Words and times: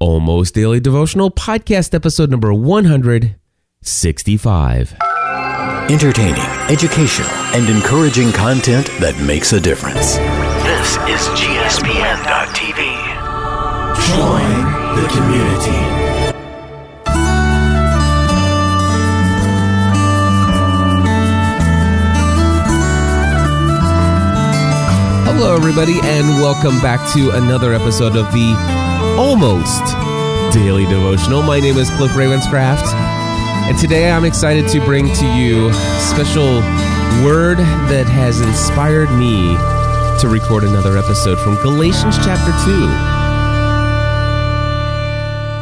Almost 0.00 0.54
Daily 0.54 0.80
Devotional 0.80 1.30
Podcast, 1.30 1.92
episode 1.92 2.30
number 2.30 2.54
165. 2.54 4.94
Entertaining, 5.90 6.40
educational, 6.70 7.28
and 7.54 7.68
encouraging 7.68 8.32
content 8.32 8.86
that 8.98 9.14
makes 9.26 9.52
a 9.52 9.60
difference. 9.60 10.16
This 10.16 10.96
is 11.04 11.20
GSPN.TV. 11.36 12.80
Join 14.08 14.48
the 14.96 15.04
community. 15.12 15.76
Hello, 25.26 25.54
everybody, 25.56 25.98
and 26.04 26.26
welcome 26.40 26.80
back 26.80 27.00
to 27.12 27.32
another 27.32 27.74
episode 27.74 28.16
of 28.16 28.32
the 28.32 28.54
Almost 29.20 29.84
Daily 30.54 30.86
Devotional. 30.86 31.42
My 31.42 31.60
name 31.60 31.76
is 31.76 31.90
Cliff 31.90 32.10
Ravenscraft, 32.12 32.90
and 33.68 33.78
today 33.78 34.10
I'm 34.10 34.24
excited 34.24 34.66
to 34.68 34.80
bring 34.80 35.12
to 35.12 35.26
you 35.26 35.68
a 35.68 35.74
special 36.00 36.60
word 37.22 37.58
that 37.58 38.06
has 38.06 38.40
inspired 38.40 39.10
me 39.10 39.58
to 40.22 40.28
record 40.28 40.64
another 40.64 40.96
episode 40.96 41.38
from 41.38 41.56
Galatians 41.56 42.16
chapter 42.16 42.50
2. 42.64 43.19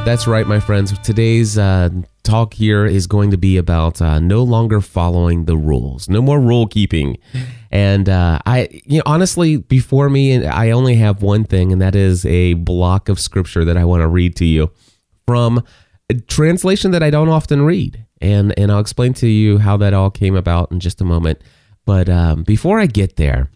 That's 0.08 0.26
right, 0.26 0.46
my 0.46 0.58
friends. 0.58 0.98
Today's 1.00 1.58
uh, 1.58 1.90
talk 2.22 2.54
here 2.54 2.86
is 2.86 3.06
going 3.06 3.30
to 3.30 3.36
be 3.36 3.58
about 3.58 4.00
uh, 4.00 4.18
no 4.18 4.42
longer 4.42 4.80
following 4.80 5.44
the 5.44 5.54
rules, 5.54 6.08
no 6.08 6.22
more 6.22 6.40
rule 6.40 6.66
keeping. 6.66 7.18
And 7.70 8.08
uh, 8.08 8.38
I, 8.46 8.70
you 8.86 8.96
know, 8.96 9.02
honestly, 9.04 9.58
before 9.58 10.08
me, 10.08 10.46
I 10.46 10.70
only 10.70 10.94
have 10.94 11.20
one 11.20 11.44
thing, 11.44 11.72
and 11.72 11.82
that 11.82 11.94
is 11.94 12.24
a 12.24 12.54
block 12.54 13.10
of 13.10 13.20
scripture 13.20 13.66
that 13.66 13.76
I 13.76 13.84
want 13.84 14.00
to 14.00 14.08
read 14.08 14.34
to 14.36 14.46
you 14.46 14.70
from 15.26 15.62
a 16.08 16.14
translation 16.14 16.90
that 16.92 17.02
I 17.02 17.10
don't 17.10 17.28
often 17.28 17.60
read, 17.60 18.06
and 18.22 18.58
and 18.58 18.72
I'll 18.72 18.80
explain 18.80 19.12
to 19.12 19.28
you 19.28 19.58
how 19.58 19.76
that 19.76 19.92
all 19.92 20.10
came 20.10 20.36
about 20.36 20.72
in 20.72 20.80
just 20.80 21.02
a 21.02 21.04
moment. 21.04 21.42
But 21.84 22.08
um, 22.08 22.44
before 22.44 22.80
I 22.80 22.86
get 22.86 23.16
there, 23.16 23.50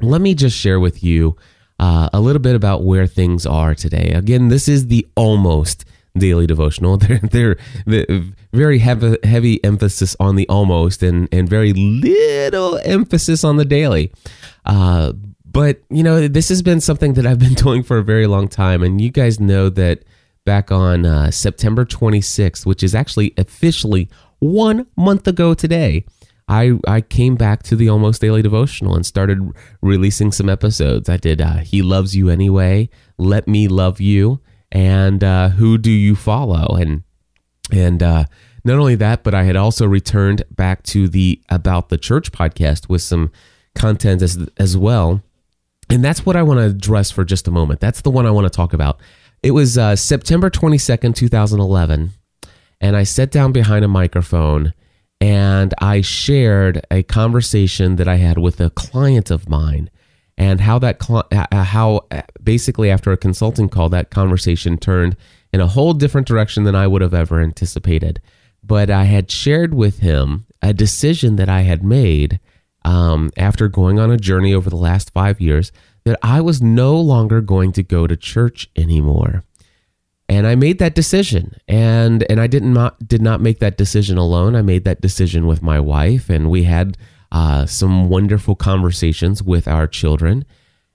let 0.00 0.22
me 0.22 0.34
just 0.34 0.56
share 0.56 0.80
with 0.80 1.04
you 1.04 1.36
uh, 1.80 2.10
a 2.12 2.20
little 2.20 2.42
bit 2.42 2.54
about 2.54 2.84
where 2.84 3.06
things 3.06 3.46
are 3.46 3.74
today. 3.74 4.12
Again, 4.14 4.48
this 4.48 4.68
is 4.68 4.88
the 4.88 5.08
almost 5.16 5.86
daily 6.16 6.46
devotional. 6.46 6.96
They're, 6.98 7.56
they're, 7.86 8.22
very 8.52 8.80
heavy, 8.80 9.16
heavy 9.22 9.62
emphasis 9.62 10.16
on 10.18 10.34
the 10.34 10.46
almost 10.48 11.04
and, 11.04 11.28
and 11.30 11.48
very 11.48 11.72
little 11.72 12.78
emphasis 12.78 13.44
on 13.44 13.58
the 13.58 13.64
daily. 13.64 14.12
Uh, 14.66 15.12
but, 15.44 15.80
you 15.88 16.02
know, 16.02 16.26
this 16.26 16.48
has 16.48 16.60
been 16.60 16.80
something 16.80 17.14
that 17.14 17.26
I've 17.26 17.38
been 17.38 17.54
doing 17.66 17.84
for 17.84 17.98
a 17.98 18.02
very 18.02 18.26
long 18.26 18.48
time. 18.48 18.82
And 18.82 19.00
you 19.00 19.10
guys 19.10 19.38
know 19.38 19.68
that 19.70 20.02
back 20.44 20.72
on 20.72 21.06
uh, 21.06 21.30
September 21.30 21.84
26th, 21.84 22.66
which 22.66 22.82
is 22.82 22.92
actually 22.92 23.32
officially 23.38 24.10
one 24.40 24.88
month 24.96 25.28
ago 25.28 25.54
today, 25.54 26.04
I, 26.50 26.72
I 26.88 27.00
came 27.00 27.36
back 27.36 27.62
to 27.64 27.76
the 27.76 27.88
Almost 27.88 28.20
Daily 28.20 28.42
Devotional 28.42 28.96
and 28.96 29.06
started 29.06 29.52
releasing 29.82 30.32
some 30.32 30.48
episodes. 30.48 31.08
I 31.08 31.16
did 31.16 31.40
uh, 31.40 31.58
He 31.58 31.80
Loves 31.80 32.16
You 32.16 32.28
Anyway, 32.28 32.90
Let 33.18 33.46
Me 33.46 33.68
Love 33.68 34.00
You, 34.00 34.40
and 34.72 35.22
uh, 35.22 35.50
Who 35.50 35.78
Do 35.78 35.92
You 35.92 36.16
Follow? 36.16 36.74
And, 36.74 37.04
and 37.70 38.02
uh, 38.02 38.24
not 38.64 38.78
only 38.78 38.96
that, 38.96 39.22
but 39.22 39.32
I 39.32 39.44
had 39.44 39.54
also 39.54 39.86
returned 39.86 40.42
back 40.50 40.82
to 40.84 41.06
the 41.06 41.40
About 41.50 41.88
the 41.88 41.98
Church 41.98 42.32
podcast 42.32 42.88
with 42.88 43.02
some 43.02 43.30
content 43.76 44.20
as, 44.20 44.44
as 44.56 44.76
well. 44.76 45.22
And 45.88 46.04
that's 46.04 46.26
what 46.26 46.34
I 46.34 46.42
want 46.42 46.58
to 46.58 46.66
address 46.66 47.12
for 47.12 47.24
just 47.24 47.46
a 47.46 47.52
moment. 47.52 47.78
That's 47.78 48.00
the 48.00 48.10
one 48.10 48.26
I 48.26 48.32
want 48.32 48.46
to 48.46 48.56
talk 48.56 48.72
about. 48.72 49.00
It 49.44 49.52
was 49.52 49.78
uh, 49.78 49.94
September 49.94 50.50
22nd, 50.50 51.14
2011, 51.14 52.10
and 52.80 52.96
I 52.96 53.04
sat 53.04 53.30
down 53.30 53.52
behind 53.52 53.84
a 53.84 53.88
microphone 53.88 54.74
and 55.20 55.74
I 55.78 56.00
shared 56.00 56.84
a 56.90 57.02
conversation 57.02 57.96
that 57.96 58.08
I 58.08 58.16
had 58.16 58.38
with 58.38 58.60
a 58.60 58.70
client 58.70 59.30
of 59.30 59.48
mine 59.48 59.90
and 60.38 60.62
how 60.62 60.78
that 60.78 61.02
cl- 61.02 61.28
uh, 61.30 61.46
uh, 61.52 61.64
how 61.64 62.06
uh, 62.10 62.22
basically 62.42 62.90
after 62.90 63.12
a 63.12 63.16
consulting 63.16 63.68
call 63.68 63.90
that 63.90 64.10
conversation 64.10 64.78
turned 64.78 65.16
in 65.52 65.60
a 65.60 65.66
whole 65.66 65.92
different 65.92 66.26
direction 66.26 66.64
than 66.64 66.74
I 66.74 66.86
would 66.86 67.02
have 67.02 67.12
ever 67.12 67.40
anticipated. 67.40 68.20
But 68.62 68.88
I 68.90 69.04
had 69.04 69.30
shared 69.30 69.74
with 69.74 69.98
him 69.98 70.46
a 70.62 70.72
decision 70.72 71.36
that 71.36 71.48
I 71.48 71.62
had 71.62 71.82
made 71.84 72.40
um, 72.84 73.30
after 73.36 73.68
going 73.68 73.98
on 73.98 74.10
a 74.10 74.16
journey 74.16 74.54
over 74.54 74.70
the 74.70 74.76
last 74.76 75.12
five 75.12 75.40
years 75.40 75.72
that 76.04 76.18
I 76.22 76.40
was 76.40 76.62
no 76.62 76.98
longer 76.98 77.42
going 77.42 77.72
to 77.72 77.82
go 77.82 78.06
to 78.06 78.16
church 78.16 78.70
anymore 78.74 79.44
and 80.30 80.46
I 80.46 80.54
made 80.54 80.78
that 80.78 80.94
decision. 80.94 81.56
And 81.66 82.24
and 82.30 82.40
I 82.40 82.46
didn't 82.46 82.72
not 82.72 83.06
did 83.06 83.20
not 83.20 83.40
make 83.40 83.58
that 83.58 83.76
decision 83.76 84.16
alone. 84.16 84.54
I 84.54 84.62
made 84.62 84.84
that 84.84 85.00
decision 85.00 85.46
with 85.46 85.60
my 85.60 85.80
wife, 85.80 86.30
and 86.30 86.48
we 86.48 86.62
had 86.62 86.96
uh, 87.32 87.66
some 87.66 88.08
wonderful 88.08 88.54
conversations 88.54 89.42
with 89.42 89.66
our 89.66 89.88
children, 89.88 90.44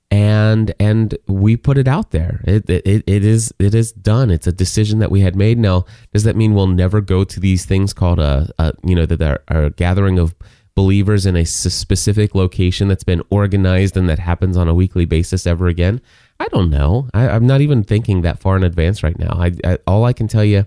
and 0.09 0.73
and 0.79 1.17
we 1.27 1.57
put 1.57 1.77
it 1.77 1.87
out 1.87 2.11
there. 2.11 2.41
It, 2.45 2.69
it 2.69 3.03
it 3.05 3.25
is 3.25 3.53
it 3.59 3.75
is 3.75 3.91
done. 3.91 4.31
It's 4.31 4.47
a 4.47 4.53
decision 4.53 4.99
that 4.99 5.11
we 5.11 5.19
had 5.19 5.35
made. 5.35 5.59
Now, 5.59 5.85
does 6.13 6.23
that 6.23 6.37
mean 6.37 6.53
we'll 6.53 6.67
never 6.67 7.01
go 7.01 7.25
to 7.25 7.39
these 7.39 7.65
things 7.65 7.91
called 7.91 8.19
a, 8.19 8.49
a 8.57 8.71
you 8.85 8.95
know 8.95 9.05
that 9.05 9.21
are, 9.21 9.43
are 9.49 9.65
a 9.65 9.69
gathering 9.69 10.17
of 10.17 10.33
believers 10.75 11.25
in 11.25 11.35
a 11.35 11.45
specific 11.45 12.35
location 12.35 12.87
that's 12.87 13.03
been 13.03 13.21
organized 13.29 13.97
and 13.97 14.07
that 14.07 14.19
happens 14.19 14.55
on 14.55 14.69
a 14.69 14.73
weekly 14.73 15.03
basis 15.03 15.45
ever 15.45 15.67
again? 15.67 16.01
I 16.39 16.47
don't 16.47 16.69
know. 16.69 17.09
I, 17.13 17.27
am 17.29 17.47
not 17.47 17.61
even 17.61 17.83
thinking 17.83 18.21
that 18.21 18.39
far 18.39 18.57
in 18.57 18.63
advance 18.63 19.03
right 19.03 19.17
now. 19.17 19.37
I, 19.39 19.51
I 19.63 19.77
all 19.87 20.03
I 20.03 20.13
can 20.13 20.27
tell 20.27 20.43
you 20.43 20.65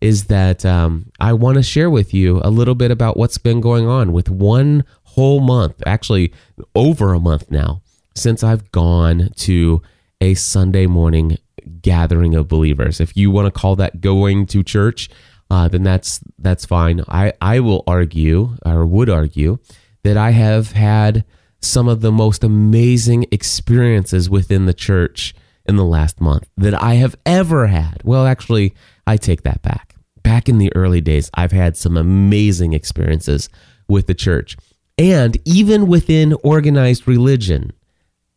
is 0.00 0.26
that 0.26 0.64
um, 0.64 1.12
I 1.20 1.34
want 1.34 1.56
to 1.56 1.62
share 1.62 1.90
with 1.90 2.14
you 2.14 2.40
a 2.42 2.50
little 2.50 2.74
bit 2.74 2.90
about 2.90 3.16
what's 3.16 3.38
been 3.38 3.60
going 3.60 3.86
on 3.86 4.12
with 4.12 4.30
one 4.30 4.84
whole 5.02 5.40
month, 5.40 5.82
actually 5.84 6.32
over 6.74 7.12
a 7.12 7.20
month 7.20 7.50
now, 7.50 7.82
since 8.14 8.42
I've 8.42 8.70
gone 8.72 9.30
to 9.36 9.82
a 10.20 10.34
Sunday 10.34 10.86
morning 10.86 11.36
gathering 11.82 12.34
of 12.34 12.48
believers. 12.48 13.00
If 13.00 13.16
you 13.16 13.30
want 13.30 13.52
to 13.52 13.60
call 13.60 13.76
that 13.76 14.00
going 14.00 14.46
to 14.46 14.62
church, 14.62 15.10
uh, 15.50 15.68
then 15.68 15.82
that's 15.82 16.20
that's 16.38 16.64
fine. 16.64 17.02
I 17.08 17.34
I 17.40 17.60
will 17.60 17.84
argue 17.86 18.56
or 18.64 18.86
would 18.86 19.10
argue 19.10 19.58
that 20.02 20.16
I 20.16 20.30
have 20.30 20.72
had 20.72 21.24
some 21.60 21.88
of 21.88 22.00
the 22.00 22.12
most 22.12 22.42
amazing 22.42 23.26
experiences 23.30 24.30
within 24.30 24.66
the 24.66 24.74
church 24.74 25.34
in 25.66 25.76
the 25.76 25.84
last 25.84 26.20
month 26.20 26.48
that 26.56 26.80
I 26.82 26.94
have 26.94 27.16
ever 27.26 27.66
had. 27.66 28.00
Well, 28.04 28.26
actually, 28.26 28.74
I 29.06 29.16
take 29.16 29.42
that 29.42 29.62
back. 29.62 29.94
Back 30.22 30.48
in 30.48 30.58
the 30.58 30.74
early 30.74 31.00
days, 31.00 31.30
I've 31.34 31.52
had 31.52 31.76
some 31.76 31.96
amazing 31.96 32.72
experiences 32.72 33.48
with 33.88 34.06
the 34.06 34.14
church. 34.14 34.56
And 34.98 35.38
even 35.44 35.86
within 35.86 36.34
organized 36.42 37.08
religion, 37.08 37.72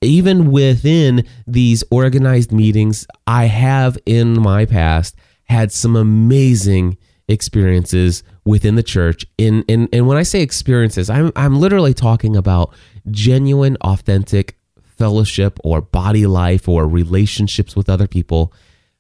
even 0.02 0.52
within 0.52 1.26
these 1.48 1.84
organized 1.92 2.52
meetings, 2.52 3.08
I 3.28 3.46
have 3.46 3.98
in 4.06 4.42
my 4.42 4.66
past 4.66 5.16
had 5.46 5.72
some 5.72 5.96
amazing 5.96 6.98
experiences 7.28 8.24
within 8.46 8.76
the 8.76 8.84
church. 8.84 9.26
In, 9.38 9.64
in 9.68 9.90
and 9.94 10.08
when 10.08 10.18
I 10.18 10.24
say 10.24 10.42
experiences, 10.42 11.10
I'm 11.10 11.32
I'm 11.36 11.60
literally 11.60 11.94
talking 11.94 12.36
about 12.36 12.74
genuine, 13.10 13.78
authentic 13.82 14.58
fellowship 14.82 15.60
or 15.64 15.82
body 15.82 16.26
life 16.26 16.68
or 16.68 16.88
relationships 16.88 17.76
with 17.76 17.90
other 17.90 18.08
people 18.08 18.54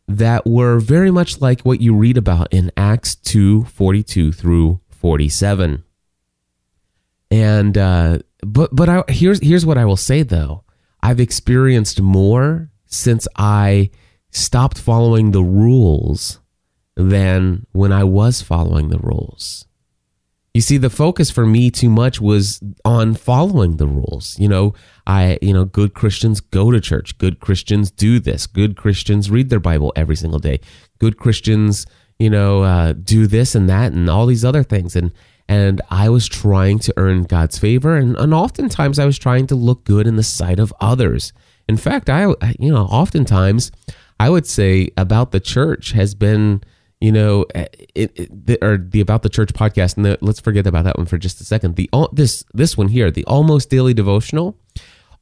that 0.07 0.45
were 0.45 0.79
very 0.79 1.11
much 1.11 1.39
like 1.39 1.61
what 1.61 1.81
you 1.81 1.95
read 1.95 2.17
about 2.17 2.53
in 2.53 2.71
Acts 2.75 3.15
2 3.15 3.65
42 3.65 4.31
through 4.31 4.81
47. 4.89 5.83
And, 7.31 7.77
uh, 7.77 8.19
but, 8.41 8.75
but 8.75 8.89
I, 8.89 9.03
here's, 9.07 9.39
here's 9.41 9.65
what 9.65 9.77
I 9.77 9.85
will 9.85 9.97
say 9.97 10.23
though 10.23 10.63
I've 11.01 11.19
experienced 11.19 12.01
more 12.01 12.69
since 12.85 13.27
I 13.35 13.89
stopped 14.29 14.77
following 14.77 15.31
the 15.31 15.43
rules 15.43 16.39
than 16.95 17.66
when 17.72 17.91
I 17.91 18.03
was 18.03 18.41
following 18.41 18.90
the 18.90 18.99
rules. 18.99 19.66
You 20.53 20.61
see, 20.61 20.78
the 20.78 20.91
focus 20.91 21.31
for 21.31 21.47
me 21.47 21.72
too 21.72 21.90
much 21.90 22.22
was 22.22 22.61
on 22.85 23.16
following 23.16 23.78
the 23.78 23.87
rules. 23.87 24.37
You 24.37 24.47
know, 24.47 24.75
I, 25.07 25.40
you 25.41 25.51
know, 25.51 25.66
good 25.66 25.95
Christians 25.95 26.41
go 26.41 26.69
to 26.69 26.79
church. 26.79 27.17
Good 27.17 27.40
Christians 27.40 27.90
do 27.90 28.19
this. 28.19 28.45
Good 28.45 28.78
Christians 28.78 29.31
read 29.31 29.49
their 29.49 29.59
Bible 29.59 29.91
every 29.95 30.16
single 30.16 30.40
day. 30.40 30.59
Good 30.99 31.17
Christians, 31.17 31.87
you 32.19 32.29
know, 32.29 32.61
uh, 32.61 32.93
do 32.93 33.25
this 33.25 33.55
and 33.55 33.67
that 33.67 33.93
and 33.93 34.07
all 34.09 34.28
these 34.28 34.46
other 34.46 34.61
things. 34.63 34.96
And 34.96 35.11
and 35.49 35.81
I 35.89 36.07
was 36.09 36.28
trying 36.28 36.79
to 36.79 36.93
earn 36.96 37.23
God's 37.23 37.59
favor, 37.59 37.97
and, 37.97 38.16
and 38.16 38.34
oftentimes 38.34 38.97
I 38.97 39.05
was 39.05 39.19
trying 39.19 39.46
to 39.47 39.55
look 39.55 39.84
good 39.84 40.07
in 40.07 40.16
the 40.16 40.23
sight 40.23 40.57
of 40.57 40.73
others. 40.79 41.34
In 41.67 41.75
fact, 41.78 42.09
I, 42.09 42.28
you 42.59 42.72
know, 42.72 42.85
oftentimes 42.85 43.72
I 44.19 44.29
would 44.29 44.47
say 44.47 44.89
about 44.96 45.31
the 45.31 45.41
church 45.41 45.91
has 45.91 46.16
been 46.16 46.63
you 47.03 47.11
know, 47.11 47.46
eh, 47.53 47.66
it, 47.96 48.11
it, 48.16 48.46
the, 48.46 48.58
or 48.66 48.78
the 48.78 49.02
about 49.02 49.23
the 49.23 49.29
church 49.29 49.52
podcast. 49.53 49.97
And 49.97 50.05
the, 50.05 50.17
let's 50.22 50.40
forget 50.40 50.66
about 50.66 50.85
that 50.85 50.97
one 50.97 51.05
for 51.05 51.17
just 51.17 51.41
a 51.41 51.44
second. 51.44 51.76
The 51.76 51.90
this 52.14 52.46
this 52.53 52.78
one 52.78 52.88
here, 52.88 53.11
the 53.11 53.26
almost 53.26 53.70
daily 53.70 53.94
devotional. 53.94 54.58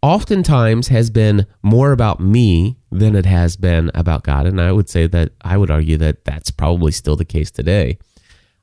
oftentimes 0.04 0.89
has 0.89 1.10
been 1.10 1.48
more 1.63 1.92
about 1.92 2.19
me 2.19 2.78
than 2.92 3.16
it 3.16 3.25
has 3.25 3.57
been 3.57 3.89
about 3.95 4.24
God. 4.24 4.45
And 4.45 4.62
I 4.62 4.72
would 4.72 4.89
say 4.89 5.07
that 5.07 5.31
I 5.42 5.57
would 5.57 5.72
argue 5.72 5.98
that 5.98 6.24
that's 6.24 6.51
probably 6.51 6.92
still 6.92 7.16
the 7.16 7.25
case 7.25 7.50
today. 7.50 7.98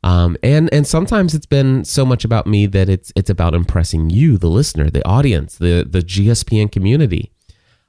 Um, 0.04 0.36
and 0.44 0.72
and 0.72 0.86
sometimes 0.86 1.34
it's 1.34 1.44
been 1.46 1.84
so 1.84 2.06
much 2.06 2.24
about 2.24 2.46
me 2.46 2.66
that 2.66 2.88
it's 2.88 3.12
it's 3.16 3.30
about 3.30 3.52
impressing 3.52 4.10
you, 4.10 4.38
the 4.38 4.46
listener, 4.46 4.90
the 4.90 5.04
audience, 5.04 5.58
the 5.58 5.84
the 5.90 6.02
GSPN 6.02 6.70
community. 6.70 7.32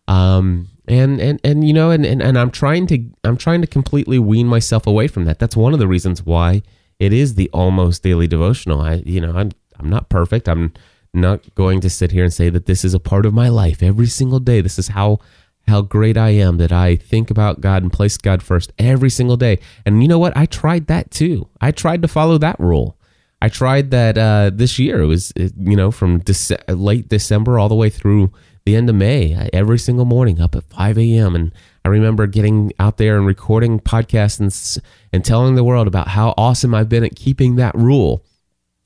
Um, 0.07 0.69
and 0.89 1.21
and 1.21 1.39
and 1.43 1.65
you 1.65 1.73
know, 1.73 1.91
and, 1.91 2.05
and 2.05 2.21
and 2.21 2.37
I'm 2.37 2.51
trying 2.51 2.87
to 2.87 3.03
I'm 3.23 3.37
trying 3.37 3.61
to 3.61 3.67
completely 3.67 4.19
wean 4.19 4.47
myself 4.47 4.87
away 4.87 5.07
from 5.07 5.25
that. 5.25 5.39
That's 5.39 5.55
one 5.55 5.73
of 5.73 5.79
the 5.79 5.87
reasons 5.87 6.25
why 6.25 6.63
it 6.97 7.13
is 7.13 7.35
the 7.35 7.49
almost 7.53 8.03
daily 8.03 8.27
devotional. 8.27 8.81
I 8.81 9.03
you 9.05 9.21
know 9.21 9.33
I'm 9.35 9.51
I'm 9.79 9.89
not 9.89 10.09
perfect. 10.09 10.49
I'm 10.49 10.73
not 11.13 11.53
going 11.55 11.81
to 11.81 11.89
sit 11.89 12.11
here 12.11 12.23
and 12.23 12.33
say 12.33 12.49
that 12.49 12.65
this 12.65 12.83
is 12.83 12.93
a 12.93 12.99
part 12.99 13.25
of 13.25 13.33
my 13.33 13.49
life 13.49 13.81
every 13.81 14.07
single 14.07 14.39
day. 14.39 14.61
This 14.61 14.79
is 14.79 14.89
how 14.89 15.19
how 15.67 15.81
great 15.81 16.17
I 16.17 16.29
am 16.29 16.57
that 16.57 16.71
I 16.71 16.95
think 16.95 17.29
about 17.29 17.61
God 17.61 17.83
and 17.83 17.93
place 17.93 18.17
God 18.17 18.41
first 18.41 18.73
every 18.79 19.11
single 19.11 19.37
day. 19.37 19.59
And 19.85 20.01
you 20.01 20.07
know 20.07 20.19
what? 20.19 20.35
I 20.35 20.47
tried 20.47 20.87
that 20.87 21.11
too. 21.11 21.47
I 21.61 21.71
tried 21.71 22.01
to 22.01 22.07
follow 22.07 22.39
that 22.39 22.59
rule. 22.59 22.97
I 23.41 23.49
tried 23.49 23.91
that 23.91 24.17
uh, 24.17 24.51
this 24.53 24.79
year. 24.79 25.01
It 25.01 25.05
was 25.05 25.31
you 25.35 25.75
know 25.75 25.91
from 25.91 26.21
Dece- 26.21 26.61
late 26.67 27.07
December 27.07 27.59
all 27.59 27.69
the 27.69 27.75
way 27.75 27.89
through 27.89 28.31
the 28.69 28.75
end 28.75 28.89
of 28.89 28.95
May. 28.95 29.49
Every 29.51 29.79
single 29.79 30.05
morning 30.05 30.39
up 30.39 30.55
at 30.55 30.63
5 30.65 30.99
a.m. 30.99 31.35
and 31.35 31.51
I 31.83 31.89
remember 31.89 32.27
getting 32.27 32.71
out 32.77 32.97
there 32.97 33.17
and 33.17 33.25
recording 33.25 33.79
podcasts 33.79 34.39
and 34.39 34.83
and 35.11 35.25
telling 35.25 35.55
the 35.55 35.63
world 35.63 35.87
about 35.87 36.09
how 36.09 36.35
awesome 36.37 36.75
I've 36.75 36.87
been 36.87 37.03
at 37.03 37.15
keeping 37.15 37.55
that 37.55 37.73
rule 37.73 38.23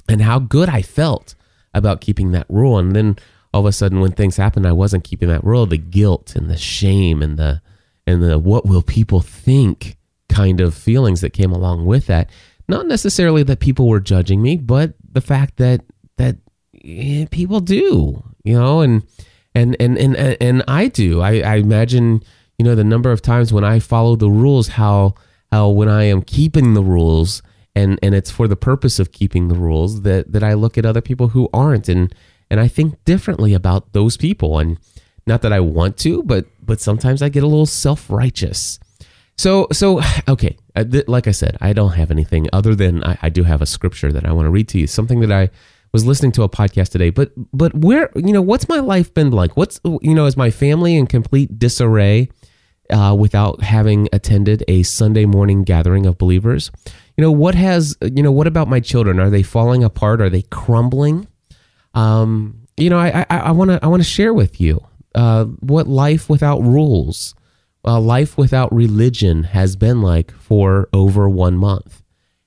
and 0.07 0.21
how 0.21 0.39
good 0.39 0.69
I 0.69 0.83
felt 0.83 1.35
about 1.73 1.99
keeping 1.99 2.31
that 2.31 2.45
rule. 2.47 2.79
And 2.79 2.95
then 2.95 3.17
all 3.53 3.59
of 3.59 3.65
a 3.65 3.73
sudden, 3.73 3.99
when 3.99 4.13
things 4.13 4.37
happened, 4.37 4.65
I 4.65 4.71
wasn't 4.71 5.03
keeping 5.03 5.27
that 5.27 5.43
rule. 5.43 5.65
The 5.65 5.77
guilt 5.77 6.33
and 6.33 6.49
the 6.49 6.57
shame 6.57 7.21
and 7.21 7.37
the 7.37 7.61
and 8.07 8.23
the 8.23 8.39
what 8.39 8.65
will 8.65 8.83
people 8.83 9.19
think 9.19 9.97
kind 10.29 10.61
of 10.61 10.73
feelings 10.73 11.19
that 11.19 11.33
came 11.33 11.51
along 11.51 11.85
with 11.85 12.07
that. 12.07 12.29
Not 12.69 12.87
necessarily 12.87 13.43
that 13.43 13.59
people 13.59 13.89
were 13.89 13.99
judging 13.99 14.41
me, 14.41 14.55
but 14.55 14.93
the 15.11 15.19
fact 15.19 15.57
that 15.57 15.81
that 16.15 16.37
eh, 16.85 17.25
people 17.31 17.59
do, 17.59 18.23
you 18.45 18.57
know, 18.57 18.79
and 18.79 19.03
and 19.55 19.75
and 19.79 19.97
and 19.97 20.15
and 20.17 20.63
I 20.67 20.87
do. 20.87 21.21
I, 21.21 21.39
I 21.39 21.55
imagine, 21.55 22.23
you 22.57 22.65
know, 22.65 22.75
the 22.75 22.83
number 22.83 23.11
of 23.11 23.21
times 23.21 23.53
when 23.53 23.63
I 23.63 23.79
follow 23.79 24.15
the 24.15 24.29
rules, 24.29 24.69
how 24.69 25.15
how 25.51 25.69
when 25.69 25.89
I 25.89 26.03
am 26.05 26.21
keeping 26.21 26.73
the 26.73 26.83
rules 26.83 27.41
and 27.75 27.99
and 28.01 28.15
it's 28.15 28.31
for 28.31 28.47
the 28.47 28.55
purpose 28.55 28.99
of 28.99 29.11
keeping 29.11 29.47
the 29.47 29.55
rules 29.55 30.01
that 30.01 30.31
that 30.31 30.43
I 30.43 30.53
look 30.53 30.77
at 30.77 30.85
other 30.85 31.01
people 31.01 31.29
who 31.29 31.49
aren't 31.53 31.89
and 31.89 32.13
and 32.49 32.59
I 32.59 32.67
think 32.67 33.03
differently 33.05 33.53
about 33.53 33.93
those 33.93 34.17
people 34.17 34.59
and 34.59 34.77
not 35.25 35.41
that 35.41 35.53
I 35.53 35.59
want 35.59 35.97
to 35.97 36.23
but 36.23 36.45
but 36.61 36.79
sometimes 36.81 37.21
I 37.21 37.29
get 37.29 37.43
a 37.43 37.47
little 37.47 37.65
self-righteous. 37.65 38.79
So 39.37 39.67
so 39.71 40.01
okay, 40.27 40.57
uh, 40.75 40.85
like 41.07 41.27
I 41.27 41.31
said, 41.31 41.57
I 41.61 41.73
don't 41.73 41.93
have 41.93 42.11
anything 42.11 42.47
other 42.53 42.75
than 42.75 43.03
I, 43.03 43.17
I 43.21 43.29
do 43.29 43.43
have 43.43 43.61
a 43.61 43.67
scripture 43.67 44.11
that 44.11 44.25
I 44.25 44.31
want 44.31 44.47
to 44.47 44.51
read 44.51 44.67
to 44.69 44.79
you, 44.79 44.87
something 44.87 45.19
that 45.21 45.31
I 45.31 45.49
was 45.93 46.05
listening 46.05 46.31
to 46.33 46.43
a 46.43 46.49
podcast 46.49 46.89
today. 46.89 47.09
But 47.09 47.31
but 47.53 47.73
where 47.75 48.09
you 48.15 48.33
know 48.33 48.41
what's 48.41 48.67
my 48.67 48.79
life 48.79 49.13
been 49.13 49.31
like? 49.31 49.55
What's 49.55 49.79
you 49.83 50.13
know 50.13 50.25
is 50.25 50.35
my 50.35 50.51
family 50.51 50.95
in 50.95 51.07
complete 51.07 51.57
disarray? 51.57 52.29
uh, 52.89 53.15
without 53.17 53.61
having 53.61 54.07
attended 54.13 54.63
a 54.67 54.83
Sunday 54.83 55.25
morning 55.25 55.63
gathering 55.63 56.05
of 56.05 56.17
believers. 56.17 56.71
You 57.17 57.23
know, 57.23 57.31
what 57.31 57.55
has, 57.55 57.95
you 58.01 58.23
know, 58.23 58.31
what 58.31 58.47
about 58.47 58.67
my 58.67 58.79
children? 58.79 59.19
Are 59.19 59.29
they 59.29 59.43
falling 59.43 59.83
apart? 59.83 60.21
Are 60.21 60.29
they 60.29 60.43
crumbling? 60.43 61.27
Um, 61.93 62.67
you 62.77 62.89
know, 62.89 62.97
I, 62.97 63.25
I, 63.29 63.37
I 63.37 63.51
want 63.51 63.71
to, 63.71 63.79
I 63.83 63.87
want 63.87 64.01
to 64.01 64.09
share 64.09 64.33
with 64.33 64.59
you, 64.59 64.85
uh, 65.15 65.45
what 65.45 65.87
life 65.87 66.29
without 66.29 66.61
rules, 66.61 67.35
uh, 67.85 67.99
life 67.99 68.37
without 68.37 68.73
religion 68.73 69.43
has 69.43 69.75
been 69.75 70.01
like 70.01 70.31
for 70.31 70.89
over 70.91 71.29
one 71.29 71.55
month. 71.55 72.02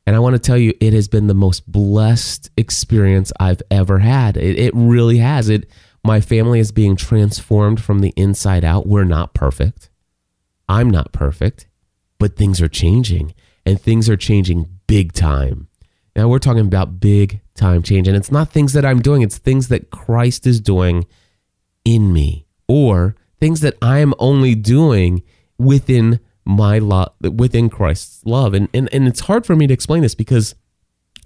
And 0.07 0.15
I 0.15 0.21
want 0.21 0.35
to 0.35 0.39
tell 0.39 0.57
you, 0.57 0.73
it 0.81 0.93
has 0.93 1.09
been 1.09 1.27
the 1.27 1.35
most 1.35 1.71
blessed 1.71 2.51
experience 2.57 3.33
I've 3.41 3.63
ever 3.71 3.99
had. 3.99 4.37
It, 4.37 4.59
it 4.59 4.73
really 4.75 5.19
has. 5.19 5.49
It, 5.49 5.69
my 6.05 6.21
family 6.21 6.61
is 6.61 6.71
being 6.71 6.95
transformed 6.95 7.83
from 7.83 7.99
the 7.99 8.13
inside 8.17 8.65
out. 8.65 8.87
We're 8.87 9.05
not 9.05 9.35
perfect. 9.35 9.91
I'm 10.69 10.91
not 10.91 11.13
perfect, 11.13 11.67
but 12.19 12.37
things 12.37 12.61
are 12.61 12.69
changing 12.69 13.35
and 13.65 13.81
things 13.81 14.09
are 14.09 14.17
changing 14.17 14.69
big 14.87 15.13
time. 15.13 15.69
Now 16.15 16.29
we're 16.29 16.39
talking 16.39 16.67
about 16.67 17.01
big 17.01 17.41
time 17.55 17.83
change. 17.83 18.07
And 18.07 18.17
it's 18.17 18.31
not 18.31 18.51
things 18.51 18.73
that 18.75 18.85
I'm 18.85 19.03
doing, 19.03 19.23
it's 19.23 19.39
things 19.39 19.69
that 19.69 19.91
Christ 19.91 20.47
is 20.47 20.61
doing 20.61 21.07
in 21.85 22.13
me 22.13 22.47
or 22.69 23.17
things 23.41 23.61
that 23.61 23.75
I'm 23.83 24.15
only 24.19 24.55
doing 24.55 25.23
within 25.59 26.21
my 26.47 26.79
love, 26.79 27.13
within 27.21 27.69
Christ's 27.69 28.25
love. 28.25 28.55
And, 28.55 28.69
and, 28.73 28.89
and 28.93 29.07
it's 29.07 29.21
hard 29.21 29.45
for 29.45 29.57
me 29.57 29.67
to 29.67 29.75
explain 29.75 30.03
this 30.03 30.15
because 30.15 30.55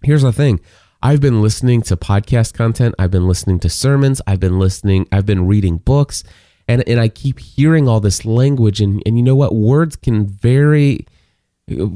here's 0.02 0.22
the 0.22 0.32
thing. 0.32 0.60
I've 1.02 1.20
been 1.20 1.40
listening 1.40 1.82
to 1.82 1.96
podcast 1.96 2.54
content. 2.54 2.94
I've 2.98 3.10
been 3.10 3.26
listening 3.26 3.58
to 3.60 3.68
sermons. 3.68 4.20
I've 4.26 4.40
been 4.40 4.58
listening. 4.58 5.08
I've 5.12 5.26
been 5.26 5.46
reading 5.46 5.78
books 5.78 6.24
and 6.70 6.88
and 6.88 7.00
I 7.00 7.08
keep 7.08 7.40
hearing 7.40 7.88
all 7.88 8.00
this 8.00 8.24
language 8.24 8.80
and 8.80 9.02
and 9.04 9.16
you 9.16 9.22
know 9.22 9.34
what 9.34 9.54
words 9.54 9.96
can 9.96 10.26
very 10.26 11.06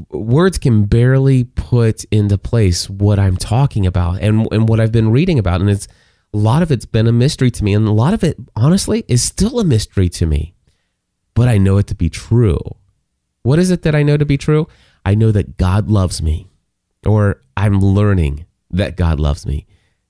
words 0.09 0.57
can 0.57 0.85
barely 0.85 1.45
put 1.45 2.03
into 2.05 2.37
place 2.37 2.89
what 2.89 3.17
I'm 3.17 3.37
talking 3.37 3.85
about 3.85 4.21
and 4.21 4.47
and 4.51 4.67
what 4.67 4.79
I've 4.79 4.91
been 4.91 5.11
reading 5.11 5.39
about 5.39 5.61
and 5.61 5.69
it's 5.69 5.87
a 6.33 6.37
lot 6.37 6.61
of 6.61 6.71
it's 6.71 6.85
been 6.85 7.07
a 7.07 7.13
mystery 7.13 7.51
to 7.51 7.63
me 7.63 7.73
and 7.73 7.87
a 7.87 7.91
lot 7.91 8.13
of 8.13 8.23
it 8.23 8.37
honestly 8.55 9.05
is 9.07 9.23
still 9.23 9.59
a 9.59 9.63
mystery 9.63 10.09
to 10.09 10.25
me 10.25 10.53
but 11.33 11.47
I 11.47 11.57
know 11.57 11.77
it 11.77 11.87
to 11.87 11.95
be 11.95 12.09
true 12.09 12.59
what 13.45 13.59
is 13.59 13.71
it 13.71 13.83
that 13.83 13.95
I 13.95 14.03
know 14.03 14.17
to 14.17 14.25
be 14.25 14.37
true 14.37 14.67
I 15.05 15.15
know 15.15 15.31
that 15.31 15.57
God 15.57 15.89
loves 15.89 16.21
me 16.21 16.47
or 17.05 17.41
I'm 17.55 17.79
learning 17.79 18.45
that 18.71 18.97
God 18.97 19.19
loves 19.19 19.45
me 19.45 19.67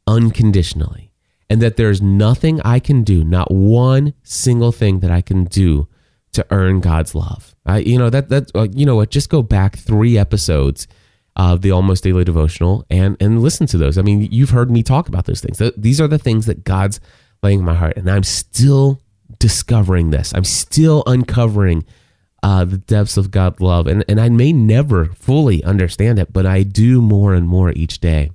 unconditionally 0.08 1.12
and 1.50 1.62
that 1.62 1.78
there's 1.78 2.02
nothing 2.02 2.62
I 2.62 2.80
can 2.80 3.04
do, 3.04 3.24
not 3.24 3.52
one 3.52 4.14
single 4.24 4.72
thing 4.72 5.02
that 5.02 5.12
I 5.12 5.22
can 5.22 5.44
do 5.44 5.88
to 6.32 6.46
earn 6.50 6.80
God's 6.80 7.14
love. 7.14 7.56
I, 7.66 7.80
you 7.80 7.98
know 7.98 8.10
that 8.10 8.30
that 8.30 8.52
uh, 8.56 8.68
you 8.72 8.86
know 8.86 8.96
what? 8.96 9.10
Just 9.10 9.30
go 9.30 9.42
back 9.42 9.78
three 9.78 10.18
episodes 10.18 10.88
of 11.36 11.62
the 11.62 11.72
Almost 11.72 12.04
Daily 12.04 12.24
Devotional 12.24 12.86
and 12.90 13.18
and 13.20 13.42
listen 13.42 13.68
to 13.68 13.78
those. 13.78 13.98
I 13.98 14.02
mean, 14.02 14.28
you've 14.32 14.50
heard 14.50 14.72
me 14.72 14.84
talk 14.84 15.08
about 15.08 15.26
those 15.26 15.42
things. 15.42 15.62
These 15.78 16.02
are 16.02 16.08
the 16.08 16.20
things 16.20 16.46
that 16.46 16.64
God's 16.64 17.00
laying 17.44 17.60
in 17.60 17.66
my 17.66 17.76
heart, 17.76 17.98
and 17.98 18.10
I'm 18.10 18.24
still 18.24 19.02
discovering 19.40 20.10
this. 20.10 20.34
I'm 20.34 20.44
still 20.44 21.04
uncovering 21.06 21.86
uh, 22.46 22.64
the 22.64 22.78
depths 22.78 23.18
of 23.18 23.32
God's 23.32 23.60
love, 23.60 23.88
and 23.88 24.06
and 24.08 24.22
I 24.22 24.30
may 24.30 24.54
never 24.54 25.06
fully 25.06 25.64
understand 25.64 26.20
it, 26.20 26.32
but 26.32 26.46
I 26.46 26.62
do 26.62 27.02
more 27.02 27.34
and 27.34 27.48
more 27.48 27.72
each 27.72 28.00
day. 28.00 28.30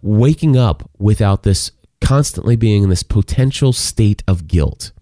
Waking 0.00 0.56
up 0.56 0.88
without 0.98 1.42
this 1.42 1.70
constantly 2.00 2.56
being 2.56 2.84
in 2.84 2.88
this 2.88 3.02
potential 3.02 3.74
state 3.74 4.24
of 4.26 4.48
guilt, 4.48 4.92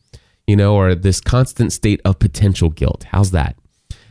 you 0.45 0.57
know, 0.57 0.75
or 0.75 0.97
this 0.97 1.21
constant 1.21 1.73
state 1.73 2.01
of 2.05 2.19
potential 2.19 2.69
guilt. 2.69 3.05
How's 3.13 3.31
that? 3.31 3.55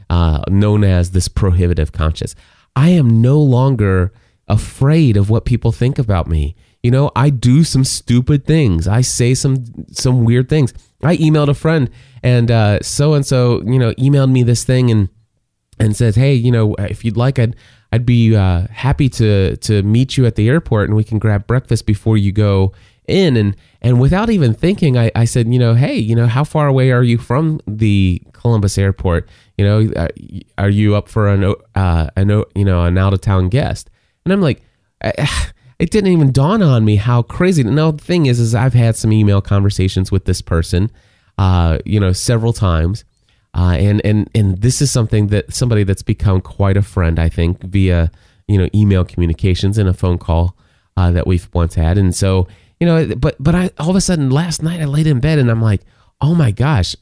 Uh, 0.10 0.44
known 0.50 0.86
as 0.86 1.12
this 1.12 1.28
prohibitive 1.28 1.92
conscience. 1.92 2.34
I 2.74 2.92
am 2.92 3.22
no 3.22 3.38
longer 3.38 4.14
afraid 4.48 5.18
of 5.18 5.30
what 5.30 5.44
people 5.44 5.74
think 5.74 6.00
about 6.00 6.28
me. 6.28 6.56
You 6.82 6.92
know, 6.92 7.12
I 7.18 7.32
do 7.32 7.66
some 7.66 7.84
stupid 7.84 8.46
things. 8.46 8.88
I 8.88 9.02
say 9.02 9.34
some 9.34 9.66
some 9.92 10.24
weird 10.24 10.48
things. 10.48 10.74
I 11.04 11.18
emailed 11.18 11.50
a 11.50 11.54
friend 11.54 11.90
and 12.24 12.50
so 12.86 13.14
and 13.14 13.26
so, 13.26 13.62
you 13.64 13.80
know, 13.80 13.94
emailed 13.94 14.32
me 14.32 14.44
this 14.44 14.64
thing 14.64 14.92
and 14.92 15.10
and 15.82 15.96
says, 15.96 16.16
"Hey, 16.16 16.34
you 16.34 16.52
know, 16.52 16.76
if 16.76 17.04
you'd 17.04 17.18
like, 17.18 17.40
I'd 17.40 17.56
I'd 17.92 18.06
be 18.06 18.36
uh, 18.36 18.68
happy 18.70 19.10
to 19.10 19.58
to 19.58 19.84
meet 19.84 20.18
you 20.18 20.26
at 20.26 20.36
the 20.36 20.48
airport 20.48 20.90
and 20.90 20.96
we 20.96 21.04
can 21.04 21.20
grab 21.20 21.48
breakfast 21.48 21.86
before 21.86 22.18
you 22.18 22.32
go 22.32 22.72
in." 23.08 23.36
And 23.36 23.56
and 23.82 24.00
without 24.00 24.30
even 24.30 24.54
thinking, 24.54 24.98
I, 24.98 25.12
I 25.16 25.26
said, 25.26 25.52
"You 25.52 25.60
know, 25.60 25.74
hey, 25.74 25.96
you 25.96 26.16
know, 26.16 26.28
how 26.28 26.44
far 26.44 26.68
away 26.68 26.92
are 26.92 27.04
you 27.04 27.18
from 27.18 27.60
the 27.68 28.22
Columbus 28.34 28.78
airport? 28.78 29.28
You 29.58 29.66
know, 29.66 29.92
uh, 29.96 30.08
are 30.58 30.70
you 30.70 30.96
up 30.96 31.10
for 31.10 31.28
an 31.28 31.56
uh, 31.76 32.10
an 32.16 32.30
you 32.56 32.66
know 32.66 32.84
an 32.84 32.98
out 32.98 33.14
of 33.14 33.22
town 33.22 33.50
guest?" 33.50 33.90
And 34.26 34.34
I'm 34.34 34.42
like. 34.42 34.62
It 35.82 35.90
didn't 35.90 36.12
even 36.12 36.32
dawn 36.32 36.62
on 36.62 36.86
me 36.86 36.96
how 36.96 37.24
crazy. 37.24 37.64
Now 37.64 37.90
the 37.90 38.04
thing 38.04 38.28
is, 38.28 38.40
is 38.40 38.54
I've 38.54 38.76
had 38.76 38.96
some 38.96 39.12
email 39.12 39.42
conversations 39.42 40.12
with 40.12 40.26
this 40.26 40.40
person, 40.40 40.92
uh, 41.40 41.80
you 41.86 42.00
know, 42.00 42.12
several 42.12 42.54
times, 42.54 43.04
uh, 43.56 43.76
and 43.80 44.00
and 44.06 44.30
and 44.36 44.62
this 44.62 44.80
is 44.80 44.92
something 44.92 45.28
that 45.28 45.52
somebody 45.52 45.84
that's 45.84 46.04
become 46.04 46.40
quite 46.40 46.78
a 46.78 46.84
friend, 46.84 47.18
I 47.18 47.30
think, 47.30 47.64
via 47.64 48.12
you 48.48 48.60
know 48.60 48.70
email 48.76 49.04
communications 49.04 49.80
and 49.80 49.90
a 49.90 49.94
phone 49.94 50.20
call 50.20 50.56
uh, 50.98 51.10
that 51.12 51.26
we've 51.26 51.50
once 51.52 51.74
had. 51.74 51.98
And 51.98 52.16
so 52.16 52.48
you 52.80 52.86
know, 52.86 53.16
but 53.16 53.36
but 53.40 53.56
I 53.56 53.72
all 53.80 53.90
of 53.90 53.96
a 53.96 54.02
sudden 54.02 54.30
last 54.30 54.62
night 54.62 54.82
I 54.82 54.86
laid 54.86 55.08
in 55.08 55.20
bed 55.20 55.40
and 55.40 55.50
I'm 55.50 55.64
like, 55.64 55.82
oh 56.22 56.36
my 56.36 56.52
gosh, 56.52 56.96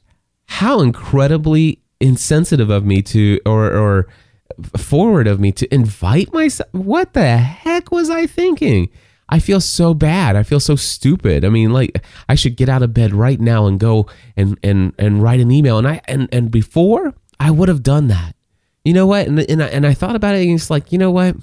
how 0.45 0.79
incredibly 0.79 1.79
insensitive 1.99 2.69
of 2.69 2.85
me 2.85 3.01
to 3.01 3.41
or 3.45 3.65
or 3.69 4.07
forward 4.77 5.27
of 5.27 5.39
me 5.39 5.51
to 5.53 5.73
invite 5.73 6.33
myself. 6.33 6.69
What 6.73 7.13
the 7.13 7.37
heck 7.37 7.91
was 7.91 8.09
I 8.09 8.25
thinking? 8.27 8.89
I 9.29 9.39
feel 9.39 9.61
so 9.61 9.93
bad. 9.93 10.35
I 10.35 10.43
feel 10.43 10.59
so 10.59 10.75
stupid. 10.75 11.45
I 11.45 11.49
mean, 11.49 11.71
like 11.71 12.03
I 12.27 12.35
should 12.35 12.57
get 12.57 12.67
out 12.67 12.81
of 12.81 12.93
bed 12.93 13.13
right 13.13 13.39
now 13.39 13.67
and 13.67 13.79
go 13.79 14.07
and 14.35 14.57
and 14.63 14.93
and 14.97 15.21
write 15.21 15.39
an 15.39 15.51
email. 15.51 15.77
And 15.77 15.87
I 15.87 16.01
and 16.07 16.27
and 16.31 16.49
before 16.49 17.13
I 17.39 17.51
would 17.51 17.69
have 17.69 17.83
done 17.83 18.07
that. 18.07 18.35
You 18.83 18.93
know 18.93 19.05
what? 19.05 19.27
And 19.27 19.39
and 19.39 19.61
I, 19.61 19.67
and 19.67 19.85
I 19.85 19.93
thought 19.93 20.15
about 20.15 20.35
it 20.35 20.47
and 20.47 20.55
it's 20.55 20.69
like, 20.69 20.91
you 20.91 20.97
know 20.97 21.11
what? 21.11 21.35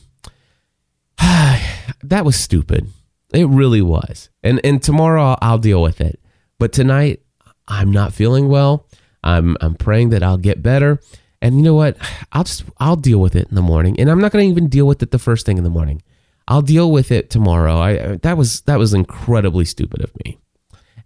that 1.18 2.24
was 2.24 2.36
stupid. 2.36 2.88
It 3.32 3.46
really 3.46 3.82
was. 3.82 4.30
And 4.42 4.60
and 4.64 4.82
tomorrow 4.82 5.22
I'll, 5.22 5.38
I'll 5.40 5.58
deal 5.58 5.80
with 5.80 6.00
it. 6.00 6.20
But 6.58 6.72
tonight 6.72 7.20
I'm 7.68 7.92
not 7.92 8.12
feeling 8.12 8.48
well. 8.48 8.88
I'm 9.22 9.56
I'm 9.60 9.74
praying 9.74 10.10
that 10.10 10.24
I'll 10.24 10.38
get 10.38 10.62
better. 10.62 11.00
And 11.42 11.56
you 11.56 11.62
know 11.62 11.74
what? 11.74 11.96
I'll 12.32 12.44
just 12.44 12.64
I'll 12.78 12.96
deal 12.96 13.18
with 13.18 13.36
it 13.36 13.48
in 13.48 13.54
the 13.54 13.62
morning. 13.62 13.98
And 14.00 14.10
I'm 14.10 14.20
not 14.20 14.32
going 14.32 14.44
to 14.44 14.50
even 14.50 14.68
deal 14.68 14.86
with 14.86 15.02
it 15.02 15.10
the 15.10 15.18
first 15.18 15.46
thing 15.46 15.58
in 15.58 15.64
the 15.64 15.70
morning. 15.70 16.02
I'll 16.48 16.62
deal 16.62 16.90
with 16.90 17.10
it 17.10 17.30
tomorrow. 17.30 17.76
I 17.76 18.16
that 18.16 18.36
was 18.36 18.62
that 18.62 18.78
was 18.78 18.94
incredibly 18.94 19.64
stupid 19.64 20.02
of 20.02 20.12
me. 20.24 20.38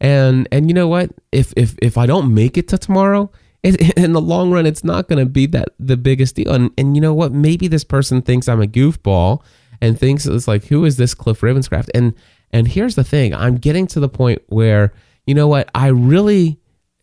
And 0.01 0.49
and 0.53 0.69
you 0.69 0.75
know 0.75 0.89
what? 0.89 1.11
If 1.33 1.53
if 1.57 1.77
if 1.83 1.99
I 1.99 2.07
don't 2.07 2.35
make 2.35 2.57
it 2.57 2.69
to 2.69 2.79
tomorrow, 2.79 3.31
it, 3.63 3.99
in 3.99 4.13
the 4.13 4.21
long 4.21 4.51
run, 4.51 4.67
it's 4.67 4.85
not 4.85 5.09
going 5.09 5.19
to 5.19 5.31
be 5.31 5.47
that 5.47 5.71
the 5.79 5.97
biggest 5.97 6.37
deal. 6.37 6.53
And 6.53 6.71
and 6.79 6.97
you 6.97 7.01
know 7.01 7.15
what? 7.15 7.33
Maybe 7.33 7.69
this 7.69 7.85
person 7.85 8.23
thinks 8.23 8.49
I'm 8.49 8.63
a 8.63 8.67
goofball 8.67 9.43
and 9.81 9.99
thinks 9.99 10.27
it's 10.27 10.49
like, 10.49 10.65
who 10.65 10.85
is 10.85 10.97
this 10.97 11.15
Cliff 11.15 11.41
Ravenscraft? 11.41 11.91
And 11.95 12.15
and 12.51 12.69
here's 12.69 12.95
the 12.95 13.05
thing: 13.05 13.35
I'm 13.35 13.57
getting 13.57 13.87
to 13.89 14.01
the 14.01 14.09
point 14.09 14.43
where 14.47 14.93
you 15.27 15.35
know 15.35 15.49
what? 15.49 15.71
I 15.75 15.89
really 15.89 16.59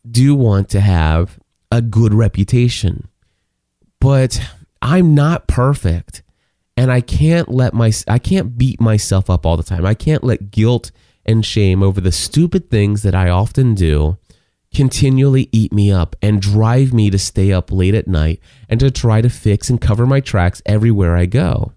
do 0.09 0.35
want 0.35 0.69
to 0.69 0.79
have 0.79 1.39
a 1.71 1.81
good 1.81 2.13
reputation, 2.13 3.07
but 3.99 4.39
I'm 4.81 5.15
not 5.15 5.47
perfect 5.47 6.23
and 6.75 6.91
I 6.91 7.01
can't 7.01 7.49
let 7.49 7.73
my 7.73 7.91
I 8.07 8.19
can't 8.19 8.57
beat 8.57 8.79
myself 8.79 9.29
up 9.29 9.45
all 9.45 9.57
the 9.57 9.63
time. 9.63 9.85
I 9.85 9.95
can't 9.95 10.23
let 10.23 10.51
guilt 10.51 10.91
and 11.25 11.45
shame 11.45 11.83
over 11.83 11.99
the 11.99 12.11
stupid 12.11 12.69
things 12.69 13.03
that 13.03 13.15
I 13.15 13.29
often 13.29 13.75
do 13.75 14.17
continually 14.73 15.49
eat 15.51 15.73
me 15.73 15.91
up 15.91 16.15
and 16.21 16.41
drive 16.41 16.93
me 16.93 17.09
to 17.09 17.17
stay 17.17 17.51
up 17.51 17.71
late 17.71 17.95
at 17.95 18.07
night 18.07 18.39
and 18.69 18.79
to 18.79 18.91
try 18.91 19.21
to 19.21 19.29
fix 19.29 19.69
and 19.69 19.81
cover 19.81 20.05
my 20.05 20.19
tracks 20.19 20.61
everywhere 20.65 21.15
I 21.15 21.25
go. 21.25 21.73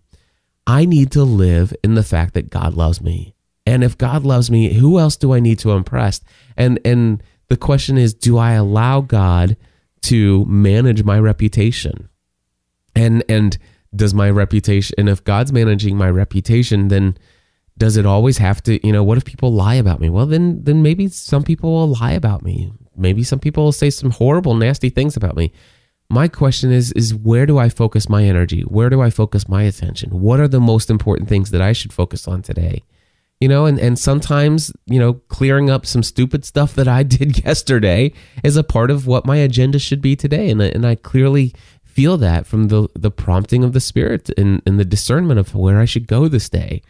I 0.66 0.84
need 0.84 1.10
to 1.12 1.24
live 1.24 1.72
in 1.82 1.94
the 1.94 2.02
fact 2.02 2.34
that 2.34 2.50
God 2.50 2.74
loves 2.74 3.00
me. 3.00 3.34
And 3.66 3.82
if 3.82 3.96
God 3.96 4.24
loves 4.24 4.50
me, 4.50 4.74
who 4.74 4.98
else 4.98 5.16
do 5.16 5.32
I 5.32 5.40
need 5.40 5.58
to 5.60 5.72
impress? 5.72 6.20
And 6.56 6.78
and 6.84 7.22
the 7.48 7.56
question 7.56 7.98
is, 7.98 8.14
do 8.14 8.36
I 8.38 8.52
allow 8.52 9.00
God 9.00 9.56
to 10.02 10.44
manage 10.46 11.04
my 11.04 11.18
reputation? 11.18 12.08
And 12.94 13.24
and 13.28 13.56
does 13.94 14.14
my 14.14 14.30
reputation 14.30 14.94
and 14.98 15.08
if 15.08 15.24
God's 15.24 15.52
managing 15.52 15.96
my 15.96 16.08
reputation, 16.10 16.88
then 16.88 17.16
does 17.78 17.96
it 17.96 18.04
always 18.04 18.38
have 18.38 18.62
to, 18.64 18.86
you 18.86 18.92
know, 18.92 19.02
what 19.02 19.16
if 19.16 19.24
people 19.24 19.52
lie 19.52 19.74
about 19.74 20.00
me? 20.00 20.10
Well, 20.10 20.26
then 20.26 20.62
then 20.62 20.82
maybe 20.82 21.08
some 21.08 21.42
people 21.42 21.72
will 21.72 21.88
lie 21.88 22.12
about 22.12 22.42
me. 22.42 22.72
Maybe 22.96 23.22
some 23.22 23.40
people 23.40 23.64
will 23.64 23.72
say 23.72 23.90
some 23.90 24.10
horrible, 24.10 24.54
nasty 24.54 24.90
things 24.90 25.16
about 25.16 25.36
me. 25.36 25.52
My 26.10 26.28
question 26.28 26.72
is 26.72 26.92
is 26.92 27.14
where 27.14 27.46
do 27.46 27.58
I 27.58 27.68
focus 27.68 28.08
my 28.08 28.24
energy? 28.24 28.62
Where 28.62 28.90
do 28.90 29.00
I 29.00 29.10
focus 29.10 29.48
my 29.48 29.62
attention? 29.62 30.10
What 30.10 30.40
are 30.40 30.48
the 30.48 30.60
most 30.60 30.90
important 30.90 31.28
things 31.28 31.50
that 31.52 31.62
I 31.62 31.72
should 31.72 31.92
focus 31.92 32.28
on 32.28 32.42
today? 32.42 32.82
You 33.40 33.48
know, 33.48 33.64
and, 33.64 33.78
and 33.78 33.98
sometimes, 33.98 34.70
you 34.84 34.98
know, 34.98 35.14
clearing 35.14 35.70
up 35.70 35.86
some 35.86 36.02
stupid 36.02 36.44
stuff 36.44 36.74
that 36.74 36.86
I 36.86 37.02
did 37.18 37.42
yesterday 37.44 38.12
is 38.44 38.56
a 38.56 38.64
part 38.64 38.90
of 38.90 39.06
what 39.06 39.24
my 39.24 39.36
agenda 39.36 39.78
should 39.78 40.02
be 40.02 40.14
today. 40.14 40.50
And, 40.50 40.60
and 40.60 40.86
I 40.86 40.94
clearly 40.94 41.54
feel 41.90 42.16
that 42.16 42.46
from 42.46 42.68
the 42.68 42.88
the 42.94 43.10
prompting 43.10 43.64
of 43.64 43.72
the 43.72 43.80
spirit 43.80 44.30
and, 44.38 44.62
and 44.64 44.78
the 44.78 44.84
discernment 44.84 45.40
of 45.40 45.54
where 45.54 45.80
I 45.80 45.84
should 45.84 46.06
go 46.06 46.28
this 46.28 46.48
day. 46.48 46.82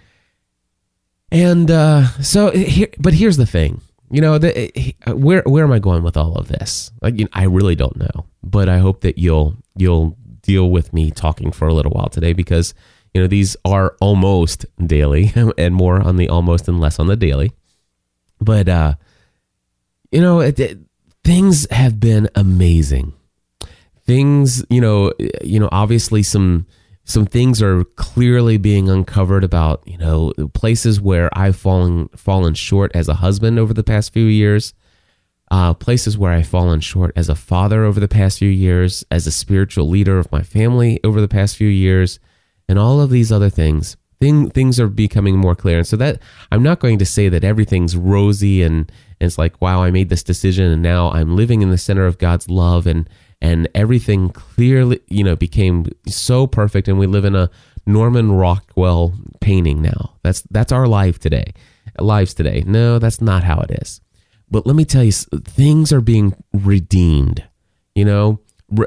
And 1.33 1.71
uh, 1.71 2.09
so 2.21 2.51
here, 2.51 2.89
but 2.99 3.15
here's 3.15 3.37
the 3.37 3.47
thing, 3.47 3.81
you 4.11 4.21
know, 4.21 4.39
the, 4.39 4.95
where 5.07 5.43
where 5.47 5.65
am 5.65 5.73
I 5.73 5.79
going 5.79 6.03
with 6.03 6.17
all 6.17 6.35
of 6.35 6.49
this? 6.49 6.91
Like, 7.01 7.19
you 7.19 7.25
know, 7.25 7.31
I 7.33 7.45
really 7.45 7.77
don't 7.77 7.97
know, 7.97 8.27
but 8.43 8.69
I 8.69 8.79
hope 8.79 9.01
that 9.03 9.19
you'll 9.19 9.57
you'll 9.77 10.17
deal 10.43 10.71
with 10.71 10.93
me 10.93 11.11
talking 11.11 11.53
for 11.53 11.69
a 11.69 11.75
little 11.75 11.93
while 11.93 12.09
today 12.09 12.33
because 12.33 12.75
you 13.15 13.21
know 13.21 13.27
these 13.27 13.57
are 13.65 13.97
almost 14.01 14.67
daily 14.85 15.33
and 15.59 15.75
more 15.75 16.01
on 16.01 16.17
the 16.17 16.29
almost 16.29 16.69
and 16.69 16.81
less 16.81 16.99
on 16.99 17.07
the 17.07 17.17
daily. 17.17 17.53
But 18.41 18.69
uh, 18.69 18.95
you 20.11 20.21
know, 20.21 20.41
it, 20.41 20.59
it, 20.59 20.79
things 21.25 21.71
have 21.71 22.01
been 22.01 22.29
amazing 22.35 23.15
things 24.07 24.65
you 24.71 24.81
know 24.81 25.13
you 25.45 25.61
know 25.61 25.69
obviously 25.71 26.21
some 26.21 26.67
some 27.11 27.27
things 27.27 27.61
are 27.61 27.85
clearly 27.97 28.57
being 28.57 28.89
uncovered 28.89 29.43
about 29.45 29.83
you 29.87 29.99
know 29.99 30.33
places 30.55 31.01
where 31.01 31.29
I've 31.37 31.57
fallen 31.57 32.09
fallen 32.17 32.55
short 32.55 32.93
as 32.95 33.09
a 33.09 33.15
husband 33.15 33.59
over 33.59 33.75
the 33.75 33.83
past 33.83 34.13
few 34.13 34.27
years, 34.27 34.75
uh, 35.51 35.75
places 35.75 36.17
where 36.17 36.33
I've 36.33 36.47
fallen 36.47 36.81
short 36.81 37.13
as 37.17 37.29
a 37.29 37.35
father 37.35 37.85
over 37.85 37.99
the 37.99 38.09
past 38.09 38.39
few 38.39 38.49
years, 38.49 39.05
as 39.11 39.27
a 39.27 39.33
spiritual 39.33 39.89
leader 39.89 40.19
of 40.19 40.31
my 40.31 40.43
family 40.43 41.01
over 41.03 41.21
the 41.21 41.29
past 41.29 41.57
few 41.57 41.69
years, 41.69 42.21
and 42.71 42.79
all 42.79 43.01
of 43.01 43.11
these 43.11 43.33
other 43.33 43.51
things. 43.51 43.97
Thing, 44.21 44.49
things 44.51 44.79
are 44.79 44.87
becoming 44.87 45.37
more 45.37 45.57
clear, 45.57 45.79
and 45.79 45.87
so 45.87 45.97
that 45.97 46.21
I'm 46.53 46.63
not 46.63 46.79
going 46.79 46.99
to 46.99 47.07
say 47.07 47.29
that 47.29 47.43
everything's 47.43 47.97
rosy 47.97 48.63
and, 48.63 48.77
and 49.19 49.27
it's 49.27 49.39
like 49.39 49.61
wow 49.61 49.83
I 49.83 49.91
made 49.91 50.11
this 50.11 50.23
decision 50.23 50.71
and 50.71 50.83
now 50.83 51.11
I'm 51.11 51.35
living 51.37 51.63
in 51.63 51.71
the 51.71 51.79
center 51.79 52.07
of 52.07 52.19
God's 52.19 52.49
love 52.49 52.87
and 52.87 53.09
and 53.41 53.67
everything 53.75 54.29
clearly, 54.29 55.01
you 55.09 55.25
know, 55.25 55.35
became 55.35 55.87
so 56.07 56.47
perfect. 56.47 56.87
And 56.87 56.99
we 56.99 57.07
live 57.07 57.25
in 57.25 57.35
a 57.35 57.51
Norman 57.87 58.33
Rockwell 58.33 59.15
painting 59.41 59.81
now. 59.81 60.13
That's 60.23 60.43
that's 60.51 60.71
our 60.71 60.87
life 60.87 61.19
today, 61.19 61.55
lives 61.99 62.35
today. 62.35 62.63
No, 62.67 62.99
that's 62.99 63.21
not 63.21 63.43
how 63.43 63.61
it 63.61 63.71
is. 63.83 64.01
But 64.51 64.67
let 64.67 64.77
me 64.77 64.85
tell 64.85 65.03
you, 65.03 65.13
things 65.13 65.93
are 65.93 66.03
being 66.03 66.35
redeemed. 66.53 67.43
You 67.95 68.05
know, 68.05 68.41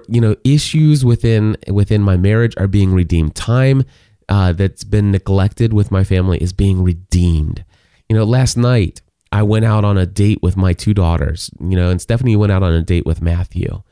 you 0.07 0.21
know, 0.21 0.35
issues 0.43 1.03
within 1.03 1.57
within 1.67 2.01
my 2.01 2.17
marriage 2.17 2.53
are 2.57 2.67
being 2.67 2.93
redeemed. 2.93 3.35
Time 3.35 3.83
uh, 4.29 4.53
that's 4.53 4.83
been 4.83 5.11
neglected 5.11 5.73
with 5.73 5.91
my 5.91 6.03
family 6.03 6.37
is 6.37 6.53
being 6.53 6.83
redeemed. 6.83 7.65
You 8.09 8.15
know, 8.15 8.23
last 8.23 8.57
night 8.57 9.01
I 9.31 9.43
went 9.43 9.65
out 9.65 9.83
on 9.83 9.97
a 9.97 10.05
date 10.05 10.39
with 10.41 10.55
my 10.57 10.73
two 10.73 10.93
daughters. 10.93 11.49
You 11.59 11.75
know, 11.75 11.89
and 11.89 12.01
Stephanie 12.01 12.35
went 12.35 12.51
out 12.51 12.63
on 12.63 12.73
a 12.73 12.81
date 12.81 13.05
with 13.05 13.21
Matthew 13.21 13.83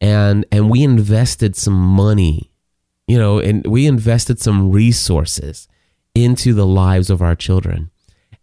and 0.00 0.44
and 0.52 0.70
we 0.70 0.82
invested 0.82 1.56
some 1.56 1.74
money 1.74 2.50
you 3.06 3.18
know 3.18 3.38
and 3.38 3.66
we 3.66 3.86
invested 3.86 4.40
some 4.40 4.70
resources 4.70 5.68
into 6.14 6.52
the 6.52 6.66
lives 6.66 7.10
of 7.10 7.22
our 7.22 7.34
children 7.34 7.90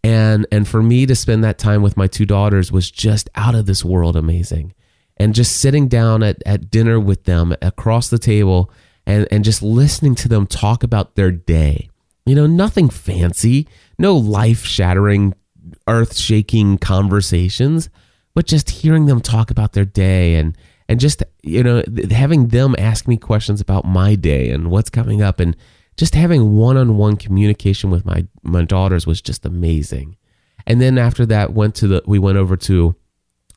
and 0.03 0.47
and 0.51 0.67
for 0.67 0.81
me 0.81 1.05
to 1.05 1.15
spend 1.15 1.43
that 1.43 1.57
time 1.57 1.81
with 1.81 1.97
my 1.97 2.07
two 2.07 2.25
daughters 2.25 2.71
was 2.71 2.89
just 2.89 3.29
out 3.35 3.55
of 3.55 3.65
this 3.65 3.85
world 3.85 4.15
amazing 4.15 4.73
and 5.17 5.35
just 5.35 5.57
sitting 5.57 5.87
down 5.87 6.23
at, 6.23 6.41
at 6.45 6.69
dinner 6.69 6.99
with 6.99 7.25
them 7.25 7.55
across 7.61 8.09
the 8.09 8.19
table 8.19 8.71
and 9.05 9.27
and 9.31 9.43
just 9.43 9.61
listening 9.61 10.15
to 10.15 10.27
them 10.27 10.47
talk 10.47 10.83
about 10.83 11.15
their 11.15 11.31
day. 11.31 11.89
You 12.25 12.35
know 12.35 12.47
nothing 12.47 12.89
fancy 12.89 13.67
no 13.97 14.15
life 14.15 14.63
shattering 14.63 15.33
earth 15.87 16.17
shaking 16.17 16.77
conversations 16.77 17.89
but 18.33 18.45
just 18.45 18.69
hearing 18.69 19.05
them 19.05 19.21
talk 19.21 19.51
about 19.51 19.73
their 19.73 19.85
day 19.85 20.35
and 20.35 20.57
and 20.89 20.99
just 20.99 21.23
you 21.41 21.63
know 21.63 21.83
having 22.11 22.47
them 22.47 22.75
ask 22.77 23.07
me 23.07 23.17
questions 23.17 23.61
about 23.61 23.85
my 23.85 24.15
day 24.15 24.49
and 24.49 24.71
what's 24.71 24.89
coming 24.89 25.21
up 25.21 25.39
and 25.39 25.55
just 25.95 26.15
having 26.15 26.55
one-on-one 26.55 27.17
communication 27.17 27.89
with 27.89 28.05
my 28.05 28.25
my 28.41 28.63
daughters 28.63 29.05
was 29.05 29.21
just 29.21 29.45
amazing. 29.45 30.17
And 30.65 30.81
then 30.81 30.97
after 30.97 31.25
that 31.27 31.53
went 31.53 31.75
to 31.75 31.87
the 31.87 32.03
we 32.05 32.19
went 32.19 32.37
over 32.37 32.57
to 32.57 32.95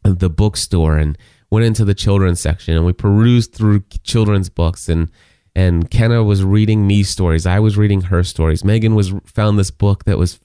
the 0.02 0.30
bookstore 0.30 0.98
and 0.98 1.16
went 1.50 1.65
into 1.65 1.85
the 1.85 1.95
children's 1.95 2.41
section 2.41 2.76
and 2.76 2.85
we 2.85 2.93
perused 2.93 3.53
through 3.53 3.83
children's 4.03 4.49
books 4.49 4.88
and 4.88 5.11
and 5.55 5.91
Kenna 5.91 6.23
was 6.23 6.45
reading 6.45 6.87
me 6.87 7.03
stories 7.03 7.47
I 7.47 7.61
was 7.61 7.76
reading 7.76 8.03
her 8.03 8.23
stories 8.23 8.65
Megan 8.65 8.95
was 8.95 9.15
found 9.25 9.59
this 9.59 9.71
book 9.71 10.05
that 10.05 10.19
was 10.19 10.41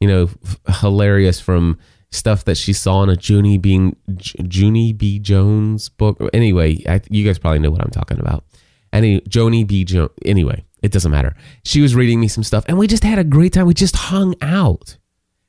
you 0.00 0.08
know 0.08 0.28
hilarious 0.80 1.40
from 1.40 1.78
stuff 2.14 2.44
that 2.44 2.56
she 2.56 2.72
saw 2.72 3.02
in 3.02 3.10
a 3.10 3.16
Junie 3.20 3.58
Bean 3.58 3.96
Junie 4.38 4.92
B 4.92 5.18
Jones 5.18 5.88
book. 5.88 6.18
Anyway, 6.32 6.82
I, 6.88 7.00
you 7.10 7.24
guys 7.26 7.38
probably 7.38 7.58
know 7.58 7.70
what 7.70 7.82
I'm 7.82 7.90
talking 7.90 8.20
about. 8.20 8.44
Any 8.92 9.22
Junie 9.30 9.64
B 9.64 9.84
Jones. 9.84 10.10
Anyway, 10.24 10.64
it 10.82 10.92
doesn't 10.92 11.10
matter. 11.10 11.34
She 11.64 11.80
was 11.80 11.94
reading 11.94 12.20
me 12.20 12.28
some 12.28 12.44
stuff, 12.44 12.64
and 12.68 12.78
we 12.78 12.86
just 12.86 13.04
had 13.04 13.18
a 13.18 13.24
great 13.24 13.52
time. 13.52 13.66
We 13.66 13.74
just 13.74 13.96
hung 13.96 14.34
out. 14.40 14.96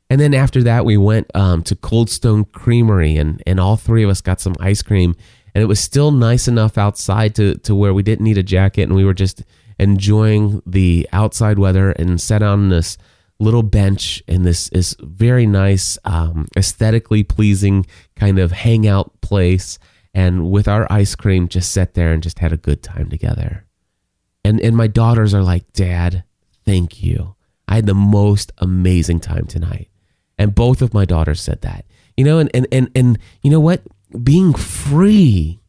And 0.09 0.21
then 0.21 0.33
after 0.33 0.61
that, 0.63 0.85
we 0.85 0.97
went 0.97 1.29
um, 1.35 1.63
to 1.63 1.75
Cold 1.75 2.09
Stone 2.09 2.45
Creamery, 2.45 3.17
and 3.17 3.41
and 3.47 3.59
all 3.59 3.75
three 3.75 4.03
of 4.03 4.09
us 4.09 4.21
got 4.21 4.39
some 4.39 4.55
ice 4.59 4.81
cream. 4.81 5.15
And 5.53 5.61
it 5.61 5.67
was 5.67 5.79
still 5.79 6.11
nice 6.11 6.47
enough 6.47 6.77
outside 6.77 7.33
to 7.35 7.55
to 7.55 7.75
where 7.75 7.93
we 7.93 8.03
didn't 8.03 8.25
need 8.25 8.37
a 8.37 8.43
jacket, 8.43 8.83
and 8.83 8.95
we 8.95 9.05
were 9.05 9.13
just 9.13 9.43
enjoying 9.79 10.61
the 10.65 11.07
outside 11.11 11.59
weather 11.59 11.91
and 11.91 12.21
sat 12.21 12.41
on 12.41 12.69
this 12.69 12.97
little 13.39 13.63
bench 13.63 14.23
in 14.27 14.43
this 14.43 14.69
is 14.69 14.95
very 15.01 15.45
nice, 15.45 15.97
um, 16.05 16.47
aesthetically 16.55 17.23
pleasing 17.23 17.85
kind 18.15 18.39
of 18.39 18.51
hangout 18.51 19.19
place. 19.21 19.77
And 20.13 20.49
with 20.49 20.67
our 20.67 20.89
ice 20.89 21.15
cream, 21.15 21.49
just 21.49 21.71
sat 21.73 21.93
there 21.93 22.13
and 22.13 22.23
just 22.23 22.39
had 22.39 22.53
a 22.53 22.57
good 22.57 22.81
time 22.81 23.09
together. 23.09 23.65
And 24.43 24.61
and 24.61 24.77
my 24.77 24.87
daughters 24.87 25.33
are 25.33 25.43
like, 25.43 25.73
Dad, 25.73 26.23
thank 26.63 27.03
you. 27.03 27.35
I 27.67 27.75
had 27.75 27.87
the 27.87 27.95
most 27.95 28.51
amazing 28.59 29.19
time 29.19 29.47
tonight. 29.47 29.89
And 30.37 30.53
both 30.53 30.81
of 30.81 30.93
my 30.93 31.05
daughters 31.05 31.41
said 31.41 31.61
that. 31.61 31.85
You 32.17 32.23
know, 32.23 32.39
and 32.39 32.49
and 32.53 32.67
and, 32.71 32.89
and 32.95 33.19
you 33.41 33.51
know 33.51 33.59
what? 33.59 33.81
Being 34.23 34.53
free 34.53 35.59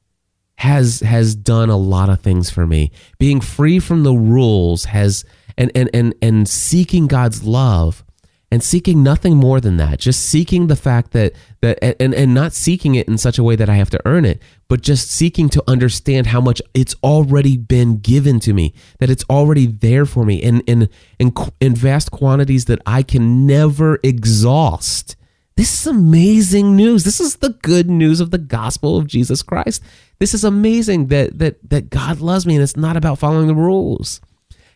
has 0.56 1.00
has 1.00 1.34
done 1.34 1.70
a 1.70 1.76
lot 1.76 2.08
of 2.08 2.20
things 2.20 2.50
for 2.50 2.66
me. 2.66 2.90
Being 3.18 3.40
free 3.40 3.78
from 3.78 4.02
the 4.02 4.14
rules 4.14 4.86
has 4.86 5.24
and 5.58 5.70
and 5.74 5.90
and 5.92 6.14
and 6.22 6.48
seeking 6.48 7.06
God's 7.06 7.44
love 7.44 8.04
and 8.50 8.62
seeking 8.62 9.02
nothing 9.02 9.36
more 9.36 9.60
than 9.60 9.76
that 9.76 9.98
just 9.98 10.24
seeking 10.24 10.66
the 10.68 10.76
fact 10.76 11.12
that 11.12 11.32
that 11.60 11.78
and 12.00 12.14
and 12.14 12.32
not 12.32 12.52
seeking 12.52 12.94
it 12.94 13.08
in 13.08 13.18
such 13.18 13.38
a 13.38 13.42
way 13.42 13.56
that 13.56 13.68
I 13.68 13.74
have 13.74 13.90
to 13.90 14.00
earn 14.04 14.24
it 14.24 14.40
but 14.68 14.82
just 14.82 15.10
seeking 15.10 15.48
to 15.50 15.62
understand 15.66 16.28
how 16.28 16.40
much 16.40 16.60
it's 16.74 16.94
already 17.02 17.56
been 17.56 17.98
given 17.98 18.40
to 18.40 18.52
me 18.52 18.74
that 18.98 19.10
it's 19.10 19.24
already 19.28 19.66
there 19.66 20.06
for 20.06 20.24
me 20.24 20.36
in 20.36 20.60
in 20.62 20.88
in, 21.18 21.32
in 21.60 21.74
vast 21.74 22.10
quantities 22.10 22.66
that 22.66 22.80
I 22.86 23.02
can 23.02 23.46
never 23.46 23.98
exhaust. 24.02 25.16
This 25.56 25.80
is 25.80 25.86
amazing 25.86 26.76
news. 26.76 27.04
This 27.04 27.18
is 27.18 27.36
the 27.36 27.50
good 27.62 27.88
news 27.88 28.20
of 28.20 28.30
the 28.30 28.38
gospel 28.38 28.98
of 28.98 29.06
Jesus 29.06 29.42
Christ. 29.42 29.82
This 30.18 30.34
is 30.34 30.44
amazing 30.44 31.06
that 31.06 31.38
that 31.38 31.56
that 31.70 31.90
God 31.90 32.20
loves 32.20 32.46
me 32.46 32.54
and 32.54 32.62
it's 32.62 32.76
not 32.76 32.96
about 32.96 33.18
following 33.18 33.46
the 33.46 33.54
rules 33.54 34.20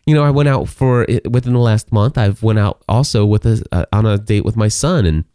you 0.05 0.15
know, 0.15 0.23
I 0.23 0.31
went 0.31 0.49
out 0.49 0.67
for 0.67 1.05
within 1.29 1.53
the 1.53 1.59
last 1.59 1.91
month. 1.91 2.17
I've 2.17 2.41
went 2.41 2.59
out 2.59 2.83
also 2.89 3.25
with 3.25 3.45
a 3.45 3.63
uh, 3.71 3.85
on 3.93 4.05
a 4.05 4.17
date 4.17 4.45
with 4.45 4.55
my 4.55 4.67
son, 4.67 5.05
and 5.05 5.25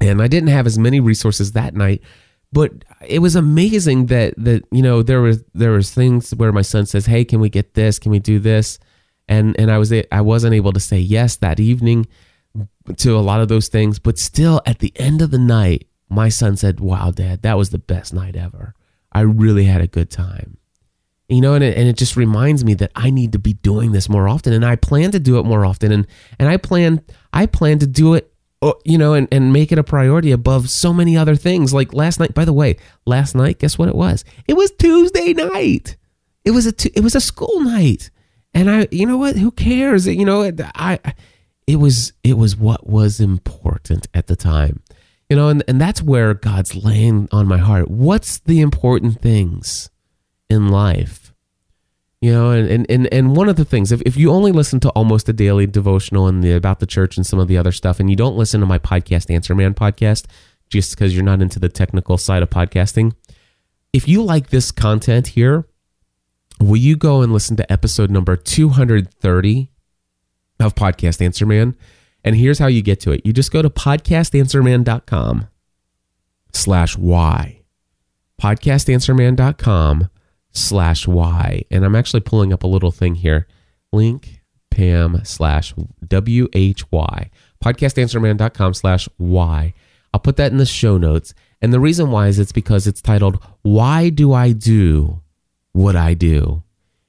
and 0.00 0.22
I 0.22 0.28
didn't 0.28 0.50
have 0.50 0.66
as 0.66 0.78
many 0.78 1.00
resources 1.00 1.52
that 1.52 1.74
night, 1.74 2.02
but 2.52 2.72
it 3.06 3.18
was 3.18 3.34
amazing 3.34 4.06
that 4.06 4.34
that 4.36 4.64
you 4.70 4.82
know 4.82 5.02
there 5.02 5.20
was 5.20 5.42
there 5.54 5.72
was 5.72 5.92
things 5.92 6.30
where 6.32 6.52
my 6.52 6.62
son 6.62 6.86
says, 6.86 7.06
"Hey, 7.06 7.24
can 7.24 7.40
we 7.40 7.48
get 7.48 7.74
this? 7.74 7.98
Can 7.98 8.12
we 8.12 8.20
do 8.20 8.38
this?" 8.38 8.78
And 9.28 9.58
and 9.58 9.70
I 9.70 9.78
was 9.78 9.92
I 9.92 10.20
wasn't 10.20 10.54
able 10.54 10.72
to 10.72 10.80
say 10.80 10.98
yes 10.98 11.36
that 11.36 11.58
evening 11.58 12.06
to 12.96 13.16
a 13.16 13.20
lot 13.20 13.40
of 13.40 13.48
those 13.48 13.68
things, 13.68 13.98
but 13.98 14.18
still 14.18 14.62
at 14.64 14.78
the 14.78 14.92
end 14.96 15.20
of 15.22 15.30
the 15.30 15.38
night, 15.38 15.88
my 16.08 16.28
son 16.28 16.56
said, 16.56 16.78
"Wow, 16.78 17.10
Dad, 17.10 17.42
that 17.42 17.58
was 17.58 17.70
the 17.70 17.78
best 17.78 18.14
night 18.14 18.36
ever. 18.36 18.74
I 19.10 19.22
really 19.22 19.64
had 19.64 19.80
a 19.80 19.88
good 19.88 20.10
time." 20.10 20.58
You 21.28 21.40
know 21.40 21.54
and 21.54 21.62
it, 21.64 21.76
and 21.76 21.88
it 21.88 21.96
just 21.96 22.16
reminds 22.16 22.64
me 22.64 22.74
that 22.74 22.90
i 22.94 23.10
need 23.10 23.32
to 23.32 23.38
be 23.38 23.52
doing 23.54 23.92
this 23.92 24.08
more 24.08 24.28
often 24.28 24.52
and 24.52 24.64
i 24.64 24.76
plan 24.76 25.10
to 25.10 25.20
do 25.20 25.38
it 25.38 25.44
more 25.44 25.64
often 25.64 25.92
and 25.92 26.06
and 26.38 26.48
i 26.48 26.56
plan 26.56 27.02
i 27.32 27.46
plan 27.46 27.78
to 27.78 27.86
do 27.86 28.14
it 28.14 28.32
uh, 28.60 28.72
you 28.84 28.98
know 28.98 29.14
and, 29.14 29.28
and 29.30 29.52
make 29.52 29.70
it 29.72 29.78
a 29.78 29.84
priority 29.84 30.32
above 30.32 30.68
so 30.68 30.92
many 30.92 31.16
other 31.16 31.36
things. 31.36 31.72
Like 31.72 31.92
last 31.92 32.18
night 32.18 32.34
by 32.34 32.44
the 32.44 32.52
way 32.52 32.76
last 33.06 33.34
night 33.34 33.58
guess 33.58 33.78
what 33.78 33.88
it 33.88 33.94
was? 33.94 34.24
It 34.46 34.54
was 34.54 34.70
tuesday 34.72 35.32
night. 35.32 35.96
It 36.44 36.50
was 36.50 36.66
a 36.66 36.74
it 36.96 37.02
was 37.02 37.14
a 37.14 37.20
school 37.20 37.60
night. 37.60 38.10
And 38.54 38.70
i 38.70 38.88
you 38.90 39.06
know 39.06 39.16
what? 39.16 39.36
Who 39.36 39.50
cares? 39.50 40.06
You 40.06 40.24
know 40.24 40.50
i 40.74 40.98
it 41.66 41.76
was 41.76 42.12
it 42.24 42.36
was 42.36 42.56
what 42.56 42.88
was 42.88 43.20
important 43.20 44.08
at 44.14 44.26
the 44.26 44.36
time. 44.36 44.82
You 45.28 45.36
know 45.36 45.48
and, 45.48 45.62
and 45.68 45.80
that's 45.80 46.02
where 46.02 46.34
god's 46.34 46.74
laying 46.74 47.28
on 47.30 47.46
my 47.46 47.58
heart. 47.58 47.88
What's 47.88 48.38
the 48.40 48.60
important 48.60 49.20
things 49.20 49.90
in 50.48 50.68
life. 50.68 51.32
You 52.20 52.32
know, 52.32 52.50
and, 52.50 52.84
and, 52.90 53.12
and 53.12 53.36
one 53.36 53.48
of 53.48 53.54
the 53.54 53.64
things, 53.64 53.92
if, 53.92 54.02
if 54.02 54.16
you 54.16 54.32
only 54.32 54.50
listen 54.50 54.80
to 54.80 54.90
almost 54.90 55.28
a 55.28 55.32
daily 55.32 55.66
devotional 55.68 56.26
and 56.26 56.42
the 56.42 56.52
about 56.52 56.80
the 56.80 56.86
church 56.86 57.16
and 57.16 57.24
some 57.24 57.38
of 57.38 57.46
the 57.46 57.56
other 57.56 57.70
stuff, 57.70 58.00
and 58.00 58.10
you 58.10 58.16
don't 58.16 58.36
listen 58.36 58.60
to 58.60 58.66
my 58.66 58.78
podcast, 58.78 59.32
Answer 59.32 59.54
Man 59.54 59.72
podcast, 59.72 60.26
just 60.68 60.90
because 60.90 61.14
you're 61.14 61.24
not 61.24 61.40
into 61.40 61.60
the 61.60 61.68
technical 61.68 62.18
side 62.18 62.42
of 62.42 62.50
podcasting, 62.50 63.14
if 63.92 64.08
you 64.08 64.22
like 64.22 64.50
this 64.50 64.72
content 64.72 65.28
here, 65.28 65.68
will 66.60 66.76
you 66.76 66.96
go 66.96 67.22
and 67.22 67.32
listen 67.32 67.56
to 67.56 67.72
episode 67.72 68.10
number 68.10 68.36
230 68.36 69.70
of 70.58 70.74
Podcast 70.74 71.24
Answer 71.24 71.46
Man? 71.46 71.76
And 72.24 72.34
here's 72.34 72.58
how 72.58 72.66
you 72.66 72.82
get 72.82 72.98
to 73.00 73.12
it. 73.12 73.24
You 73.24 73.32
just 73.32 73.52
go 73.52 73.62
to 73.62 73.70
podcastanswerman.com 73.70 75.46
slash 76.52 76.98
Y. 76.98 77.62
Podcastanswerman.com 78.42 80.08
slash 80.52 81.06
Y. 81.06 81.62
And 81.70 81.84
I'm 81.84 81.96
actually 81.96 82.20
pulling 82.20 82.52
up 82.52 82.62
a 82.62 82.68
little 82.68 82.90
thing 82.90 83.16
here. 83.16 83.46
Link 83.92 84.42
Pam 84.70 85.20
slash 85.24 85.74
W-H-Y. 86.06 87.30
Podcastanswerman.com 87.64 88.74
slash 88.74 89.08
Y. 89.18 89.74
I'll 90.14 90.20
put 90.20 90.36
that 90.36 90.52
in 90.52 90.58
the 90.58 90.66
show 90.66 90.96
notes. 90.96 91.34
And 91.60 91.72
the 91.72 91.80
reason 91.80 92.10
why 92.10 92.28
is 92.28 92.38
it's 92.38 92.52
because 92.52 92.86
it's 92.86 93.02
titled, 93.02 93.42
Why 93.62 94.08
Do 94.08 94.32
I 94.32 94.52
Do 94.52 95.22
What 95.72 95.96
I 95.96 96.14
Do? 96.14 96.62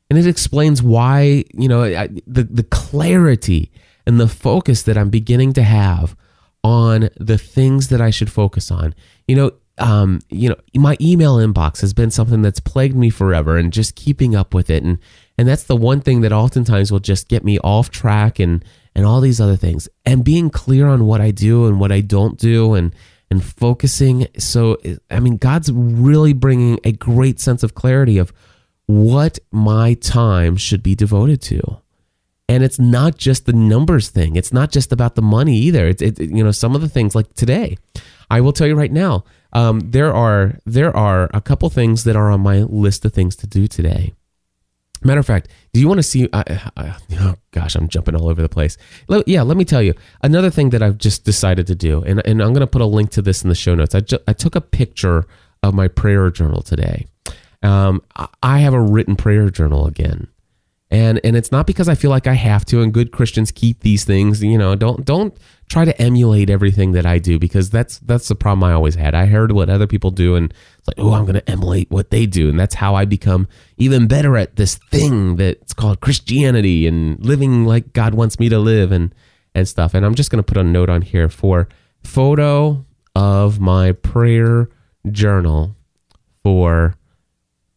And 0.09 0.17
it 0.17 0.25
explains 0.25 0.81
why, 0.81 1.45
you 1.53 1.69
know, 1.69 1.83
I, 1.83 2.07
the, 2.25 2.43
the 2.43 2.63
clarity 2.63 3.71
and 4.07 4.19
the 4.19 4.27
focus 4.27 4.81
that 4.83 4.97
I'm 4.97 5.11
beginning 5.11 5.53
to 5.53 5.63
have 5.63 6.15
on 6.63 7.09
the 7.17 7.37
things 7.37 7.89
that 7.89 8.01
I 8.01 8.09
should 8.09 8.31
focus 8.31 8.71
on. 8.71 8.95
You 9.27 9.35
know, 9.35 9.51
um, 9.79 10.19
you 10.29 10.49
know, 10.49 10.55
my 10.75 10.97
email 11.01 11.37
inbox 11.37 11.81
has 11.81 11.93
been 11.93 12.11
something 12.11 12.41
that's 12.41 12.59
plagued 12.59 12.95
me 12.95 13.09
forever 13.09 13.57
and 13.57 13.73
just 13.73 13.95
keeping 13.95 14.35
up 14.35 14.53
with 14.53 14.69
it. 14.69 14.83
And, 14.83 14.99
and 15.37 15.47
that's 15.47 15.63
the 15.63 15.75
one 15.75 16.01
thing 16.01 16.21
that 16.21 16.31
oftentimes 16.31 16.91
will 16.91 16.99
just 16.99 17.27
get 17.27 17.43
me 17.43 17.59
off 17.59 17.89
track 17.89 18.39
and, 18.39 18.63
and 18.95 19.05
all 19.05 19.21
these 19.21 19.39
other 19.39 19.55
things 19.55 19.87
and 20.05 20.23
being 20.23 20.49
clear 20.49 20.87
on 20.87 21.05
what 21.05 21.21
I 21.21 21.31
do 21.31 21.65
and 21.65 21.79
what 21.79 21.91
I 21.91 22.01
don't 22.01 22.37
do 22.37 22.73
and, 22.73 22.93
and 23.31 23.43
focusing. 23.43 24.27
So, 24.37 24.77
I 25.09 25.19
mean, 25.19 25.37
God's 25.37 25.71
really 25.71 26.33
bringing 26.33 26.79
a 26.83 26.91
great 26.91 27.39
sense 27.39 27.63
of 27.63 27.75
clarity 27.75 28.17
of 28.17 28.33
what 28.85 29.39
my 29.51 29.93
time 29.93 30.57
should 30.57 30.81
be 30.81 30.95
devoted 30.95 31.41
to. 31.43 31.79
And 32.47 32.63
it's 32.63 32.79
not 32.79 33.17
just 33.17 33.45
the 33.45 33.53
numbers 33.53 34.09
thing. 34.09 34.35
It's 34.35 34.51
not 34.51 34.71
just 34.71 34.91
about 34.91 35.13
the 35.13 35.21
money 35.21 35.55
either. 35.57 35.87
It's, 35.87 36.01
it, 36.01 36.19
you 36.19 36.43
know, 36.43 36.49
some 36.49 36.73
of 36.73 36.81
the 36.81 36.89
things 36.89 37.13
like 37.13 37.31
today, 37.35 37.77
I 38.29 38.41
will 38.41 38.53
tell 38.53 38.67
you 38.67 38.75
right 38.75 38.91
now, 38.91 39.23
um, 39.53 39.79
there 39.79 40.13
are 40.13 40.59
there 40.65 40.95
are 40.95 41.29
a 41.33 41.41
couple 41.41 41.69
things 41.69 42.03
that 42.03 42.15
are 42.15 42.29
on 42.31 42.41
my 42.41 42.59
list 42.59 43.05
of 43.05 43.13
things 43.13 43.35
to 43.37 43.47
do 43.47 43.67
today. 43.67 44.13
Matter 45.01 45.21
of 45.21 45.25
fact, 45.25 45.47
do 45.73 45.79
you 45.79 45.87
want 45.87 45.99
to 45.99 46.03
see? 46.03 46.27
Uh, 46.31 46.43
uh, 46.75 46.97
oh 47.19 47.35
gosh, 47.51 47.75
I'm 47.75 47.87
jumping 47.87 48.15
all 48.15 48.27
over 48.27 48.41
the 48.41 48.49
place. 48.49 48.77
Yeah, 49.25 49.43
let 49.43 49.55
me 49.57 49.63
tell 49.65 49.81
you 49.81 49.93
another 50.21 50.49
thing 50.49 50.71
that 50.71 50.83
I've 50.83 50.97
just 50.97 51.23
decided 51.23 51.67
to 51.67 51.75
do, 51.75 52.03
and, 52.03 52.21
and 52.25 52.41
I'm 52.41 52.49
going 52.53 52.59
to 52.59 52.67
put 52.67 52.81
a 52.81 52.85
link 52.85 53.09
to 53.11 53.21
this 53.21 53.41
in 53.41 53.49
the 53.49 53.55
show 53.55 53.75
notes. 53.75 53.95
I, 53.95 54.01
ju- 54.01 54.19
I 54.27 54.33
took 54.33 54.55
a 54.55 54.61
picture 54.61 55.25
of 55.63 55.73
my 55.73 55.87
prayer 55.87 56.29
journal 56.29 56.61
today. 56.61 57.07
Um, 57.63 58.01
I 58.43 58.59
have 58.59 58.73
a 58.73 58.81
written 58.81 59.15
prayer 59.15 59.49
journal 59.49 59.85
again 59.87 60.27
and 60.91 61.19
and 61.23 61.35
it's 61.35 61.51
not 61.51 61.67
because 61.67 61.87
I 61.87 61.95
feel 61.95 62.09
like 62.09 62.25
I 62.25 62.33
have 62.33 62.65
to. 62.65 62.81
And 62.81 62.93
good 62.93 63.11
Christians 63.11 63.51
keep 63.51 63.81
these 63.81 64.03
things. 64.03 64.43
You 64.43 64.57
know, 64.57 64.75
don't 64.75 65.05
don't 65.05 65.37
try 65.69 65.85
to 65.85 66.01
emulate 66.01 66.49
everything 66.49 66.93
that 66.93 67.05
I 67.05 67.19
do 67.19 67.37
because 67.37 67.69
that's 67.69 67.99
that's 67.99 68.27
the 68.27 68.35
problem 68.35 68.63
I 68.63 68.73
always 68.73 68.95
had. 68.95 69.13
I 69.13 69.27
heard 69.27 69.51
what 69.51 69.69
other 69.69 69.85
people 69.85 70.09
do, 70.09 70.35
and 70.35 70.51
it's 70.79 70.87
like, 70.87 70.99
oh, 70.99 71.13
I'm 71.13 71.25
going 71.25 71.35
to 71.35 71.49
emulate 71.49 71.91
what 71.91 72.09
they 72.09 72.25
do, 72.25 72.49
and 72.49 72.59
that's 72.59 72.75
how 72.75 72.95
I 72.95 73.05
become 73.05 73.47
even 73.77 74.07
better 74.07 74.35
at 74.35 74.55
this 74.55 74.75
thing 74.75 75.35
that's 75.35 75.73
called 75.73 75.99
Christianity 75.99 76.87
and 76.87 77.23
living 77.23 77.65
like 77.65 77.93
God 77.93 78.15
wants 78.15 78.39
me 78.39 78.49
to 78.49 78.57
live 78.57 78.91
and 78.91 79.13
and 79.53 79.67
stuff. 79.67 79.93
And 79.93 80.05
I'm 80.05 80.15
just 80.15 80.31
going 80.31 80.43
to 80.43 80.47
put 80.47 80.57
a 80.57 80.63
note 80.63 80.89
on 80.89 81.03
here 81.03 81.29
for 81.29 81.67
photo 82.03 82.85
of 83.15 83.59
my 83.59 83.91
prayer 83.91 84.69
journal 85.11 85.75
for 86.43 86.95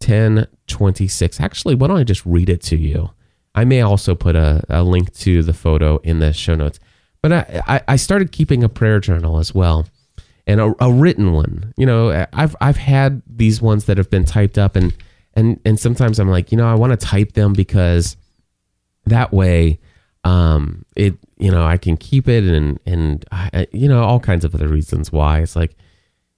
1026. 0.08 1.40
Actually, 1.40 1.74
why 1.74 1.88
don't 1.88 1.98
I 1.98 2.04
just 2.04 2.24
read 2.26 2.48
it 2.48 2.62
to 2.62 2.76
you? 2.76 3.10
I 3.54 3.64
may 3.64 3.82
also 3.82 4.14
put 4.14 4.36
a, 4.36 4.64
a 4.68 4.82
link 4.82 5.12
to 5.16 5.42
the 5.42 5.52
photo 5.52 5.98
in 5.98 6.18
the 6.20 6.32
show 6.32 6.54
notes. 6.54 6.80
But 7.22 7.32
I, 7.32 7.82
I 7.86 7.96
started 7.96 8.32
keeping 8.32 8.64
a 8.64 8.68
prayer 8.68 8.98
journal 8.98 9.38
as 9.38 9.54
well, 9.54 9.86
and 10.46 10.60
a, 10.60 10.74
a 10.80 10.92
written 10.92 11.32
one. 11.32 11.72
You 11.76 11.86
know, 11.86 12.26
I've 12.32 12.56
I've 12.60 12.76
had 12.76 13.22
these 13.26 13.62
ones 13.62 13.84
that 13.84 13.96
have 13.96 14.10
been 14.10 14.24
typed 14.24 14.58
up, 14.58 14.74
and 14.74 14.92
and 15.34 15.60
and 15.64 15.78
sometimes 15.78 16.18
I'm 16.18 16.28
like, 16.28 16.50
you 16.50 16.58
know, 16.58 16.66
I 16.66 16.74
want 16.74 16.98
to 16.98 17.06
type 17.06 17.32
them 17.32 17.52
because 17.52 18.16
that 19.06 19.32
way, 19.32 19.78
um, 20.24 20.84
it 20.96 21.14
you 21.36 21.52
know 21.52 21.64
I 21.64 21.76
can 21.76 21.96
keep 21.96 22.26
it, 22.26 22.42
and 22.42 22.80
and 22.86 23.24
I, 23.30 23.68
you 23.72 23.88
know 23.88 24.02
all 24.02 24.18
kinds 24.18 24.44
of 24.44 24.52
other 24.52 24.66
reasons 24.66 25.12
why. 25.12 25.42
It's 25.42 25.54
like, 25.54 25.76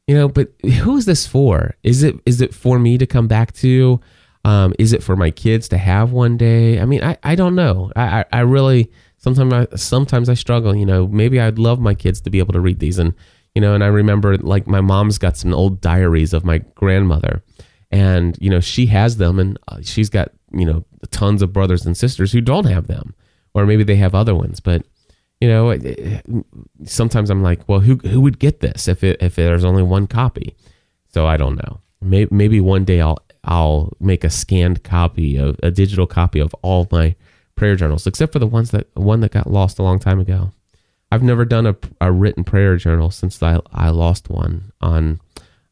you 0.06 0.14
know, 0.14 0.28
but 0.28 0.52
who 0.62 0.96
is 0.96 1.06
this 1.06 1.26
for? 1.26 1.76
Is 1.82 2.02
it 2.02 2.16
is 2.26 2.40
it 2.40 2.54
for 2.54 2.78
me 2.78 2.98
to 2.98 3.06
come 3.06 3.26
back 3.26 3.52
to? 3.54 4.00
Um, 4.44 4.74
is 4.78 4.92
it 4.92 5.02
for 5.02 5.16
my 5.16 5.30
kids 5.30 5.68
to 5.68 5.78
have 5.78 6.12
one 6.12 6.36
day? 6.36 6.78
I 6.78 6.84
mean, 6.84 7.02
I, 7.02 7.16
I 7.22 7.34
don't 7.34 7.54
know. 7.54 7.90
I, 7.96 8.20
I, 8.20 8.24
I 8.32 8.40
really 8.40 8.90
sometimes 9.16 9.52
I 9.52 9.66
sometimes 9.76 10.28
I 10.28 10.34
struggle. 10.34 10.76
You 10.76 10.84
know, 10.84 11.06
maybe 11.06 11.40
I'd 11.40 11.58
love 11.58 11.80
my 11.80 11.94
kids 11.94 12.20
to 12.22 12.30
be 12.30 12.38
able 12.38 12.52
to 12.52 12.60
read 12.60 12.78
these, 12.80 12.98
and 12.98 13.14
you 13.54 13.62
know, 13.62 13.74
and 13.74 13.82
I 13.82 13.86
remember 13.86 14.36
like 14.36 14.66
my 14.66 14.82
mom's 14.82 15.18
got 15.18 15.36
some 15.36 15.54
old 15.54 15.80
diaries 15.80 16.34
of 16.34 16.44
my 16.44 16.58
grandmother, 16.74 17.42
and 17.90 18.36
you 18.40 18.50
know 18.50 18.60
she 18.60 18.86
has 18.86 19.16
them, 19.16 19.38
and 19.38 19.58
uh, 19.68 19.78
she's 19.82 20.10
got 20.10 20.32
you 20.52 20.66
know 20.66 20.84
tons 21.10 21.40
of 21.40 21.52
brothers 21.52 21.86
and 21.86 21.96
sisters 21.96 22.32
who 22.32 22.42
don't 22.42 22.66
have 22.66 22.86
them, 22.86 23.14
or 23.54 23.64
maybe 23.64 23.84
they 23.84 23.96
have 23.96 24.14
other 24.14 24.34
ones, 24.34 24.60
but 24.60 24.84
you 25.40 25.48
know, 25.48 25.76
sometimes 26.84 27.30
I'm 27.30 27.42
like, 27.42 27.68
well, 27.68 27.80
who 27.80 27.96
who 27.96 28.20
would 28.20 28.38
get 28.38 28.60
this 28.60 28.88
if 28.88 29.04
it, 29.04 29.22
if 29.22 29.36
there's 29.36 29.64
only 29.64 29.82
one 29.82 30.06
copy? 30.06 30.54
So 31.08 31.26
I 31.26 31.36
don't 31.36 31.56
know. 31.56 31.80
Maybe, 32.00 32.34
maybe 32.34 32.60
one 32.60 32.84
day 32.84 33.00
I'll 33.00 33.18
I'll 33.44 33.92
make 34.00 34.24
a 34.24 34.30
scanned 34.30 34.82
copy 34.84 35.36
of 35.36 35.58
a 35.62 35.70
digital 35.70 36.06
copy 36.06 36.40
of 36.40 36.54
all 36.62 36.88
my 36.90 37.14
prayer 37.56 37.76
journals, 37.76 38.06
except 38.06 38.32
for 38.32 38.38
the 38.38 38.46
ones 38.46 38.70
that 38.70 38.88
one 38.94 39.20
that 39.20 39.32
got 39.32 39.50
lost 39.50 39.78
a 39.78 39.82
long 39.82 39.98
time 39.98 40.20
ago. 40.20 40.52
I've 41.12 41.22
never 41.22 41.44
done 41.44 41.66
a, 41.66 41.76
a 42.00 42.10
written 42.10 42.42
prayer 42.42 42.76
journal 42.76 43.10
since 43.10 43.40
I, 43.42 43.60
I 43.72 43.90
lost 43.90 44.28
one 44.28 44.72
on 44.80 45.20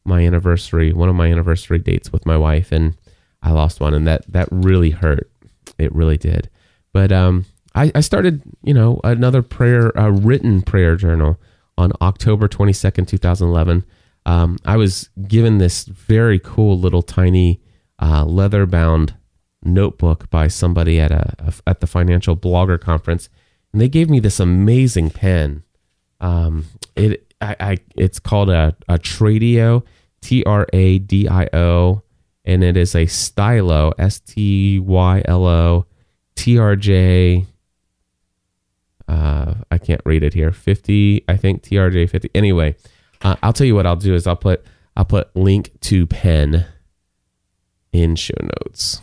my 0.05 0.25
anniversary, 0.25 0.93
one 0.93 1.09
of 1.09 1.15
my 1.15 1.27
anniversary 1.27 1.79
dates 1.79 2.13
with 2.13 2.25
my 2.25 2.37
wife, 2.37 2.71
and 2.71 2.95
I 3.41 3.51
lost 3.51 3.79
one, 3.79 3.93
and 3.93 4.07
that 4.07 4.31
that 4.31 4.47
really 4.51 4.91
hurt. 4.91 5.29
It 5.77 5.93
really 5.93 6.17
did. 6.17 6.49
But 6.93 7.11
um, 7.11 7.45
I, 7.75 7.91
I 7.95 8.01
started, 8.01 8.41
you 8.63 8.73
know, 8.73 8.99
another 9.03 9.41
prayer, 9.41 9.91
a 9.95 10.11
written 10.11 10.61
prayer 10.61 10.95
journal 10.95 11.39
on 11.77 11.91
October 12.01 12.47
twenty 12.47 12.73
second, 12.73 13.07
two 13.07 13.17
thousand 13.17 13.47
eleven. 13.49 13.83
Um, 14.25 14.57
I 14.63 14.77
was 14.77 15.09
given 15.27 15.57
this 15.57 15.83
very 15.85 16.39
cool 16.39 16.79
little 16.79 17.01
tiny 17.01 17.61
uh, 18.01 18.25
leather 18.25 18.65
bound 18.65 19.15
notebook 19.63 20.29
by 20.29 20.47
somebody 20.47 20.99
at 20.99 21.11
a, 21.11 21.35
a 21.39 21.53
at 21.67 21.79
the 21.79 21.87
financial 21.87 22.35
blogger 22.35 22.79
conference 22.79 23.29
and 23.73 23.81
they 23.81 23.89
gave 23.89 24.09
me 24.09 24.19
this 24.19 24.39
amazing 24.39 25.09
pen. 25.09 25.63
Um, 26.21 26.65
it 26.95 27.33
I, 27.41 27.55
I 27.59 27.77
it's 27.97 28.19
called 28.19 28.49
a 28.49 28.75
a 28.87 28.97
Tradio, 28.99 29.83
T 30.21 30.43
R 30.45 30.67
A 30.71 30.99
D 30.99 31.27
I 31.27 31.49
O, 31.51 32.03
and 32.45 32.63
it 32.63 32.77
is 32.77 32.95
a 32.95 33.07
stylo, 33.07 33.91
S 33.97 34.19
T 34.19 34.79
Y 34.79 35.21
L 35.25 35.45
O, 35.45 35.85
T 36.35 36.57
R 36.57 36.75
J. 36.75 37.47
Uh, 39.07 39.55
I 39.69 39.77
can't 39.77 40.01
read 40.05 40.23
it 40.23 40.33
here. 40.33 40.51
Fifty, 40.51 41.23
I 41.27 41.37
think 41.37 41.63
TRJ 41.63 42.09
fifty. 42.09 42.29
Anyway, 42.33 42.75
uh, 43.21 43.35
I'll 43.43 43.53
tell 43.53 43.67
you 43.67 43.75
what 43.75 43.85
I'll 43.85 43.95
do 43.95 44.15
is 44.15 44.27
I'll 44.27 44.35
put 44.35 44.65
I'll 44.95 45.05
put 45.05 45.35
link 45.35 45.71
to 45.81 46.05
pen 46.07 46.65
in 47.91 48.15
show 48.15 48.35
notes. 48.41 49.01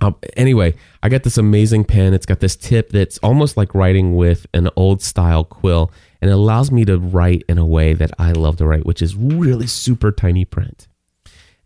Um, 0.00 0.16
anyway, 0.36 0.74
I 1.02 1.08
got 1.08 1.24
this 1.24 1.36
amazing 1.36 1.84
pen. 1.84 2.14
It's 2.14 2.26
got 2.26 2.40
this 2.40 2.56
tip 2.56 2.90
that's 2.90 3.18
almost 3.18 3.56
like 3.56 3.74
writing 3.74 4.16
with 4.16 4.46
an 4.54 4.70
old 4.76 5.02
style 5.02 5.44
quill, 5.44 5.90
and 6.20 6.30
it 6.30 6.34
allows 6.34 6.70
me 6.70 6.84
to 6.86 6.98
write 6.98 7.42
in 7.48 7.58
a 7.58 7.66
way 7.66 7.92
that 7.92 8.10
I 8.18 8.32
love 8.32 8.56
to 8.58 8.66
write, 8.66 8.86
which 8.86 9.02
is 9.02 9.14
really 9.14 9.66
super 9.66 10.10
tiny 10.10 10.44
print. 10.44 10.88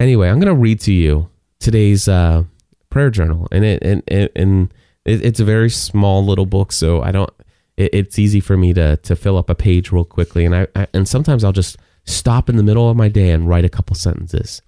Anyway, 0.01 0.29
I'm 0.29 0.41
going 0.41 0.53
to 0.53 0.61
read 0.61 0.81
to 0.81 0.93
you 0.93 1.29
today's 1.61 2.09
uh, 2.09 2.45
prayer 2.91 3.11
journal, 3.11 3.47
and 3.53 3.65
it 3.65 3.83
and 3.83 4.03
and, 4.09 4.29
and 4.35 4.75
it, 5.05 5.25
it's 5.25 5.41
a 5.41 5.45
very 5.45 5.71
small 5.71 6.25
little 6.25 6.47
book, 6.47 6.73
so 6.73 7.03
I 7.03 7.13
don't. 7.13 7.31
It, 7.77 7.95
it's 7.95 8.19
easy 8.19 8.41
for 8.41 8.57
me 8.57 8.73
to 8.75 8.97
to 8.97 9.17
fill 9.17 9.37
up 9.37 9.51
a 9.51 9.55
page 9.55 9.93
real 9.93 10.05
quickly, 10.05 10.45
and 10.45 10.55
I, 10.55 10.67
I 10.75 10.87
and 10.95 11.09
sometimes 11.09 11.45
I'll 11.45 11.53
just 11.53 11.77
stop 12.05 12.49
in 12.49 12.57
the 12.57 12.63
middle 12.63 12.91
of 12.91 12.97
my 12.97 13.09
day 13.09 13.31
and 13.31 13.49
write 13.49 13.65
a 13.65 13.71
couple 13.71 13.97
sentences. 13.97 14.63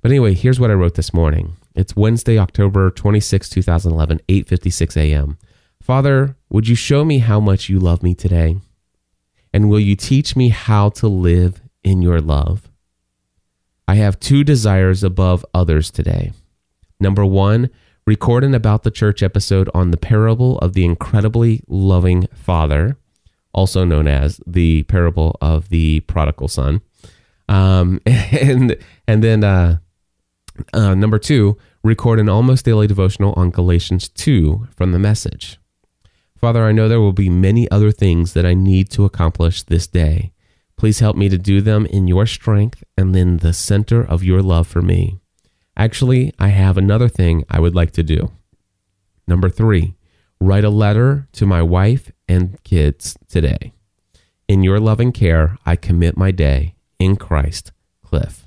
But 0.00 0.10
anyway, 0.10 0.34
here's 0.34 0.58
what 0.58 0.70
I 0.70 0.74
wrote 0.74 0.94
this 0.94 1.14
morning. 1.14 1.56
It's 1.74 1.96
Wednesday, 1.96 2.38
October 2.38 2.90
26, 2.90 3.48
2011, 3.48 4.20
8:56 4.28 4.96
a.m. 4.96 5.38
Father, 5.80 6.36
would 6.48 6.68
you 6.68 6.74
show 6.74 7.04
me 7.04 7.18
how 7.18 7.40
much 7.40 7.68
you 7.68 7.78
love 7.78 8.02
me 8.02 8.14
today? 8.14 8.56
And 9.52 9.68
will 9.68 9.80
you 9.80 9.96
teach 9.96 10.36
me 10.36 10.48
how 10.50 10.90
to 10.90 11.08
live 11.08 11.60
in 11.82 12.02
your 12.02 12.20
love? 12.20 12.70
I 13.88 13.96
have 13.96 14.20
two 14.20 14.44
desires 14.44 15.02
above 15.02 15.44
others 15.52 15.90
today. 15.90 16.32
Number 17.00 17.26
1, 17.26 17.68
record 18.06 18.44
an 18.44 18.54
about 18.54 18.82
the 18.82 18.90
church 18.90 19.22
episode 19.22 19.70
on 19.74 19.90
the 19.90 19.96
parable 19.96 20.58
of 20.58 20.72
the 20.72 20.84
incredibly 20.84 21.62
loving 21.68 22.26
father, 22.34 22.96
also 23.52 23.84
known 23.84 24.08
as 24.08 24.40
the 24.46 24.82
parable 24.84 25.36
of 25.40 25.68
the 25.68 26.00
prodigal 26.00 26.48
son. 26.48 26.80
Um, 27.48 28.00
and 28.06 28.76
and 29.06 29.22
then 29.22 29.44
uh, 29.44 29.78
uh, 30.72 30.94
number 30.94 31.18
two, 31.18 31.56
record 31.82 32.18
an 32.18 32.28
almost 32.28 32.64
daily 32.64 32.86
devotional 32.86 33.34
on 33.36 33.50
Galatians 33.50 34.08
2 34.08 34.68
from 34.74 34.92
the 34.92 34.98
message. 34.98 35.58
Father, 36.36 36.64
I 36.64 36.72
know 36.72 36.88
there 36.88 37.00
will 37.00 37.12
be 37.12 37.30
many 37.30 37.70
other 37.70 37.92
things 37.92 38.32
that 38.32 38.44
I 38.44 38.54
need 38.54 38.90
to 38.90 39.04
accomplish 39.04 39.62
this 39.62 39.86
day. 39.86 40.32
Please 40.76 40.98
help 40.98 41.16
me 41.16 41.28
to 41.28 41.38
do 41.38 41.60
them 41.60 41.86
in 41.86 42.08
your 42.08 42.26
strength 42.26 42.82
and 42.98 43.14
in 43.14 43.38
the 43.38 43.52
center 43.52 44.02
of 44.02 44.24
your 44.24 44.42
love 44.42 44.66
for 44.66 44.82
me. 44.82 45.21
Actually, 45.76 46.32
I 46.38 46.48
have 46.48 46.76
another 46.76 47.08
thing 47.08 47.44
I 47.48 47.60
would 47.60 47.74
like 47.74 47.92
to 47.92 48.02
do. 48.02 48.30
Number 49.26 49.48
three, 49.48 49.94
write 50.40 50.64
a 50.64 50.70
letter 50.70 51.28
to 51.32 51.46
my 51.46 51.62
wife 51.62 52.10
and 52.28 52.62
kids 52.62 53.16
today. 53.28 53.72
In 54.48 54.62
your 54.62 54.80
loving 54.80 55.12
care, 55.12 55.56
I 55.64 55.76
commit 55.76 56.16
my 56.16 56.30
day. 56.30 56.74
In 56.98 57.16
Christ, 57.16 57.72
Cliff. 58.02 58.46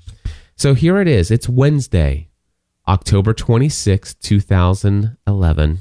So 0.56 0.72
here 0.72 0.98
it 1.00 1.08
is. 1.08 1.30
It's 1.30 1.48
Wednesday, 1.48 2.28
October 2.88 3.34
26, 3.34 4.14
2011. 4.14 5.78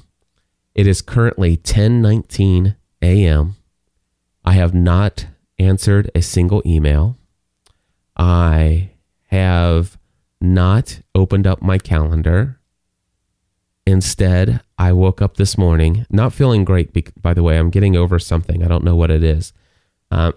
It 0.74 0.88
is 0.88 1.02
currently 1.02 1.56
10:19 1.56 2.76
a.m. 3.02 3.56
I 4.44 4.54
have 4.54 4.74
not 4.74 5.28
answered 5.58 6.12
a 6.14 6.22
single 6.22 6.62
email. 6.66 7.18
I 8.18 8.92
have 9.28 9.98
not 10.54 11.02
opened 11.14 11.48
up 11.48 11.62
my 11.62 11.78
calendar. 11.78 12.60
Instead, 13.88 14.62
I 14.78 14.94
woke 14.94 15.22
up 15.22 15.38
this 15.38 15.58
morning 15.58 16.06
not 16.10 16.34
feeling 16.34 16.66
great. 16.66 17.22
By 17.22 17.34
the 17.34 17.44
way, 17.44 17.58
I'm 17.58 17.70
getting 17.70 17.96
over 17.96 18.18
something. 18.20 18.64
I 18.64 18.68
don't 18.68 18.84
know 18.84 18.96
what 18.96 19.12
it 19.12 19.24
is, 19.24 19.54
um, 20.12 20.34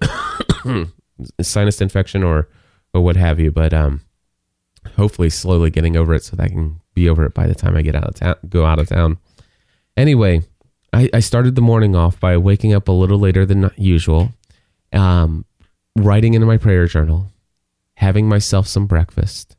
sinus 1.40 1.80
infection 1.80 2.22
or 2.22 2.48
or 2.92 3.00
what 3.00 3.16
have 3.16 3.40
you. 3.40 3.50
But 3.50 3.72
um, 3.72 4.02
hopefully 4.96 5.30
slowly 5.30 5.70
getting 5.70 5.96
over 5.96 6.14
it 6.14 6.24
so 6.24 6.36
that 6.36 6.42
I 6.44 6.48
can 6.48 6.80
be 6.94 7.08
over 7.08 7.24
it 7.24 7.34
by 7.34 7.46
the 7.46 7.54
time 7.54 7.76
I 7.76 7.82
get 7.82 7.94
out 7.94 8.04
of 8.04 8.14
town, 8.14 8.36
go 8.48 8.66
out 8.66 8.78
of 8.78 8.88
town. 8.88 9.18
Anyway, 9.96 10.42
I, 10.92 11.10
I 11.12 11.20
started 11.20 11.54
the 11.54 11.60
morning 11.60 11.94
off 11.96 12.18
by 12.20 12.36
waking 12.36 12.72
up 12.72 12.88
a 12.88 12.92
little 12.92 13.18
later 13.18 13.44
than 13.44 13.70
usual, 13.76 14.32
um, 14.92 15.44
writing 15.96 16.34
into 16.34 16.46
my 16.46 16.56
prayer 16.56 16.86
journal, 16.86 17.30
having 17.94 18.28
myself 18.28 18.66
some 18.66 18.86
breakfast, 18.86 19.56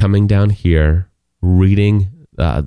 coming 0.00 0.26
down 0.26 0.50
here, 0.50 1.10
reading. 1.42 2.08
Uh, 2.38 2.62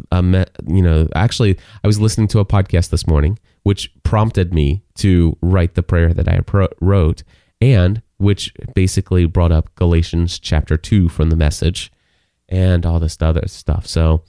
you 0.67 0.83
know, 0.83 1.09
actually, 1.15 1.57
I 1.83 1.87
was 1.87 1.99
listening 1.99 2.27
to 2.29 2.39
a 2.39 2.45
podcast 2.45 2.91
this 2.91 3.07
morning, 3.07 3.39
which 3.63 3.91
prompted 4.03 4.53
me 4.53 4.83
to 4.95 5.35
write 5.41 5.73
the 5.73 5.81
prayer 5.81 6.13
that 6.13 6.27
I 6.27 6.41
pro- 6.41 6.67
wrote, 6.79 7.23
and 7.59 8.03
which 8.17 8.53
basically 8.75 9.25
brought 9.25 9.51
up 9.51 9.73
Galatians 9.75 10.37
chapter 10.37 10.77
2 10.77 11.09
from 11.09 11.31
the 11.31 11.35
message 11.35 11.91
and 12.47 12.85
all 12.85 12.99
this 12.99 13.17
other 13.19 13.47
stuff. 13.47 13.87
So, 13.87 14.23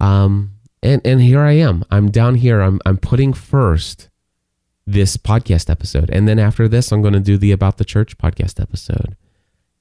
um, 0.00 0.52
and, 0.82 1.02
and 1.04 1.20
here 1.20 1.40
I 1.40 1.52
am. 1.52 1.84
I'm 1.90 2.10
down 2.10 2.36
here. 2.36 2.62
I'm, 2.62 2.80
I'm 2.86 2.96
putting 2.96 3.34
first 3.34 4.08
this 4.86 5.18
podcast 5.18 5.68
episode. 5.68 6.08
And 6.10 6.26
then 6.26 6.38
after 6.38 6.68
this, 6.68 6.90
I'm 6.90 7.02
going 7.02 7.12
to 7.12 7.20
do 7.20 7.36
the 7.36 7.52
About 7.52 7.76
the 7.76 7.84
Church 7.84 8.16
podcast 8.16 8.60
episode. 8.60 9.16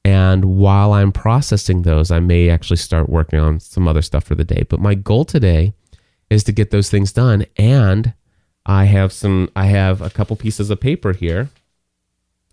And 0.05 0.45
while 0.45 0.93
I'm 0.93 1.11
processing 1.11 1.81
those, 1.81 2.11
I 2.11 2.19
may 2.19 2.49
actually 2.49 2.77
start 2.77 3.09
working 3.09 3.39
on 3.39 3.59
some 3.59 3.87
other 3.87 4.01
stuff 4.01 4.23
for 4.23 4.35
the 4.35 4.45
day. 4.45 4.63
But 4.69 4.79
my 4.79 4.95
goal 4.95 5.25
today 5.25 5.73
is 6.29 6.43
to 6.45 6.53
get 6.53 6.71
those 6.71 6.89
things 6.89 7.11
done. 7.11 7.45
And 7.57 8.13
I 8.65 8.85
have 8.85 9.11
some, 9.11 9.49
I 9.55 9.65
have 9.65 10.01
a 10.01 10.09
couple 10.09 10.37
pieces 10.37 10.69
of 10.69 10.79
paper 10.79 11.11
here 11.11 11.49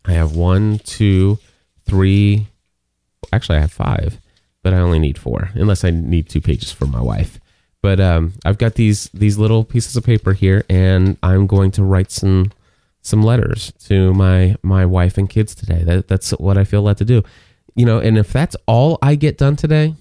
I 0.04 0.12
have 0.12 0.34
one, 0.34 0.80
two, 0.80 1.38
three. 1.84 2.46
Actually, 3.32 3.58
I 3.58 3.62
have 3.62 3.72
five, 3.72 4.18
but 4.62 4.74
I 4.74 4.78
only 4.78 4.98
need 4.98 5.18
four, 5.18 5.50
unless 5.54 5.84
I 5.84 5.90
need 5.90 6.28
two 6.28 6.40
pages 6.40 6.72
for 6.72 6.86
my 6.86 7.00
wife. 7.00 7.38
But 7.80 8.00
um, 8.00 8.34
I've 8.44 8.58
got 8.58 8.74
these 8.74 9.04
these 9.12 9.38
little 9.38 9.64
pieces 9.64 9.96
of 9.96 10.04
paper 10.04 10.32
here, 10.32 10.64
and 10.68 11.16
I'm 11.22 11.46
going 11.46 11.70
to 11.72 11.84
write 11.84 12.10
some 12.10 12.52
some 13.02 13.22
letters 13.22 13.72
to 13.84 14.14
my 14.14 14.56
my 14.62 14.86
wife 14.86 15.18
and 15.18 15.28
kids 15.28 15.54
today. 15.54 15.82
That, 15.82 16.08
that's 16.08 16.30
what 16.32 16.56
I 16.56 16.64
feel 16.64 16.82
led 16.82 16.96
to 16.98 17.04
do. 17.04 17.22
You 17.74 17.84
know, 17.84 17.98
and 17.98 18.16
if 18.16 18.32
that's 18.32 18.56
all 18.66 18.98
I 19.02 19.16
get 19.16 19.38
done 19.38 19.56
today, 19.56 19.94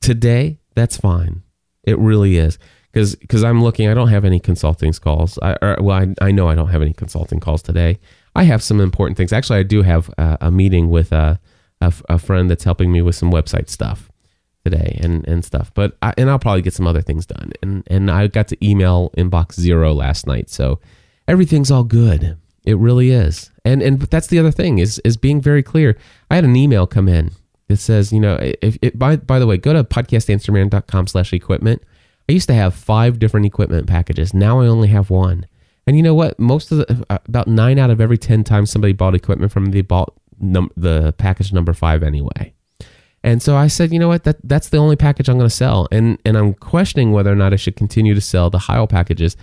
today, 0.00 0.58
that's 0.74 0.96
fine. 0.96 1.42
It 1.82 1.98
really 1.98 2.36
is 2.36 2.58
because 2.92 3.16
because 3.16 3.42
I'm 3.42 3.62
looking. 3.62 3.88
I 3.88 3.94
don't 3.94 4.08
have 4.08 4.24
any 4.24 4.38
consulting 4.38 4.92
calls. 4.92 5.38
I 5.42 5.56
or, 5.62 5.76
well, 5.80 5.96
I, 5.96 6.26
I 6.26 6.30
know 6.30 6.48
I 6.48 6.54
don't 6.54 6.68
have 6.68 6.82
any 6.82 6.92
consulting 6.92 7.40
calls 7.40 7.62
today. 7.62 7.98
I 8.36 8.44
have 8.44 8.62
some 8.62 8.80
important 8.80 9.16
things. 9.16 9.32
Actually, 9.32 9.60
I 9.60 9.64
do 9.64 9.82
have 9.82 10.10
a, 10.18 10.38
a 10.42 10.50
meeting 10.50 10.90
with 10.90 11.12
a, 11.12 11.40
a, 11.80 11.92
a, 12.08 12.18
friend 12.18 12.50
that's 12.50 12.64
helping 12.64 12.90
me 12.90 13.00
with 13.00 13.14
some 13.14 13.30
website 13.30 13.68
stuff 13.68 14.10
today 14.64 14.98
and, 15.00 15.26
and 15.28 15.44
stuff. 15.44 15.70
But 15.72 15.96
I, 16.02 16.14
and 16.18 16.28
I'll 16.28 16.40
probably 16.40 16.62
get 16.62 16.74
some 16.74 16.86
other 16.86 17.02
things 17.02 17.26
done. 17.26 17.52
And 17.62 17.84
and 17.86 18.10
I 18.10 18.26
got 18.26 18.48
to 18.48 18.66
email 18.66 19.10
inbox 19.16 19.54
zero 19.54 19.92
last 19.92 20.26
night, 20.26 20.50
so 20.50 20.80
everything's 21.28 21.70
all 21.70 21.84
good. 21.84 22.36
It 22.64 22.78
really 22.78 23.10
is. 23.10 23.50
And 23.64 23.82
and 23.82 24.00
that's 24.00 24.28
the 24.28 24.38
other 24.38 24.50
thing 24.50 24.78
is 24.78 24.98
is 25.00 25.16
being 25.16 25.40
very 25.40 25.62
clear. 25.62 25.96
I 26.30 26.36
had 26.36 26.44
an 26.44 26.56
email 26.56 26.86
come 26.86 27.08
in 27.08 27.32
that 27.68 27.76
says, 27.76 28.12
you 28.12 28.20
know, 28.20 28.38
if 28.40 28.78
it, 28.82 28.98
by 28.98 29.16
by 29.16 29.38
the 29.38 29.46
way, 29.46 29.56
go 29.56 29.72
to 29.72 29.84
podcastanswerman.com 29.84 31.06
slash 31.06 31.32
equipment. 31.32 31.82
I 32.28 32.32
used 32.32 32.48
to 32.48 32.54
have 32.54 32.74
five 32.74 33.18
different 33.18 33.44
equipment 33.44 33.86
packages. 33.86 34.32
Now 34.32 34.60
I 34.60 34.66
only 34.66 34.88
have 34.88 35.10
one. 35.10 35.46
And 35.86 35.96
you 35.96 36.02
know 36.02 36.14
what? 36.14 36.38
Most 36.38 36.72
of 36.72 36.78
the 36.78 37.06
uh, 37.10 37.18
about 37.26 37.48
nine 37.48 37.78
out 37.78 37.90
of 37.90 38.00
every 38.00 38.16
ten 38.18 38.44
times 38.44 38.70
somebody 38.70 38.94
bought 38.94 39.14
equipment 39.14 39.52
from 39.52 39.64
me, 39.64 39.70
they 39.70 39.82
bought 39.82 40.14
num- 40.40 40.70
the 40.76 41.14
package 41.18 41.52
number 41.52 41.74
five 41.74 42.02
anyway. 42.02 42.54
And 43.22 43.42
so 43.42 43.56
I 43.56 43.68
said, 43.68 43.92
you 43.92 43.98
know 43.98 44.08
what, 44.08 44.24
that 44.24 44.36
that's 44.44 44.68
the 44.68 44.78
only 44.78 44.96
package 44.96 45.28
I'm 45.28 45.38
going 45.38 45.48
to 45.48 45.54
sell, 45.54 45.88
and 45.90 46.18
and 46.24 46.36
I'm 46.36 46.54
questioning 46.54 47.12
whether 47.12 47.32
or 47.32 47.36
not 47.36 47.52
I 47.52 47.56
should 47.56 47.76
continue 47.76 48.14
to 48.14 48.20
sell 48.20 48.50
the 48.50 48.58
Heil 48.58 48.86
packages, 48.86 49.36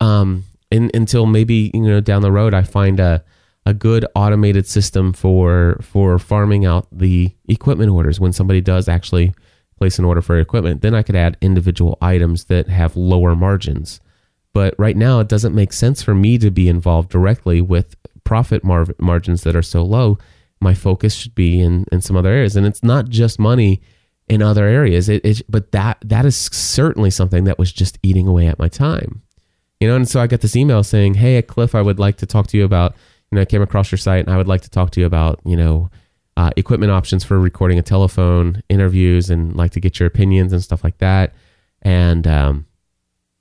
um, 0.00 0.44
in, 0.76 0.90
until 0.94 1.26
maybe 1.26 1.70
you 1.74 1.80
know 1.80 2.00
down 2.00 2.22
the 2.22 2.32
road 2.32 2.54
I 2.54 2.62
find 2.62 3.00
a 3.00 3.24
a 3.64 3.74
good 3.74 4.06
automated 4.14 4.66
system 4.66 5.12
for 5.12 5.78
for 5.82 6.18
farming 6.18 6.64
out 6.64 6.86
the 6.92 7.34
equipment 7.48 7.90
orders 7.90 8.20
when 8.20 8.32
somebody 8.32 8.60
does 8.60 8.88
actually 8.88 9.34
place 9.76 9.98
an 9.98 10.04
order 10.04 10.22
for 10.22 10.38
equipment. 10.38 10.82
Then 10.82 10.94
I 10.94 11.02
could 11.02 11.16
add 11.16 11.36
individual 11.40 11.98
items 12.00 12.44
that 12.44 12.68
have 12.68 12.96
lower 12.96 13.34
margins. 13.34 14.00
But 14.54 14.74
right 14.78 14.96
now, 14.96 15.20
it 15.20 15.28
doesn't 15.28 15.54
make 15.54 15.72
sense 15.72 16.02
for 16.02 16.14
me 16.14 16.38
to 16.38 16.50
be 16.50 16.68
involved 16.68 17.10
directly 17.10 17.60
with 17.60 17.94
profit 18.24 18.64
mar- 18.64 18.86
margins 18.98 19.42
that 19.42 19.54
are 19.54 19.62
so 19.62 19.82
low. 19.82 20.16
My 20.60 20.72
focus 20.72 21.14
should 21.14 21.34
be 21.34 21.60
in, 21.60 21.84
in 21.92 22.00
some 22.00 22.16
other 22.16 22.30
areas. 22.30 22.56
And 22.56 22.66
it's 22.66 22.82
not 22.82 23.10
just 23.10 23.38
money 23.38 23.82
in 24.28 24.40
other 24.40 24.64
areas. 24.64 25.10
It, 25.10 25.24
it, 25.24 25.42
but 25.48 25.72
that 25.72 25.98
that 26.02 26.24
is 26.24 26.36
certainly 26.36 27.10
something 27.10 27.44
that 27.44 27.58
was 27.58 27.72
just 27.72 27.98
eating 28.02 28.26
away 28.26 28.46
at 28.46 28.58
my 28.58 28.68
time. 28.68 29.22
You 29.80 29.88
know, 29.88 29.96
and 29.96 30.08
so 30.08 30.20
I 30.20 30.26
got 30.26 30.40
this 30.40 30.56
email 30.56 30.82
saying, 30.82 31.14
Hey, 31.14 31.40
Cliff, 31.42 31.74
I 31.74 31.82
would 31.82 31.98
like 31.98 32.16
to 32.18 32.26
talk 32.26 32.46
to 32.48 32.56
you 32.56 32.64
about, 32.64 32.94
you 33.30 33.36
know, 33.36 33.42
I 33.42 33.44
came 33.44 33.62
across 33.62 33.90
your 33.90 33.98
site 33.98 34.24
and 34.24 34.32
I 34.32 34.36
would 34.36 34.48
like 34.48 34.62
to 34.62 34.70
talk 34.70 34.90
to 34.92 35.00
you 35.00 35.06
about, 35.06 35.40
you 35.44 35.56
know, 35.56 35.90
uh, 36.36 36.50
equipment 36.56 36.92
options 36.92 37.24
for 37.24 37.38
recording 37.38 37.78
a 37.78 37.82
telephone 37.82 38.62
interviews 38.68 39.30
and 39.30 39.56
like 39.56 39.70
to 39.72 39.80
get 39.80 39.98
your 39.98 40.06
opinions 40.06 40.52
and 40.52 40.62
stuff 40.62 40.84
like 40.84 40.98
that. 40.98 41.34
And, 41.82 42.26
um, 42.26 42.66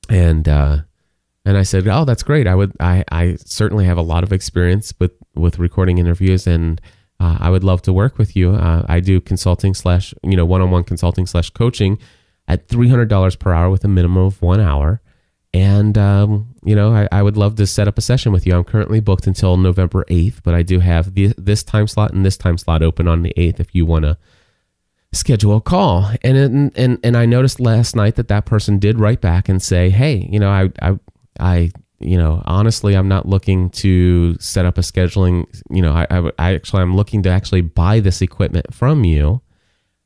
and, 0.10 0.48
uh, 0.48 0.80
and 1.45 1.58
I 1.58 1.63
said, 1.63 1.88
"Oh, 1.88 2.06
that's 2.06 2.24
great. 2.24 2.48
I 2.48 2.56
would, 2.56 2.74
I, 2.80 3.04
I 3.12 3.38
certainly 3.45 3.86
have 3.86 3.98
a 3.98 4.02
lot 4.02 4.24
of 4.24 4.34
experience 4.34 4.93
with 5.00 5.12
with 5.36 5.60
recording 5.60 6.00
interviews, 6.00 6.48
and 6.48 6.82
uh, 7.19 7.38
I 7.39 7.50
would 7.52 7.63
love 7.63 7.84
to 7.84 7.93
work 7.93 8.17
with 8.17 8.36
you. 8.36 8.52
Uh, 8.56 8.84
I 8.89 9.00
do 9.00 9.21
consulting 9.21 9.76
slash, 9.76 10.13
you 10.24 10.36
know, 10.36 10.45
one 10.45 10.62
on 10.62 10.71
one 10.71 10.84
consulting 10.84 11.28
slash 11.28 11.52
coaching 11.52 12.00
at 12.48 12.67
three 12.67 12.89
hundred 12.89 13.10
dollars 13.10 13.36
per 13.36 13.54
hour 13.54 13.69
with 13.69 13.86
a 13.86 13.88
minimum 13.88 14.26
of 14.26 14.41
one 14.41 14.60
hour, 14.60 15.02
and 15.56 15.98
um, 15.98 16.54
you 16.63 16.76
know, 16.76 16.94
I, 16.94 17.08
I, 17.12 17.24
would 17.24 17.38
love 17.38 17.56
to 17.56 17.65
set 17.65 17.88
up 17.88 17.98
a 17.98 18.02
session 18.02 18.32
with 18.32 18.46
you. 18.46 18.54
I'm 18.54 18.63
currently 18.63 19.00
booked 19.00 19.26
until 19.26 19.58
November 19.58 20.06
eighth, 20.10 20.41
but 20.44 20.54
I 20.54 20.63
do 20.63 20.80
have 20.80 21.13
the, 21.13 21.34
this 21.38 21.63
time 21.63 21.88
slot 21.88 22.13
and 22.13 22.26
this 22.26 22.38
time 22.38 22.58
slot 22.58 22.84
open 22.84 23.08
on 23.08 23.24
the 23.24 23.34
eighth 23.38 23.60
if 23.60 23.74
you 23.74 23.86
want 23.86 24.04
to." 24.04 24.18
schedule 25.13 25.56
a 25.56 25.62
call 25.62 26.12
and 26.24 26.74
and 26.76 27.00
and 27.02 27.15
I 27.15 27.26
noticed 27.26 27.62
last 27.62 27.96
night 27.96 28.15
that 28.15 28.28
that 28.28 28.46
person 28.46 28.80
did 28.80 29.00
write 29.00 29.22
back 29.22 29.48
and 29.48 29.63
say 29.63 29.89
hey 29.89 30.28
you 30.30 30.41
know 30.41 30.50
I 30.50 30.70
I 30.82 31.00
I, 31.39 31.72
you 32.00 32.18
know, 32.18 32.41
honestly, 32.46 32.96
I'm 32.96 33.08
not 33.08 33.28
looking 33.28 33.70
to 33.72 34.38
set 34.39 34.65
up 34.65 34.78
a 34.78 34.82
scheduling. 34.82 35.46
You 35.70 35.82
know, 35.82 35.94
I, 35.94 36.08
I, 36.10 36.32
I 36.39 36.56
actually, 36.56 36.82
I'm 36.82 36.96
looking 36.96 37.24
to 37.24 37.30
actually 37.30 37.62
buy 37.62 38.00
this 38.00 38.22
equipment 38.22 38.74
from 38.74 39.04
you, 39.04 39.41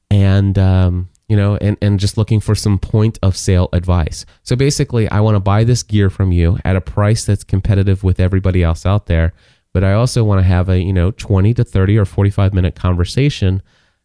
and 0.10 0.58
um, 0.58 1.09
you 1.30 1.38
know, 1.38 1.56
and 1.58 1.78
and 1.82 2.00
just 2.00 2.18
looking 2.18 2.40
for 2.40 2.56
some 2.56 2.78
point 2.78 3.18
of 3.22 3.38
sale 3.38 3.70
advice. 3.72 4.26
So 4.44 4.56
basically, 4.56 5.08
I 5.10 5.22
want 5.22 5.36
to 5.36 5.40
buy 5.40 5.64
this 5.64 5.84
gear 5.84 6.10
from 6.10 6.32
you 6.32 6.58
at 6.66 6.76
a 6.76 6.82
price 6.82 7.24
that's 7.24 7.44
competitive 7.44 8.04
with 8.04 8.20
everybody 8.20 8.64
else 8.64 8.86
out 8.86 9.06
there. 9.06 9.34
But 9.72 9.84
I 9.84 9.94
also 9.94 10.24
want 10.24 10.40
to 10.40 10.48
have 10.48 10.68
a 10.68 10.82
you 10.82 10.92
know 10.92 11.12
20 11.12 11.54
to 11.54 11.64
30 11.64 11.98
or 11.98 12.06
45 12.06 12.54
minute 12.54 12.76
conversation, 12.76 13.62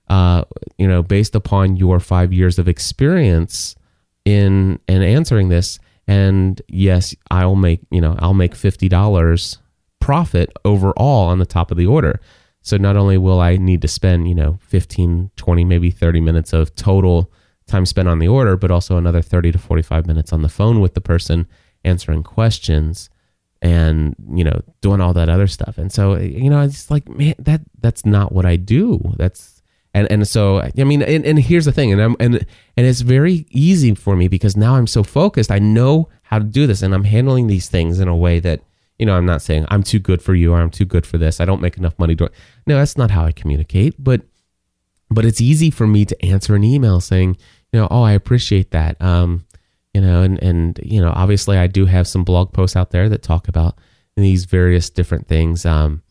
uh, 0.08 0.44
you 0.78 0.86
know, 0.86 1.02
based 1.02 1.34
upon 1.34 1.76
your 1.76 1.98
five 1.98 2.32
years 2.32 2.58
of 2.58 2.68
experience 2.68 3.74
in 4.24 4.78
in 4.88 5.02
answering 5.02 5.48
this 5.48 5.78
and 6.06 6.60
yes 6.68 7.14
i'll 7.30 7.56
make 7.56 7.80
you 7.90 8.00
know 8.00 8.16
i'll 8.18 8.34
make 8.34 8.54
$50 8.54 9.58
profit 10.00 10.52
overall 10.64 11.28
on 11.28 11.38
the 11.38 11.46
top 11.46 11.70
of 11.70 11.76
the 11.76 11.86
order 11.86 12.20
so 12.64 12.76
not 12.76 12.96
only 12.96 13.16
will 13.16 13.40
i 13.40 13.56
need 13.56 13.80
to 13.80 13.86
spend 13.86 14.28
you 14.28 14.34
know 14.34 14.58
15 14.62 15.30
20 15.36 15.64
maybe 15.64 15.90
30 15.90 16.20
minutes 16.20 16.52
of 16.52 16.74
total 16.74 17.30
time 17.68 17.86
spent 17.86 18.08
on 18.08 18.18
the 18.18 18.26
order 18.26 18.56
but 18.56 18.72
also 18.72 18.96
another 18.96 19.22
30 19.22 19.52
to 19.52 19.58
45 19.58 20.06
minutes 20.06 20.32
on 20.32 20.42
the 20.42 20.48
phone 20.48 20.80
with 20.80 20.94
the 20.94 21.00
person 21.00 21.46
answering 21.84 22.24
questions 22.24 23.08
and 23.62 24.16
you 24.34 24.42
know 24.42 24.60
doing 24.80 25.00
all 25.00 25.12
that 25.12 25.28
other 25.28 25.46
stuff 25.46 25.78
and 25.78 25.92
so 25.92 26.16
you 26.16 26.50
know 26.50 26.60
it's 26.60 26.90
like 26.90 27.08
man 27.08 27.34
that 27.38 27.60
that's 27.80 28.04
not 28.04 28.32
what 28.32 28.44
i 28.44 28.56
do 28.56 29.00
that's 29.16 29.54
and 29.94 30.10
and 30.10 30.26
so 30.26 30.60
I 30.60 30.84
mean, 30.84 31.02
and, 31.02 31.24
and 31.24 31.38
here's 31.38 31.64
the 31.64 31.72
thing, 31.72 31.92
and 31.92 32.02
I'm 32.02 32.16
and 32.18 32.44
and 32.76 32.86
it's 32.86 33.00
very 33.00 33.46
easy 33.50 33.94
for 33.94 34.16
me 34.16 34.26
because 34.26 34.56
now 34.56 34.74
I'm 34.74 34.88
so 34.88 35.04
focused. 35.04 35.52
I 35.52 35.60
know 35.60 36.08
how 36.22 36.40
to 36.40 36.44
do 36.44 36.66
this, 36.66 36.82
and 36.82 36.92
I'm 36.92 37.04
handling 37.04 37.46
these 37.46 37.68
things 37.68 38.00
in 38.00 38.08
a 38.08 38.16
way 38.16 38.40
that 38.40 38.60
you 38.98 39.06
know 39.06 39.16
I'm 39.16 39.26
not 39.26 39.42
saying 39.42 39.66
I'm 39.68 39.82
too 39.82 39.98
good 39.98 40.22
for 40.22 40.34
you 40.34 40.52
or 40.52 40.60
I'm 40.60 40.70
too 40.70 40.84
good 40.84 41.06
for 41.06 41.18
this. 41.18 41.40
I 41.40 41.44
don't 41.44 41.62
make 41.62 41.76
enough 41.76 41.98
money. 41.98 42.14
To 42.16 42.30
no, 42.66 42.76
that's 42.76 42.96
not 42.96 43.10
how 43.10 43.24
I 43.24 43.32
communicate. 43.32 43.94
But 43.98 44.22
but 45.10 45.24
it's 45.24 45.40
easy 45.40 45.70
for 45.70 45.86
me 45.86 46.04
to 46.04 46.24
answer 46.24 46.54
an 46.54 46.64
email 46.64 47.00
saying, 47.00 47.36
you 47.72 47.80
know, 47.80 47.88
oh, 47.90 48.02
I 48.02 48.12
appreciate 48.12 48.70
that. 48.72 49.00
Um, 49.00 49.46
you 49.92 50.00
know, 50.00 50.22
and 50.22 50.42
and 50.42 50.78
you 50.82 51.00
know, 51.00 51.12
obviously, 51.14 51.56
I 51.56 51.66
do 51.66 51.86
have 51.86 52.08
some 52.08 52.24
blog 52.24 52.52
posts 52.52 52.76
out 52.76 52.90
there 52.90 53.08
that 53.08 53.22
talk 53.22 53.48
about 53.48 53.78
these 54.16 54.44
various 54.44 54.90
different 54.90 55.28
things. 55.28 55.64
Um, 55.64 56.02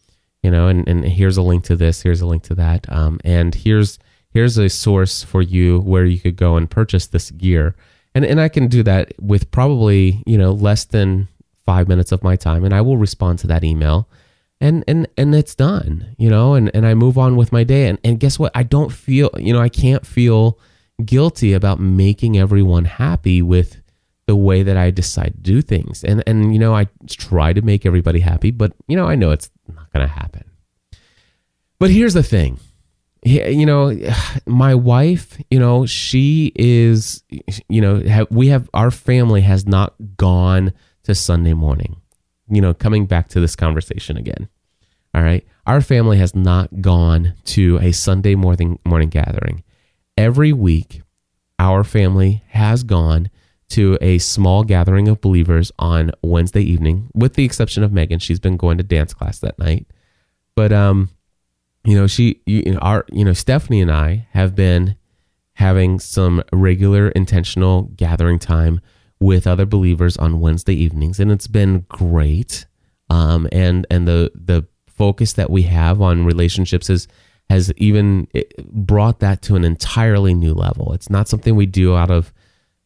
you 0.41 0.51
know, 0.51 0.67
and, 0.67 0.87
and 0.87 1.05
here's 1.05 1.37
a 1.37 1.41
link 1.41 1.63
to 1.65 1.75
this, 1.75 2.01
here's 2.01 2.21
a 2.21 2.25
link 2.25 2.43
to 2.43 2.55
that, 2.55 2.91
um, 2.91 3.19
and 3.23 3.53
here's 3.53 3.99
here's 4.29 4.57
a 4.57 4.69
source 4.69 5.23
for 5.23 5.41
you 5.41 5.79
where 5.81 6.05
you 6.05 6.19
could 6.19 6.35
go 6.35 6.55
and 6.55 6.69
purchase 6.69 7.07
this 7.07 7.31
gear, 7.31 7.75
and 8.15 8.25
and 8.25 8.39
I 8.39 8.49
can 8.49 8.67
do 8.67 8.83
that 8.83 9.13
with 9.19 9.51
probably 9.51 10.23
you 10.25 10.37
know 10.37 10.51
less 10.53 10.85
than 10.85 11.27
five 11.65 11.87
minutes 11.87 12.11
of 12.11 12.23
my 12.23 12.35
time, 12.35 12.63
and 12.63 12.73
I 12.73 12.81
will 12.81 12.97
respond 12.97 13.39
to 13.39 13.47
that 13.47 13.63
email, 13.63 14.09
and 14.61 14.83
and 14.87 15.07
and 15.17 15.35
it's 15.35 15.55
done, 15.55 16.15
you 16.17 16.29
know, 16.29 16.53
and 16.53 16.71
and 16.73 16.85
I 16.85 16.93
move 16.93 17.17
on 17.17 17.35
with 17.35 17.51
my 17.51 17.63
day, 17.63 17.87
and 17.87 17.99
and 18.03 18.19
guess 18.19 18.39
what? 18.39 18.51
I 18.55 18.63
don't 18.63 18.91
feel, 18.91 19.29
you 19.37 19.53
know, 19.53 19.61
I 19.61 19.69
can't 19.69 20.05
feel 20.05 20.59
guilty 21.03 21.53
about 21.53 21.79
making 21.79 22.37
everyone 22.37 22.85
happy 22.85 23.41
with 23.41 23.81
the 24.25 24.35
way 24.35 24.63
that 24.63 24.77
I 24.77 24.91
decide 24.91 25.33
to 25.33 25.41
do 25.41 25.61
things. 25.61 26.03
And 26.03 26.23
and 26.27 26.53
you 26.53 26.59
know, 26.59 26.75
I 26.75 26.87
try 27.07 27.53
to 27.53 27.61
make 27.61 27.85
everybody 27.85 28.19
happy, 28.19 28.51
but 28.51 28.73
you 28.87 28.95
know, 28.95 29.07
I 29.07 29.15
know 29.15 29.31
it's 29.31 29.49
not 29.67 29.91
to 29.93 30.07
happen. 30.07 30.43
But 31.79 31.89
here's 31.89 32.13
the 32.13 32.23
thing. 32.23 32.59
You 33.23 33.65
know, 33.65 33.93
my 34.45 34.75
wife, 34.75 35.37
you 35.51 35.59
know, 35.59 35.85
she 35.85 36.53
is, 36.55 37.23
you 37.67 37.81
know, 37.81 38.25
we 38.29 38.47
have, 38.47 38.69
our 38.73 38.89
family 38.89 39.41
has 39.41 39.65
not 39.65 39.93
gone 40.15 40.71
to 41.03 41.15
Sunday 41.15 41.53
morning. 41.53 41.97
You 42.49 42.61
know, 42.61 42.73
coming 42.73 43.05
back 43.05 43.29
to 43.29 43.39
this 43.39 43.55
conversation 43.55 44.17
again. 44.17 44.49
All 45.13 45.23
right. 45.23 45.45
Our 45.65 45.81
family 45.81 46.17
has 46.17 46.35
not 46.35 46.81
gone 46.81 47.35
to 47.45 47.79
a 47.81 47.91
Sunday 47.91 48.35
morning 48.35 48.79
morning 48.85 49.09
gathering. 49.09 49.63
Every 50.17 50.51
week, 50.53 51.01
our 51.59 51.83
family 51.83 52.43
has 52.49 52.83
gone 52.83 53.29
to 53.69 53.97
a 54.01 54.17
small 54.17 54.63
gathering 54.63 55.07
of 55.07 55.21
believers 55.21 55.71
on 55.79 56.11
Wednesday 56.21 56.61
evening, 56.61 57.09
with 57.13 57.33
the 57.35 57.45
exception 57.45 57.83
of 57.83 57.91
Megan. 57.91 58.19
She's 58.19 58.39
been 58.39 58.57
going 58.57 58.77
to 58.77 58.83
dance 58.83 59.13
class 59.13 59.39
that 59.39 59.57
night. 59.57 59.87
But 60.55 60.71
um, 60.71 61.09
you 61.85 61.95
know, 61.95 62.07
she, 62.07 62.41
you 62.45 62.77
our, 62.81 63.05
you 63.11 63.25
know, 63.25 63.33
Stephanie 63.33 63.81
and 63.81 63.91
I 63.91 64.27
have 64.31 64.55
been 64.55 64.95
having 65.55 65.99
some 65.99 66.43
regular 66.51 67.09
intentional 67.09 67.83
gathering 67.95 68.39
time 68.39 68.81
with 69.23 69.47
other 69.47 69.65
believers 69.65 70.17
on 70.17 70.41
Wednesday 70.41 70.73
evenings, 70.73 71.17
and 71.17 71.31
it's 71.31 71.47
been 71.47 71.85
great. 71.87 72.65
Um, 73.09 73.47
and 73.53 73.87
and 73.89 74.05
the 74.05 74.31
the 74.35 74.67
focus 74.85 75.33
that 75.33 75.49
we 75.49 75.63
have 75.63 76.01
on 76.01 76.25
relationships 76.25 76.89
is 76.89 77.07
has 77.49 77.71
even 77.77 78.27
brought 78.65 79.19
that 79.19 79.41
to 79.43 79.55
an 79.55 79.63
entirely 79.63 80.33
new 80.33 80.53
level. 80.53 80.91
It's 80.91 81.09
not 81.09 81.29
something 81.29 81.55
we 81.55 81.65
do 81.65 81.95
out 81.95 82.11
of 82.11 82.33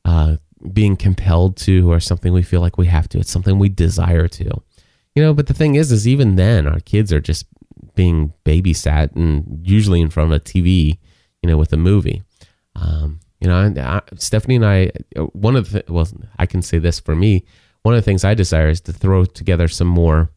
uh, 0.05 0.37
being 0.71 0.95
compelled 0.95 1.57
to 1.57 1.91
or 1.91 1.99
something 1.99 2.31
we 2.33 2.43
feel 2.43 2.61
like 2.61 2.77
we 2.77 2.87
have 2.87 3.09
to. 3.09 3.19
It's 3.19 3.31
something 3.31 3.57
we 3.57 3.69
desire 3.69 4.27
to. 4.27 4.61
You 5.15 5.23
know, 5.23 5.33
but 5.33 5.47
the 5.47 5.55
thing 5.55 5.73
is, 5.73 5.91
is 5.91 6.07
even 6.07 6.35
then, 6.35 6.67
our 6.67 6.79
kids 6.81 7.11
are 7.11 7.19
just 7.19 7.47
being 7.95 8.33
babysat 8.45 9.15
and 9.15 9.67
usually 9.67 10.01
in 10.01 10.11
front 10.11 10.31
of 10.31 10.37
a 10.37 10.43
TV, 10.43 10.99
you 11.41 11.49
know, 11.49 11.57
with 11.57 11.73
a 11.73 11.77
movie. 11.77 12.21
Um, 12.75 13.21
you 13.39 13.47
know, 13.47 13.73
I, 13.77 14.01
Stephanie 14.15 14.55
and 14.55 14.65
I, 14.65 14.91
one 15.33 15.55
of 15.55 15.71
the, 15.71 15.83
well, 15.87 16.07
I 16.39 16.45
can 16.45 16.61
say 16.61 16.79
this 16.79 16.99
for 16.99 17.15
me, 17.15 17.45
one 17.83 17.93
of 17.93 17.99
the 17.99 18.05
things 18.05 18.23
I 18.23 18.33
desire 18.33 18.69
is 18.69 18.81
to 18.81 18.93
throw 18.93 19.25
together 19.25 19.67
some 19.67 19.87
more 19.87 20.31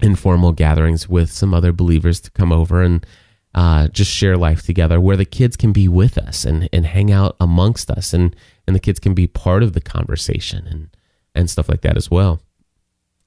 informal 0.00 0.52
gatherings 0.52 1.08
with 1.08 1.30
some 1.30 1.54
other 1.54 1.72
believers 1.72 2.20
to 2.20 2.30
come 2.30 2.52
over 2.52 2.82
and 2.82 3.06
uh, 3.54 3.88
just 3.88 4.10
share 4.10 4.36
life 4.36 4.62
together 4.62 5.00
where 5.00 5.16
the 5.16 5.24
kids 5.24 5.56
can 5.56 5.72
be 5.72 5.86
with 5.86 6.16
us 6.16 6.44
and, 6.44 6.68
and 6.72 6.86
hang 6.86 7.12
out 7.12 7.36
amongst 7.38 7.90
us 7.90 8.14
and, 8.14 8.34
and 8.66 8.74
the 8.74 8.80
kids 8.80 8.98
can 8.98 9.14
be 9.14 9.26
part 9.26 9.62
of 9.62 9.74
the 9.74 9.80
conversation 9.80 10.66
and, 10.66 10.96
and 11.34 11.50
stuff 11.50 11.68
like 11.68 11.82
that 11.82 11.96
as 11.96 12.10
well. 12.10 12.40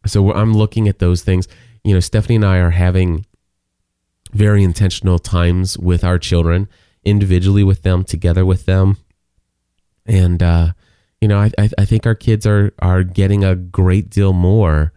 So 0.05 0.33
I'm 0.33 0.53
looking 0.53 0.87
at 0.87 0.99
those 0.99 1.21
things. 1.21 1.47
You 1.83 1.93
know, 1.93 1.99
Stephanie 1.99 2.35
and 2.35 2.45
I 2.45 2.57
are 2.57 2.71
having 2.71 3.25
very 4.33 4.63
intentional 4.63 5.19
times 5.19 5.77
with 5.77 6.03
our 6.03 6.19
children, 6.19 6.67
individually 7.05 7.63
with 7.63 7.83
them, 7.83 8.03
together 8.03 8.45
with 8.45 8.65
them. 8.65 8.97
And, 10.05 10.43
uh, 10.43 10.73
you 11.21 11.27
know, 11.27 11.39
I, 11.39 11.51
I 11.57 11.85
think 11.85 12.05
our 12.05 12.15
kids 12.15 12.45
are, 12.45 12.73
are 12.79 13.03
getting 13.03 13.43
a 13.43 13.55
great 13.55 14.09
deal 14.09 14.33
more 14.33 14.91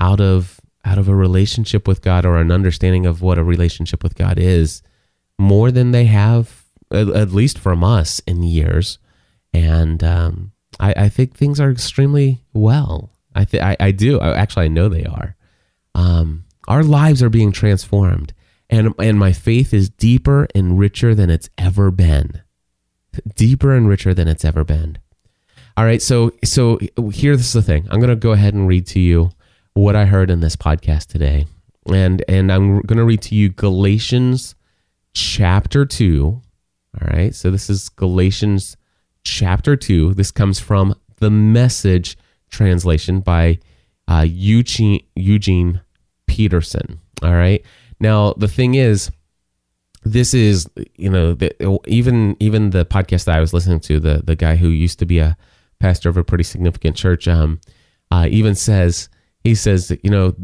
out 0.00 0.20
of 0.20 0.60
out 0.84 0.98
of 0.98 1.08
a 1.08 1.14
relationship 1.14 1.88
with 1.88 2.00
God 2.00 2.24
or 2.24 2.36
an 2.36 2.52
understanding 2.52 3.06
of 3.06 3.20
what 3.20 3.38
a 3.38 3.44
relationship 3.44 4.04
with 4.04 4.14
God 4.14 4.38
is 4.38 4.82
more 5.36 5.72
than 5.72 5.90
they 5.90 6.04
have 6.04 6.64
at, 6.92 7.08
at 7.08 7.32
least 7.32 7.58
from 7.58 7.82
us, 7.82 8.20
in 8.20 8.44
years. 8.44 8.98
And 9.52 10.04
um, 10.04 10.52
I, 10.78 10.94
I 10.96 11.08
think 11.08 11.34
things 11.34 11.58
are 11.58 11.72
extremely 11.72 12.42
well. 12.52 13.10
I, 13.34 13.44
th- 13.44 13.62
I, 13.62 13.76
I 13.80 13.90
do. 13.90 14.20
I, 14.20 14.36
actually, 14.36 14.66
I 14.66 14.68
know 14.68 14.88
they 14.88 15.04
are. 15.04 15.34
Um, 15.96 16.44
our 16.68 16.84
lives 16.84 17.22
are 17.22 17.30
being 17.30 17.50
transformed, 17.50 18.32
and 18.70 18.94
and 18.98 19.18
my 19.18 19.32
faith 19.32 19.72
is 19.72 19.88
deeper 19.88 20.46
and 20.54 20.78
richer 20.78 21.14
than 21.14 21.30
it's 21.30 21.48
ever 21.58 21.90
been. 21.90 22.42
Deeper 23.34 23.74
and 23.74 23.88
richer 23.88 24.12
than 24.12 24.28
it's 24.28 24.44
ever 24.44 24.64
been. 24.64 24.98
All 25.76 25.84
right, 25.84 26.02
so 26.02 26.32
so 26.44 26.78
here's 27.12 27.52
the 27.52 27.62
thing. 27.62 27.86
I'm 27.90 28.00
going 28.00 28.10
to 28.10 28.16
go 28.16 28.32
ahead 28.32 28.54
and 28.54 28.66
read 28.66 28.86
to 28.88 29.00
you 29.00 29.30
what 29.74 29.94
I 29.94 30.06
heard 30.06 30.30
in 30.30 30.40
this 30.40 30.56
podcast 30.56 31.06
today, 31.06 31.46
and 31.86 32.24
and 32.28 32.50
I'm 32.50 32.80
going 32.80 32.98
to 32.98 33.04
read 33.04 33.22
to 33.22 33.34
you 33.34 33.50
Galatians 33.50 34.54
chapter 35.12 35.84
two. 35.84 36.40
All 37.00 37.08
right, 37.08 37.34
so 37.34 37.50
this 37.50 37.68
is 37.68 37.88
Galatians 37.90 38.76
chapter 39.22 39.76
two. 39.76 40.14
This 40.14 40.30
comes 40.30 40.58
from 40.58 40.94
the 41.18 41.30
Message 41.30 42.16
translation 42.48 43.20
by 43.20 43.58
uh, 44.08 44.24
Eugene 44.26 45.04
Eugene 45.14 45.80
Peterson. 46.26 47.00
All 47.22 47.32
right. 47.32 47.64
Now 48.00 48.34
the 48.34 48.48
thing 48.48 48.74
is, 48.74 49.10
this 50.06 50.34
is 50.34 50.68
you 50.96 51.10
know 51.10 51.34
the, 51.34 51.80
even 51.86 52.36
even 52.40 52.70
the 52.70 52.84
podcast 52.84 53.24
that 53.24 53.36
I 53.36 53.40
was 53.40 53.52
listening 53.52 53.80
to 53.80 54.00
the 54.00 54.22
the 54.24 54.36
guy 54.36 54.56
who 54.56 54.68
used 54.68 54.98
to 55.00 55.06
be 55.06 55.18
a 55.18 55.36
pastor 55.80 56.08
of 56.08 56.16
a 56.16 56.24
pretty 56.24 56.44
significant 56.44 56.96
church 56.96 57.28
um, 57.28 57.60
uh, 58.10 58.26
even 58.30 58.54
says 58.54 59.08
he 59.42 59.54
says 59.54 59.96
you 60.02 60.10
know 60.10 60.34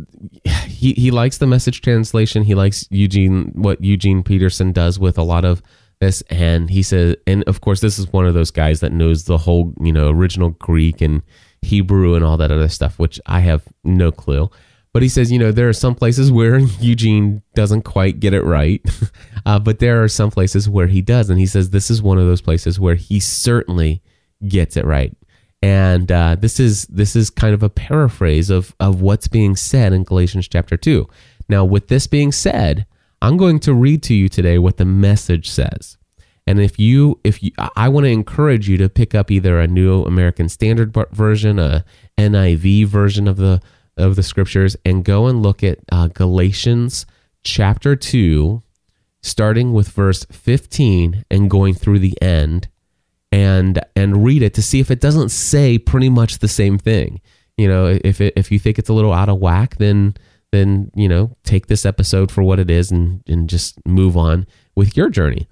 he 0.66 0.92
he 0.94 1.10
likes 1.10 1.38
the 1.38 1.46
message 1.46 1.80
translation. 1.80 2.42
He 2.42 2.54
likes 2.54 2.86
Eugene 2.90 3.52
what 3.54 3.82
Eugene 3.82 4.22
Peterson 4.22 4.72
does 4.72 4.98
with 4.98 5.16
a 5.16 5.22
lot 5.22 5.44
of 5.44 5.62
this. 6.00 6.22
And 6.22 6.68
he 6.68 6.82
says 6.82 7.16
and 7.26 7.44
of 7.44 7.60
course 7.60 7.80
this 7.80 7.98
is 7.98 8.12
one 8.12 8.26
of 8.26 8.34
those 8.34 8.50
guys 8.50 8.80
that 8.80 8.92
knows 8.92 9.24
the 9.24 9.38
whole 9.38 9.72
you 9.80 9.92
know 9.92 10.08
original 10.10 10.50
Greek 10.50 11.00
and 11.00 11.22
Hebrew 11.62 12.14
and 12.14 12.24
all 12.24 12.36
that 12.38 12.50
other 12.50 12.68
stuff 12.68 12.98
which 12.98 13.20
I 13.26 13.40
have 13.40 13.62
no 13.84 14.10
clue 14.10 14.50
but 14.92 15.02
he 15.02 15.09
says, 15.09 15.33
you 15.33 15.38
know, 15.38 15.52
there 15.52 15.68
are 15.68 15.74
some 15.74 15.94
places 15.94 16.31
where 16.31 16.59
Eugene 16.81 17.42
doesn't 17.55 17.83
quite 17.83 18.20
get 18.20 18.35
it 18.35 18.44
right, 18.44 18.83
uh, 19.46 19.59
but 19.59 19.78
there 19.78 20.02
are 20.02 20.09
some 20.09 20.31
places 20.31 20.68
where 20.68 20.87
he 20.87 21.00
does. 21.00 21.31
And 21.31 21.38
he 21.38 21.46
says 21.46 21.70
this 21.70 21.90
is 21.90 22.02
one 22.02 22.18
of 22.18 22.26
those 22.26 22.42
places 22.42 22.78
where 22.78 22.94
he 22.94 23.20
certainly 23.20 24.02
gets 24.46 24.76
it 24.76 24.85
right. 24.85 25.16
And 25.62 26.11
uh, 26.11 26.37
this 26.38 26.59
is 26.59 26.87
this 26.87 27.14
is 27.14 27.31
kind 27.31 27.55
of 27.55 27.62
a 27.62 27.70
paraphrase 27.70 28.50
of 28.50 28.74
of 28.81 29.00
what's 29.00 29.28
being 29.28 29.55
said 29.55 29.92
in 29.92 30.02
Galatians 30.02 30.48
chapter 30.48 30.76
two. 30.76 31.09
Now, 31.48 31.64
with 31.64 31.88
this 31.88 32.07
being 32.07 32.33
said, 32.33 32.87
I'm 33.20 33.37
going 33.37 33.61
to 33.61 33.74
read 33.74 34.02
to 34.05 34.14
you 34.14 34.28
today 34.28 34.59
what 34.59 34.76
the 34.76 34.85
message 34.85 35.48
says. 35.48 35.96
And 36.46 36.61
if 36.61 36.78
you, 36.78 37.20
if 37.22 37.40
you, 37.40 37.52
I 37.76 37.88
want 37.88 38.05
to 38.05 38.11
encourage 38.11 38.68
you 38.68 38.76
to 38.78 38.88
pick 38.88 39.14
up 39.14 39.31
either 39.31 39.61
a 39.61 39.68
New 39.68 40.02
American 40.02 40.48
Standard 40.48 40.92
version, 41.12 41.61
a 41.61 41.85
NIV 42.18 42.87
version 42.87 43.28
of 43.28 43.37
the 43.37 43.61
of 43.96 44.16
the 44.16 44.22
scriptures 44.22 44.76
and 44.85 45.05
go 45.05 45.26
and 45.26 45.42
look 45.42 45.62
at 45.62 45.78
uh, 45.90 46.09
Galatians 46.09 47.07
chapter 47.44 47.96
2, 47.96 48.62
starting 49.22 49.72
with 49.72 49.88
verse 49.88 50.24
15 50.31 51.24
and 51.31 51.50
going 51.50 51.74
through 51.74 51.98
the 51.98 52.20
end 52.22 52.68
and 53.33 53.81
and 53.96 54.24
read 54.24 54.42
it 54.42 54.55
to 54.55 54.62
see 54.62 54.78
if 54.78 54.90
it 54.90 55.00
doesn't 55.00 55.31
say 55.31 55.78
pretty 55.78 56.11
much 56.11 56.38
the 56.38 56.48
same 56.48 56.78
thing. 56.78 57.20
You 57.57 57.68
know, 57.68 57.98
if 58.05 58.20
it, 58.20 58.35
if 58.37 58.52
you 58.52 58.59
think 58.59 58.78
it's 58.78 58.88
a 58.88 58.94
little 58.94 59.12
out 59.12 59.28
of 59.28 59.38
whack, 59.38 59.76
then 59.76 60.14
then 60.52 60.90
you 60.94 61.09
know 61.09 61.37
take 61.42 61.66
this 61.66 61.87
episode 61.87 62.31
for 62.31 62.42
what 62.42 62.59
it 62.59 62.70
is 62.70 62.90
and 62.90 63.22
and 63.26 63.48
just 63.48 63.85
move 63.87 64.16
on 64.16 64.46
with 64.76 64.96
your 64.96 65.09
journey. 65.09 65.48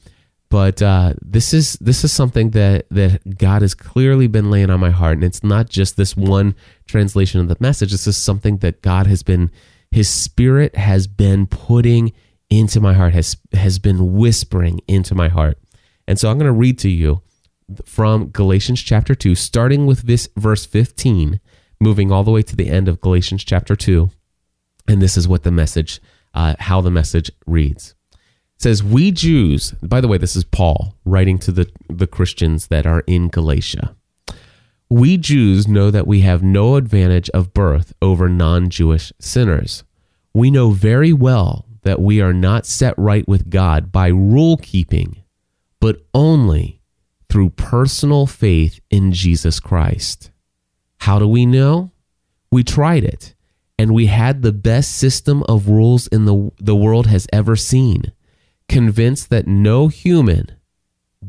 But 0.50 0.82
uh, 0.82 1.14
this 1.22 1.54
is 1.54 1.74
this 1.74 2.04
is 2.04 2.12
something 2.12 2.50
that 2.50 2.86
that 2.90 3.38
God 3.38 3.62
has 3.62 3.74
clearly 3.74 4.26
been 4.26 4.50
laying 4.50 4.68
on 4.68 4.80
my 4.80 4.90
heart, 4.90 5.14
and 5.14 5.24
it's 5.24 5.44
not 5.44 5.68
just 5.68 5.96
this 5.96 6.16
one 6.16 6.54
translation 6.90 7.40
of 7.40 7.48
the 7.48 7.56
message. 7.60 7.92
This 7.92 8.06
is 8.06 8.16
something 8.16 8.58
that 8.58 8.82
God 8.82 9.06
has 9.06 9.22
been, 9.22 9.50
His 9.90 10.08
Spirit 10.08 10.76
has 10.76 11.06
been 11.06 11.46
putting 11.46 12.12
into 12.48 12.80
my 12.80 12.94
heart, 12.94 13.14
has 13.14 13.36
has 13.52 13.78
been 13.78 14.14
whispering 14.14 14.80
into 14.88 15.14
my 15.14 15.28
heart. 15.28 15.58
And 16.06 16.18
so 16.18 16.30
I'm 16.30 16.38
going 16.38 16.52
to 16.52 16.58
read 16.58 16.78
to 16.80 16.88
you 16.88 17.22
from 17.84 18.26
Galatians 18.28 18.82
chapter 18.82 19.14
two, 19.14 19.34
starting 19.34 19.86
with 19.86 20.02
this 20.02 20.28
verse 20.36 20.66
15, 20.66 21.40
moving 21.80 22.10
all 22.10 22.24
the 22.24 22.32
way 22.32 22.42
to 22.42 22.56
the 22.56 22.68
end 22.68 22.88
of 22.88 23.00
Galatians 23.00 23.44
chapter 23.44 23.76
two, 23.76 24.10
and 24.88 25.00
this 25.00 25.16
is 25.16 25.28
what 25.28 25.44
the 25.44 25.52
message, 25.52 26.00
uh, 26.34 26.56
how 26.58 26.80
the 26.80 26.90
message 26.90 27.30
reads 27.46 27.94
says 28.60 28.84
we 28.84 29.10
Jews 29.10 29.72
by 29.82 30.00
the 30.00 30.08
way 30.08 30.18
this 30.18 30.36
is 30.36 30.44
Paul 30.44 30.94
writing 31.04 31.38
to 31.40 31.52
the 31.52 31.70
the 31.88 32.06
Christians 32.06 32.66
that 32.66 32.86
are 32.86 33.00
in 33.06 33.28
Galatia 33.28 33.96
we 34.90 35.16
Jews 35.16 35.68
know 35.68 35.90
that 35.90 36.06
we 36.06 36.20
have 36.20 36.42
no 36.42 36.76
advantage 36.76 37.30
of 37.30 37.54
birth 37.54 37.94
over 38.02 38.28
non-Jewish 38.28 39.12
sinners. 39.18 39.84
We 40.34 40.50
know 40.50 40.70
very 40.70 41.12
well 41.12 41.64
that 41.82 42.00
we 42.00 42.20
are 42.20 42.34
not 42.34 42.66
set 42.66 42.94
right 42.98 43.26
with 43.26 43.50
God 43.50 43.90
by 43.90 44.08
rule 44.08 44.56
keeping 44.56 45.20
but 45.80 46.02
only 46.14 46.80
through 47.28 47.50
personal 47.50 48.26
faith 48.26 48.80
in 48.90 49.12
Jesus 49.12 49.58
Christ. 49.58 50.30
How 50.98 51.18
do 51.18 51.26
we 51.26 51.46
know? 51.46 51.90
We 52.52 52.62
tried 52.62 53.04
it 53.04 53.34
and 53.78 53.94
we 53.94 54.06
had 54.06 54.42
the 54.42 54.52
best 54.52 54.96
system 54.96 55.42
of 55.48 55.68
rules 55.68 56.06
in 56.08 56.26
the 56.26 56.50
the 56.58 56.76
world 56.76 57.06
has 57.06 57.26
ever 57.32 57.56
seen 57.56 58.12
convinced 58.68 59.30
that 59.30 59.46
no 59.46 59.88
human 59.88 60.50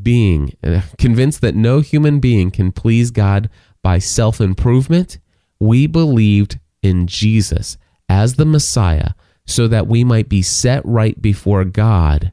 being, 0.04 0.56
uh, 0.64 0.82
convinced 0.98 1.42
that 1.42 1.56
no 1.56 1.80
human 1.80 2.20
being 2.20 2.52
can 2.52 2.72
please 2.72 3.12
God 3.12 3.50
by 3.82 4.00
self 4.00 4.40
improvement, 4.42 5.20
we 5.60 5.88
believed 5.88 6.60
in 6.82 7.08
Jesus 7.08 7.78
as 8.10 8.36
the 8.36 8.46
Messiah 8.46 9.12
so 9.46 9.68
that 9.68 9.88
we 9.88 10.04
might 10.04 10.30
be 10.30 10.42
set 10.42 10.86
right 10.86 11.22
before 11.22 11.64
God 11.66 12.32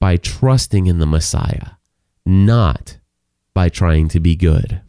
by 0.00 0.16
trusting 0.16 0.86
in 0.86 0.98
the 0.98 1.06
Messiah, 1.06 1.72
not 2.24 2.98
by 3.54 3.68
trying 3.68 4.08
to 4.08 4.20
be 4.20 4.36
good. 4.36 4.82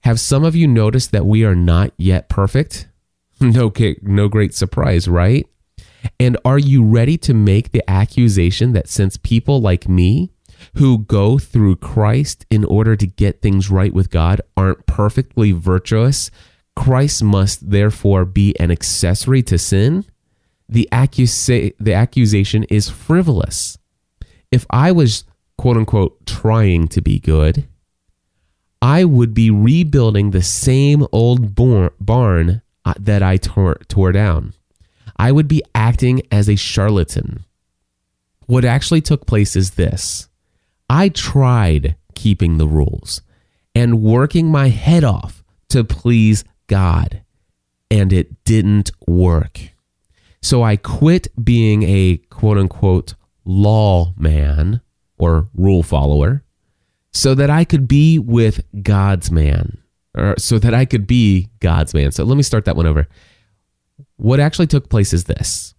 Have 0.00 0.18
some 0.18 0.44
of 0.44 0.56
you 0.56 0.66
noticed 0.66 1.12
that 1.12 1.26
we 1.26 1.44
are 1.44 1.54
not 1.54 1.92
yet 1.96 2.28
perfect? 2.28 2.88
No, 3.40 3.72
no 4.02 4.28
great 4.28 4.54
surprise, 4.54 5.08
right? 5.08 5.48
And 6.20 6.36
are 6.44 6.60
you 6.60 6.84
ready 6.84 7.18
to 7.18 7.34
make 7.34 7.72
the 7.72 7.82
accusation 7.90 8.72
that 8.72 8.88
since 8.88 9.16
people 9.16 9.60
like 9.60 9.88
me, 9.88 10.31
who 10.74 10.98
go 10.98 11.38
through 11.38 11.76
Christ 11.76 12.46
in 12.50 12.64
order 12.64 12.96
to 12.96 13.06
get 13.06 13.40
things 13.40 13.70
right 13.70 13.92
with 13.92 14.10
God, 14.10 14.40
aren't 14.56 14.86
perfectly 14.86 15.52
virtuous, 15.52 16.30
Christ 16.74 17.22
must 17.22 17.70
therefore 17.70 18.24
be 18.24 18.58
an 18.58 18.70
accessory 18.70 19.42
to 19.44 19.58
sin? 19.58 20.04
The, 20.68 20.88
accusa- 20.90 21.74
the 21.78 21.92
accusation 21.92 22.64
is 22.64 22.88
frivolous. 22.88 23.78
If 24.50 24.66
I 24.70 24.92
was, 24.92 25.24
quote 25.58 25.76
unquote, 25.76 26.24
trying 26.26 26.88
to 26.88 27.00
be 27.00 27.18
good, 27.18 27.68
I 28.80 29.04
would 29.04 29.32
be 29.32 29.50
rebuilding 29.50 30.30
the 30.30 30.42
same 30.42 31.06
old 31.12 31.54
barn 31.54 32.62
uh, 32.84 32.94
that 32.98 33.22
I 33.22 33.36
tore, 33.36 33.76
tore 33.86 34.12
down. 34.12 34.54
I 35.16 35.30
would 35.30 35.46
be 35.46 35.62
acting 35.74 36.22
as 36.32 36.48
a 36.48 36.56
charlatan. 36.56 37.44
What 38.46 38.64
actually 38.64 39.00
took 39.00 39.26
place 39.26 39.54
is 39.54 39.72
this 39.72 40.28
I 40.92 41.08
tried 41.08 41.96
keeping 42.14 42.58
the 42.58 42.68
rules 42.68 43.22
and 43.74 44.02
working 44.02 44.48
my 44.48 44.68
head 44.68 45.04
off 45.04 45.42
to 45.70 45.84
please 45.84 46.44
God, 46.66 47.22
and 47.90 48.12
it 48.12 48.44
didn't 48.44 48.90
work. 49.06 49.58
So 50.42 50.62
I 50.62 50.76
quit 50.76 51.28
being 51.42 51.82
a 51.84 52.18
quote 52.28 52.58
unquote 52.58 53.14
law 53.46 54.12
man 54.18 54.82
or 55.16 55.48
rule 55.54 55.82
follower 55.82 56.44
so 57.10 57.34
that 57.36 57.48
I 57.48 57.64
could 57.64 57.88
be 57.88 58.18
with 58.18 58.62
God's 58.82 59.30
man, 59.30 59.78
or 60.14 60.34
so 60.36 60.58
that 60.58 60.74
I 60.74 60.84
could 60.84 61.06
be 61.06 61.48
God's 61.60 61.94
man. 61.94 62.12
So 62.12 62.22
let 62.22 62.36
me 62.36 62.42
start 62.42 62.66
that 62.66 62.76
one 62.76 62.86
over. 62.86 63.08
What 64.16 64.40
actually 64.40 64.66
took 64.66 64.90
place 64.90 65.14
is 65.14 65.24
this 65.24 65.74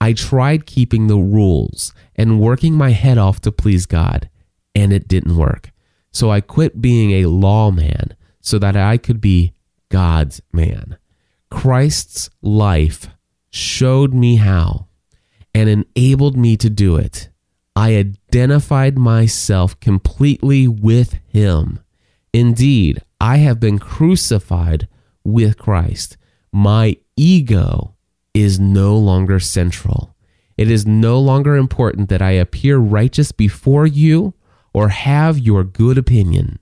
I 0.00 0.12
tried 0.12 0.66
keeping 0.66 1.08
the 1.08 1.18
rules 1.18 1.92
and 2.14 2.38
working 2.38 2.74
my 2.74 2.90
head 2.90 3.18
off 3.18 3.40
to 3.40 3.50
please 3.50 3.84
God, 3.84 4.30
and 4.74 4.92
it 4.92 5.08
didn't 5.08 5.36
work. 5.36 5.70
So 6.10 6.30
I 6.30 6.40
quit 6.40 6.80
being 6.80 7.12
a 7.12 7.26
lawman 7.28 8.14
so 8.40 8.58
that 8.58 8.76
I 8.76 8.98
could 8.98 9.20
be 9.20 9.52
God's 9.88 10.40
man. 10.52 10.96
Christ's 11.50 12.30
life 12.42 13.08
showed 13.50 14.12
me 14.12 14.36
how 14.36 14.88
and 15.54 15.68
enabled 15.68 16.36
me 16.36 16.56
to 16.56 16.68
do 16.68 16.96
it. 16.96 17.28
I 17.76 17.96
identified 17.96 18.98
myself 18.98 19.78
completely 19.80 20.68
with 20.68 21.18
Him. 21.26 21.80
Indeed, 22.32 23.02
I 23.20 23.38
have 23.38 23.60
been 23.60 23.78
crucified 23.78 24.88
with 25.24 25.58
Christ. 25.58 26.16
My 26.52 26.96
ego 27.16 27.94
is 28.32 28.60
no 28.60 28.96
longer 28.96 29.40
central. 29.40 30.14
It 30.56 30.70
is 30.70 30.86
no 30.86 31.18
longer 31.18 31.56
important 31.56 32.08
that 32.08 32.22
I 32.22 32.32
appear 32.32 32.78
righteous 32.78 33.32
before 33.32 33.86
you 33.86 34.34
or 34.74 34.88
have 34.88 35.38
your 35.38 35.64
good 35.64 35.96
opinion, 35.96 36.58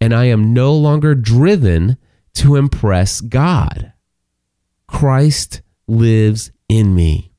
and 0.00 0.14
I 0.14 0.26
am 0.26 0.54
no 0.54 0.72
longer 0.72 1.14
driven 1.14 1.98
to 2.34 2.56
impress 2.56 3.20
God. 3.20 3.92
Christ 4.86 5.62
lives 5.88 6.52
in 6.68 6.94
me. 6.94 7.32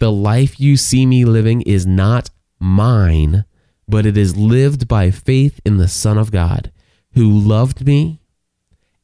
The 0.00 0.12
life 0.12 0.60
you 0.60 0.76
see 0.76 1.06
me 1.06 1.24
living 1.24 1.62
is 1.62 1.86
not 1.86 2.30
mine, 2.58 3.44
but 3.88 4.04
it 4.04 4.16
is 4.16 4.36
lived 4.36 4.88
by 4.88 5.10
faith 5.10 5.60
in 5.64 5.76
the 5.76 5.88
Son 5.88 6.18
of 6.18 6.30
God, 6.30 6.72
who 7.12 7.28
loved 7.28 7.86
me 7.86 8.20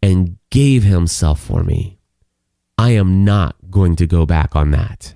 and 0.03 0.37
gave 0.51 0.83
himself 0.83 1.41
for 1.41 1.63
me. 1.63 1.99
I 2.77 2.91
am 2.91 3.25
not 3.25 3.57
going 3.71 3.97
to 3.97 4.07
go 4.07 4.27
back 4.27 4.55
on 4.55 4.71
that. 4.73 5.15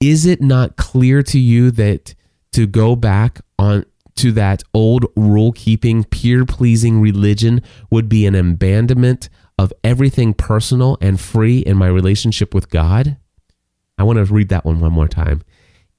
Is 0.00 0.26
it 0.26 0.40
not 0.40 0.76
clear 0.76 1.22
to 1.24 1.38
you 1.38 1.70
that 1.72 2.14
to 2.52 2.66
go 2.66 2.96
back 2.96 3.40
on 3.58 3.84
to 4.16 4.32
that 4.32 4.62
old 4.74 5.06
rule 5.16 5.52
keeping, 5.52 6.04
peer 6.04 6.44
pleasing 6.44 7.00
religion 7.00 7.62
would 7.90 8.08
be 8.08 8.26
an 8.26 8.34
abandonment 8.34 9.28
of 9.58 9.72
everything 9.84 10.34
personal 10.34 10.98
and 11.00 11.20
free 11.20 11.58
in 11.58 11.76
my 11.76 11.86
relationship 11.86 12.54
with 12.54 12.70
God? 12.70 13.16
I 13.98 14.04
want 14.04 14.18
to 14.18 14.32
read 14.32 14.48
that 14.48 14.64
one 14.64 14.80
one 14.80 14.92
more 14.92 15.08
time. 15.08 15.42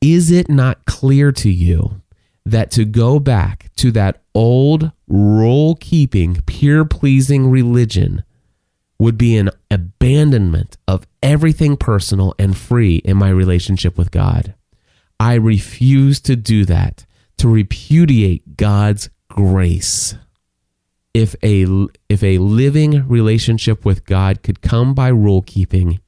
Is 0.02 0.32
it 0.32 0.50
not 0.50 0.86
clear 0.86 1.32
to 1.32 1.50
you 1.50 2.02
that 2.46 2.72
to 2.72 2.86
go 2.86 3.20
back 3.20 3.70
to 3.78 3.92
that 3.92 4.22
old 4.36 4.92
rule 5.08 5.76
keeping, 5.80 6.42
peer 6.46 6.84
pleasing 6.84 7.50
religion 7.50 8.24
would 9.00 9.18
be 9.18 9.38
an 9.38 9.50
abandonment 9.72 10.78
of 10.88 11.08
everything 11.22 11.78
personal 11.78 12.36
and 12.38 12.58
free 12.58 12.98
in 12.98 13.18
my 13.18 13.30
relationship 13.30 13.98
with 13.98 14.12
God? 14.12 14.56
I 15.20 15.36
refuse 15.36 16.20
to 16.22 16.36
do 16.36 16.66
that, 16.66 17.06
to 17.44 17.50
repudiate 17.50 18.56
God's 18.56 19.10
grace. 19.28 20.16
If 21.14 21.36
a, 21.44 21.66
if 22.08 22.24
a 22.24 22.38
living 22.38 23.06
relationship 23.06 23.84
with 23.84 24.06
God 24.06 24.44
could 24.44 24.62
come 24.62 24.94
by 24.94 25.10
rule 25.10 25.42
keeping, 25.42 26.00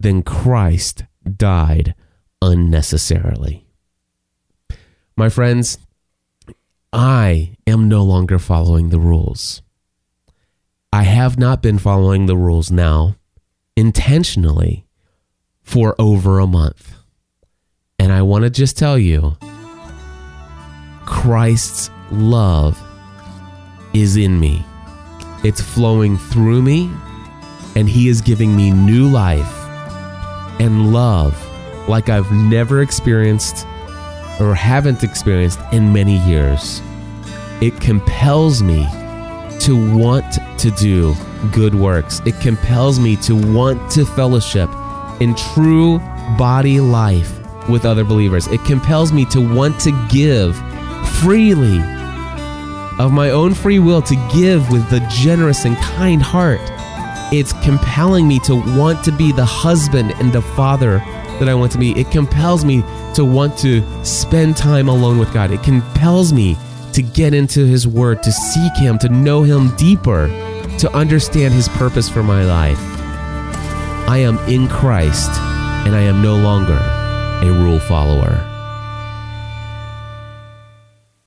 then 0.00 0.22
Christ 0.22 1.04
died 1.36 1.94
unnecessarily. 2.40 3.66
My 5.18 5.28
friends, 5.28 5.76
I 6.94 7.54
am 7.66 7.86
no 7.86 8.02
longer 8.02 8.38
following 8.38 8.88
the 8.88 8.98
rules. 8.98 9.60
I 10.90 11.02
have 11.02 11.38
not 11.38 11.60
been 11.60 11.78
following 11.78 12.24
the 12.24 12.38
rules 12.38 12.70
now 12.70 13.16
intentionally 13.76 14.86
for 15.60 15.94
over 15.98 16.38
a 16.38 16.46
month. 16.46 16.94
And 17.98 18.10
I 18.10 18.22
want 18.22 18.44
to 18.44 18.50
just 18.50 18.78
tell 18.78 18.98
you 18.98 19.36
Christ's 21.08 21.90
love 22.10 22.78
is 23.94 24.18
in 24.18 24.38
me. 24.38 24.62
It's 25.42 25.58
flowing 25.58 26.18
through 26.18 26.60
me, 26.60 26.90
and 27.74 27.88
He 27.88 28.08
is 28.08 28.20
giving 28.20 28.54
me 28.54 28.70
new 28.70 29.08
life 29.08 29.50
and 30.60 30.92
love 30.92 31.34
like 31.88 32.10
I've 32.10 32.30
never 32.30 32.82
experienced 32.82 33.66
or 34.38 34.54
haven't 34.54 35.02
experienced 35.02 35.58
in 35.72 35.94
many 35.94 36.18
years. 36.28 36.82
It 37.62 37.80
compels 37.80 38.62
me 38.62 38.86
to 39.60 39.96
want 39.96 40.38
to 40.58 40.70
do 40.72 41.14
good 41.52 41.74
works. 41.74 42.20
It 42.26 42.38
compels 42.40 43.00
me 43.00 43.16
to 43.22 43.34
want 43.54 43.90
to 43.92 44.04
fellowship 44.04 44.68
in 45.20 45.34
true 45.54 46.00
body 46.36 46.80
life 46.80 47.32
with 47.66 47.86
other 47.86 48.04
believers. 48.04 48.46
It 48.48 48.62
compels 48.66 49.10
me 49.10 49.24
to 49.26 49.40
want 49.40 49.80
to 49.80 50.08
give 50.10 50.62
freely 51.20 51.78
of 52.98 53.12
my 53.12 53.30
own 53.30 53.54
free 53.54 53.78
will 53.78 54.02
to 54.02 54.14
give 54.34 54.70
with 54.70 54.88
the 54.90 55.00
generous 55.10 55.64
and 55.64 55.76
kind 55.78 56.22
heart. 56.22 56.60
It's 57.32 57.52
compelling 57.64 58.26
me 58.26 58.38
to 58.40 58.54
want 58.76 59.04
to 59.04 59.12
be 59.12 59.32
the 59.32 59.44
husband 59.44 60.12
and 60.16 60.32
the 60.32 60.42
father 60.42 60.98
that 61.38 61.48
I 61.48 61.54
want 61.54 61.72
to 61.72 61.78
be. 61.78 61.92
It 61.98 62.10
compels 62.10 62.64
me 62.64 62.82
to 63.14 63.24
want 63.24 63.56
to 63.58 63.82
spend 64.04 64.56
time 64.56 64.88
alone 64.88 65.18
with 65.18 65.32
God. 65.32 65.50
It 65.50 65.62
compels 65.62 66.32
me 66.32 66.56
to 66.92 67.02
get 67.02 67.34
into 67.34 67.66
His 67.66 67.86
Word, 67.86 68.22
to 68.22 68.32
seek 68.32 68.74
Him, 68.76 68.98
to 68.98 69.08
know 69.08 69.42
Him 69.42 69.74
deeper, 69.76 70.28
to 70.78 70.90
understand 70.94 71.54
His 71.54 71.68
purpose 71.68 72.08
for 72.08 72.22
my 72.22 72.44
life. 72.44 72.80
I 74.08 74.18
am 74.18 74.38
in 74.48 74.68
Christ 74.68 75.30
and 75.86 75.94
I 75.94 76.00
am 76.00 76.22
no 76.22 76.36
longer 76.36 76.78
a 77.46 77.52
rule 77.62 77.78
follower. 77.80 78.47